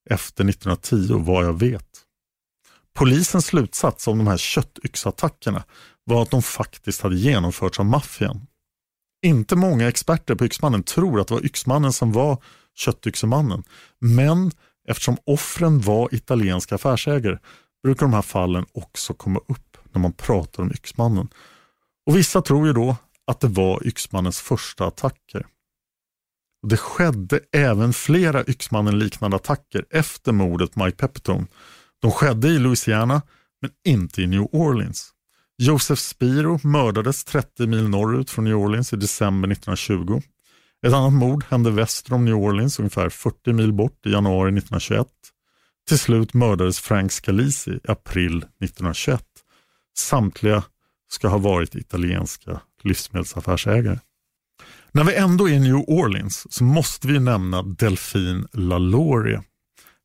efter 0.10 0.50
1910 0.50 1.24
vad 1.26 1.46
jag 1.46 1.60
vet. 1.60 1.88
Polisens 2.94 3.46
slutsats 3.46 4.08
om 4.08 4.18
de 4.18 4.28
här 4.28 4.38
köttyxattackerna 4.38 5.64
var 6.04 6.22
att 6.22 6.32
de 6.32 6.42
faktiskt 6.42 7.02
hade 7.02 7.16
genomförts 7.16 7.80
av 7.80 7.86
maffian. 7.86 8.48
Inte 9.26 9.56
många 9.56 9.88
experter 9.88 10.36
på 10.36 10.46
Yxmannen 10.46 10.84
tror 10.84 11.20
att 11.20 11.28
det 11.28 11.34
var 11.34 11.46
Yxmannen 11.46 11.94
som 11.94 12.12
var 12.12 12.44
köttyxemannen. 12.76 13.64
Men 14.00 14.52
eftersom 14.88 15.18
offren 15.26 15.82
var 15.82 16.16
italienska 16.16 16.76
affärsägare 16.76 17.38
brukar 17.84 18.06
de 18.06 18.14
här 18.14 18.22
fallen 18.22 18.66
också 18.74 19.14
komma 19.14 19.40
upp 19.48 19.78
när 19.92 20.02
man 20.02 20.14
pratar 20.14 20.64
om 20.64 20.72
Yxmannen. 20.72 21.28
Och 22.06 22.16
Vissa 22.16 22.42
tror 22.42 22.68
ju 22.68 22.74
då 22.74 22.96
att 23.28 23.40
det 23.40 23.48
var 23.48 23.88
Yxmannens 23.88 24.40
första 24.40 24.86
attacker. 24.86 25.46
Och 26.64 26.70
det 26.70 26.78
skedde 26.78 27.40
även 27.52 27.94
flera 27.94 28.44
Yxmannen-liknande 28.48 29.36
attacker 29.36 29.86
efter 29.90 30.32
mordet 30.32 30.74
på 30.74 30.84
Mike 30.84 30.98
Pepitone. 30.98 31.48
De 32.02 32.12
skedde 32.12 32.48
i 32.48 32.60
Louisiana 32.60 33.22
men 33.62 33.72
inte 33.86 34.22
i 34.22 34.28
New 34.28 34.48
Orleans. 34.52 35.12
Joseph 35.58 36.02
Spiro 36.02 36.60
mördades 36.64 37.24
30 37.24 37.68
mil 37.68 37.90
norrut 37.90 38.30
från 38.30 38.46
New 38.46 38.56
Orleans 38.56 38.94
i 38.94 38.96
december 38.96 39.52
1920. 39.52 40.22
Ett 40.88 40.94
annat 40.94 41.14
mord 41.14 41.46
hände 41.50 41.72
väster 41.72 42.14
om 42.14 42.26
New 42.26 42.36
Orleans, 42.36 42.80
ungefär 42.80 43.10
40 43.10 43.54
mil 43.54 43.74
bort 43.74 44.06
i 44.06 44.12
januari 44.12 44.50
1921. 44.50 45.08
Till 45.88 46.00
slut 46.00 46.34
mördades 46.34 46.80
Frank 46.80 47.12
Scalisi 47.12 47.72
i 47.72 47.80
april 47.88 48.38
1921. 48.38 49.24
Samtliga 49.98 50.64
ska 51.08 51.28
ha 51.28 51.38
varit 51.38 51.76
italienska 51.76 52.62
livsmedelsaffärsägare. 52.86 54.00
När 54.92 55.04
vi 55.04 55.16
ändå 55.16 55.50
är 55.50 55.54
i 55.54 55.60
New 55.60 55.76
Orleans 55.76 56.54
så 56.54 56.64
måste 56.64 57.08
vi 57.08 57.20
nämna 57.20 57.64
Delphine 57.64 58.48
LaLaurie. 58.54 59.44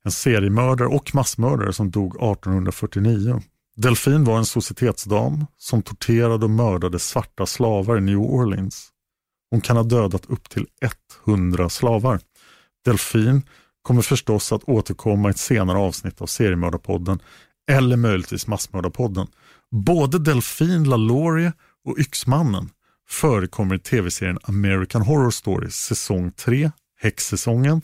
En 0.03 0.11
seriemördare 0.11 0.87
och 0.87 1.15
massmördare 1.15 1.73
som 1.73 1.91
dog 1.91 2.15
1849. 2.15 3.41
Delphine 3.75 4.25
var 4.25 4.37
en 4.37 4.45
societetsdam 4.45 5.45
som 5.57 5.81
torterade 5.81 6.45
och 6.45 6.51
mördade 6.51 6.99
svarta 6.99 7.45
slavar 7.45 7.97
i 7.97 8.01
New 8.01 8.19
Orleans. 8.19 8.89
Hon 9.51 9.61
kan 9.61 9.77
ha 9.77 9.83
dödat 9.83 10.25
upp 10.25 10.49
till 10.49 10.67
100 11.27 11.69
slavar. 11.69 12.19
Delphine 12.85 13.41
kommer 13.81 14.01
förstås 14.01 14.51
att 14.51 14.63
återkomma 14.63 15.29
i 15.29 15.31
ett 15.31 15.37
senare 15.37 15.77
avsnitt 15.77 16.21
av 16.21 16.25
seriemördarpodden 16.25 17.19
eller 17.71 17.97
möjligtvis 17.97 18.47
massmördarpodden. 18.47 19.27
Både 19.71 20.19
Delphine 20.19 20.89
LaLaurie 20.89 21.53
och 21.85 21.97
Yxmannen 21.99 22.69
förekommer 23.09 23.75
i 23.75 23.79
tv-serien 23.79 24.39
American 24.43 25.01
Horror 25.01 25.31
Stories 25.31 25.75
säsong 25.75 26.31
3, 26.31 26.71
häxsäsongen, 26.99 27.81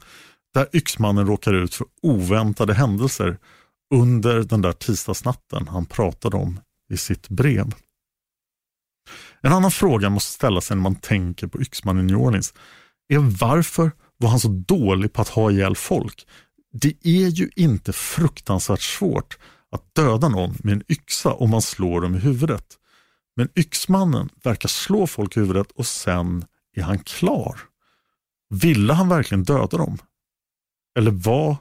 där 0.53 0.67
Yxmannen 0.73 1.27
råkar 1.27 1.53
ut 1.53 1.75
för 1.75 1.87
oväntade 2.01 2.73
händelser 2.73 3.37
under 3.93 4.43
den 4.43 4.61
där 4.61 4.73
tisdagsnatten 4.73 5.67
han 5.67 5.85
pratade 5.85 6.37
om 6.37 6.59
i 6.89 6.97
sitt 6.97 7.29
brev. 7.29 7.73
En 9.41 9.53
annan 9.53 9.71
fråga 9.71 10.09
måste 10.09 10.31
ställa 10.31 10.61
sig 10.61 10.75
när 10.75 10.83
man 10.83 10.95
tänker 10.95 11.47
på 11.47 11.61
Yxmannen 11.61 12.09
i 12.09 12.11
New 12.11 12.21
Orleans 12.21 12.53
är 13.07 13.17
varför 13.17 13.91
var 14.17 14.29
han 14.29 14.39
så 14.39 14.47
dålig 14.47 15.13
på 15.13 15.21
att 15.21 15.29
ha 15.29 15.51
ihjäl 15.51 15.75
folk? 15.75 16.27
Det 16.73 16.93
är 17.03 17.27
ju 17.27 17.49
inte 17.55 17.93
fruktansvärt 17.93 18.81
svårt 18.81 19.37
att 19.71 19.95
döda 19.95 20.29
någon 20.29 20.55
med 20.59 20.73
en 20.73 20.83
yxa 20.91 21.33
om 21.33 21.49
man 21.49 21.61
slår 21.61 22.01
dem 22.01 22.15
i 22.15 22.19
huvudet. 22.19 22.65
Men 23.37 23.49
Yxmannen 23.55 24.29
verkar 24.43 24.69
slå 24.69 25.07
folk 25.07 25.37
i 25.37 25.39
huvudet 25.39 25.71
och 25.71 25.85
sen 25.85 26.45
är 26.75 26.81
han 26.81 26.99
klar. 26.99 27.59
Ville 28.49 28.93
han 28.93 29.09
verkligen 29.09 29.43
döda 29.43 29.77
dem? 29.77 29.97
Eller 30.99 31.11
var 31.11 31.55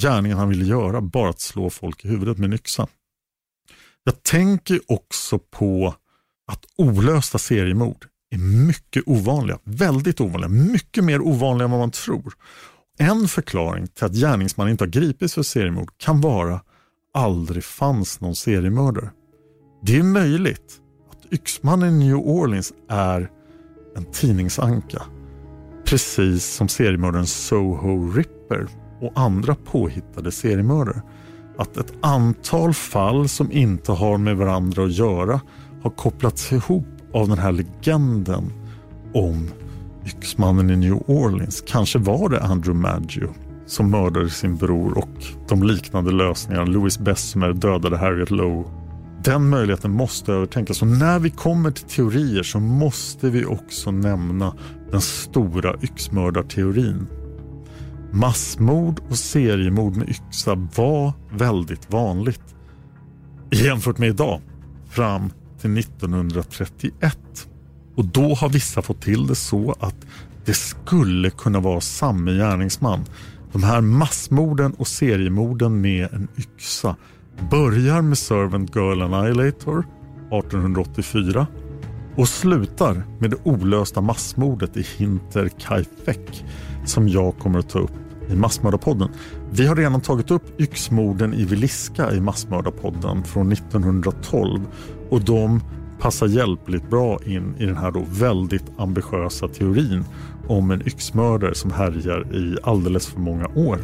gärningen 0.00 0.38
han 0.38 0.48
ville 0.48 0.64
göra 0.64 1.00
bara 1.00 1.30
att 1.30 1.40
slå 1.40 1.70
folk 1.70 2.04
i 2.04 2.08
huvudet 2.08 2.38
med 2.38 2.46
en 2.46 2.52
yxa? 2.52 2.86
Jag 4.04 4.22
tänker 4.22 4.80
också 4.86 5.38
på 5.38 5.94
att 6.46 6.64
olösta 6.76 7.38
seriemord 7.38 8.06
är 8.30 8.38
mycket 8.66 9.02
ovanliga. 9.06 9.58
Väldigt 9.64 10.20
ovanliga. 10.20 10.48
Mycket 10.48 11.04
mer 11.04 11.20
ovanliga 11.20 11.64
än 11.64 11.70
vad 11.70 11.80
man 11.80 11.90
tror. 11.90 12.34
En 12.98 13.28
förklaring 13.28 13.86
till 13.86 14.04
att 14.04 14.12
gärningsmannen 14.12 14.70
inte 14.70 14.84
har 14.84 14.90
gripits 14.90 15.34
för 15.34 15.42
seriemord 15.42 15.90
kan 15.96 16.20
vara 16.20 16.60
aldrig 17.14 17.64
fanns 17.64 18.20
någon 18.20 18.36
seriemördare. 18.36 19.10
Det 19.82 19.96
är 19.96 20.02
möjligt 20.02 20.80
att 21.28 21.34
yxmannen 21.34 22.02
i 22.02 22.06
New 22.06 22.16
Orleans 22.16 22.72
är 22.88 23.30
en 23.96 24.04
tidningsanka. 24.04 25.02
Precis 25.84 26.44
som 26.44 26.68
seriemördaren 26.68 27.26
Soho 27.26 28.12
Ripper 28.12 28.68
och 29.00 29.12
andra 29.14 29.54
påhittade 29.54 30.32
seriemördare. 30.32 31.02
Att 31.58 31.76
ett 31.76 31.92
antal 32.00 32.74
fall 32.74 33.28
som 33.28 33.52
inte 33.52 33.92
har 33.92 34.18
med 34.18 34.36
varandra 34.36 34.84
att 34.84 34.92
göra 34.92 35.40
har 35.82 35.90
kopplats 35.90 36.52
ihop 36.52 36.86
av 37.12 37.28
den 37.28 37.38
här 37.38 37.52
legenden 37.52 38.52
om 39.14 39.48
yxmannen 40.06 40.70
i 40.70 40.76
New 40.76 41.02
Orleans. 41.06 41.64
Kanske 41.66 41.98
var 41.98 42.28
det 42.28 42.40
Andrew 42.42 42.80
Maggio 42.80 43.34
som 43.66 43.90
mördade 43.90 44.30
sin 44.30 44.56
bror 44.56 44.98
och 44.98 45.24
de 45.48 45.62
liknande 45.62 46.12
lösningarna. 46.12 46.64
Louis 46.64 46.98
Bessemer 46.98 47.52
dödade 47.52 47.96
Harriet 47.96 48.30
Lowe. 48.30 48.64
Den 49.24 49.48
möjligheten 49.48 49.92
måste 49.92 50.32
övertänkas 50.32 50.82
och 50.82 50.88
när 50.88 51.18
vi 51.18 51.30
kommer 51.30 51.70
till 51.70 51.84
teorier 51.84 52.42
så 52.42 52.60
måste 52.60 53.30
vi 53.30 53.44
också 53.44 53.90
nämna 53.90 54.54
den 54.90 55.00
stora 55.00 55.74
yxmördarteorin. 55.82 57.06
Massmord 58.12 59.00
och 59.10 59.18
seriemord 59.18 59.96
med 59.96 60.08
yxa 60.08 60.54
var 60.76 61.12
väldigt 61.32 61.92
vanligt 61.92 62.54
jämfört 63.50 63.98
med 63.98 64.08
idag 64.08 64.40
fram 64.90 65.30
till 65.60 65.78
1931. 65.78 67.48
Och 67.94 68.04
då 68.04 68.34
har 68.34 68.48
vissa 68.48 68.82
fått 68.82 69.02
till 69.02 69.26
det 69.26 69.34
så 69.34 69.74
att 69.80 69.96
det 70.44 70.54
skulle 70.54 71.30
kunna 71.30 71.60
vara 71.60 71.80
samme 71.80 72.32
gärningsman. 72.32 73.04
De 73.52 73.62
här 73.62 73.80
massmorden 73.80 74.72
och 74.72 74.88
seriemorden 74.88 75.80
med 75.80 76.12
en 76.12 76.28
yxa 76.36 76.96
börjar 77.50 78.02
med 78.02 78.18
Servant 78.18 78.76
Girl 78.76 79.02
Annihilator 79.02 79.78
1884 79.78 81.46
och 82.16 82.28
slutar 82.28 83.02
med 83.18 83.30
det 83.30 83.36
olösta 83.42 84.00
massmordet 84.00 84.76
i 84.76 84.82
Hinter 84.82 85.48
Kaifek 85.48 86.44
som 86.84 87.08
jag 87.08 87.38
kommer 87.38 87.58
att 87.58 87.68
ta 87.68 87.78
upp 87.78 87.92
i 88.28 88.36
Massmördarpodden. 88.36 89.08
Vi 89.50 89.66
har 89.66 89.76
redan 89.76 90.00
tagit 90.00 90.30
upp 90.30 90.60
yxmorden 90.60 91.34
i 91.34 91.44
Viliska 91.44 92.12
i 92.12 92.20
Massmördarpodden 92.20 93.24
från 93.24 93.52
1912 93.52 94.60
och 95.10 95.20
de 95.20 95.60
passar 96.00 96.26
hjälpligt 96.26 96.90
bra 96.90 97.18
in 97.26 97.54
i 97.58 97.66
den 97.66 97.76
här 97.76 97.90
då 97.90 98.04
väldigt 98.10 98.64
ambitiösa 98.78 99.48
teorin 99.48 100.04
om 100.46 100.70
en 100.70 100.86
yxmördare 100.86 101.54
som 101.54 101.70
härjar 101.70 102.36
i 102.36 102.56
alldeles 102.62 103.06
för 103.06 103.20
många 103.20 103.46
år. 103.46 103.78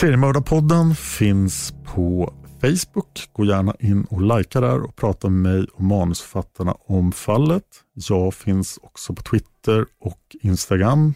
Seriemördarpodden 0.00 0.94
finns 0.94 1.74
på 1.84 2.34
Facebook. 2.60 3.28
Gå 3.32 3.44
gärna 3.44 3.74
in 3.78 4.04
och 4.04 4.22
likea 4.22 4.60
där 4.60 4.82
och 4.82 4.96
prata 4.96 5.28
med 5.28 5.52
mig 5.52 5.66
och 5.72 5.80
manusförfattarna 5.80 6.72
om 6.72 7.12
fallet. 7.12 7.64
Jag 7.94 8.34
finns 8.34 8.78
också 8.82 9.14
på 9.14 9.22
Twitter 9.22 9.86
och 10.00 10.36
Instagram. 10.40 11.14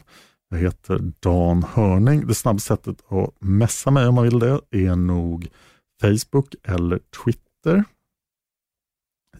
Jag 0.50 0.58
heter 0.58 1.12
Dan 1.20 1.62
Hörning. 1.62 2.26
Det 2.26 2.34
snabbaste 2.34 2.68
sättet 2.68 3.12
att 3.12 3.34
messa 3.38 3.90
mig 3.90 4.06
om 4.06 4.14
man 4.14 4.24
vill 4.24 4.38
det 4.38 4.60
är 4.70 4.96
nog 4.96 5.48
Facebook 6.00 6.54
eller 6.64 6.98
Twitter. 7.24 7.84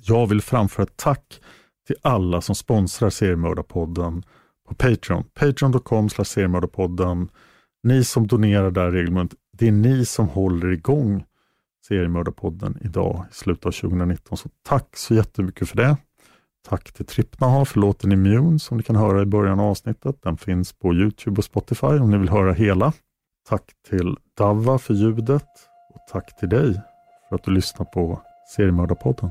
Jag 0.03 0.27
vill 0.27 0.43
framföra 0.43 0.83
ett 0.83 0.97
tack 0.97 1.41
till 1.87 1.97
alla 2.03 2.41
som 2.41 2.55
sponsrar 2.55 3.11
Seriemördarpodden 3.11 4.23
på 4.69 4.75
Patreon. 4.75 5.25
Patreon.com 5.35 6.09
seriemördarpodden. 6.09 7.29
Ni 7.83 8.05
som 8.05 8.27
donerar 8.27 8.71
där 8.71 8.91
regelbundet, 8.91 9.39
det 9.53 9.69
är 9.69 9.73
ni 9.73 10.05
som 10.05 10.29
håller 10.29 10.73
igång 10.73 11.25
Seriemördarpodden 11.89 12.79
idag 12.81 13.25
i 13.31 13.35
slutet 13.35 13.67
av 13.67 13.71
2019. 13.71 14.39
Så 14.39 14.49
tack 14.63 14.97
så 14.97 15.15
jättemycket 15.15 15.69
för 15.69 15.77
det. 15.77 15.97
Tack 16.69 16.93
till 16.93 17.07
Trippnaha 17.07 17.65
för 17.65 17.81
låten 17.81 18.13
Immune 18.13 18.59
som 18.59 18.77
ni 18.77 18.83
kan 18.83 18.97
höra 18.97 19.23
i 19.23 19.27
början 19.27 19.61
av 19.61 19.67
avsnittet. 19.67 20.23
Den 20.23 20.37
finns 20.37 20.73
på 20.73 20.95
Youtube 20.95 21.39
och 21.39 21.45
Spotify 21.45 21.87
om 21.87 22.11
ni 22.11 22.19
vill 22.19 22.29
höra 22.29 22.53
hela. 22.53 22.93
Tack 23.49 23.65
till 23.89 24.17
Dava 24.39 24.79
för 24.79 24.95
ljudet 24.95 25.49
och 25.95 26.01
tack 26.13 26.39
till 26.39 26.49
dig 26.49 26.81
för 27.29 27.37
att 27.37 27.45
du 27.45 27.51
lyssnar 27.51 27.87
på 27.87 28.21
Seriemördarpodden. 28.57 29.31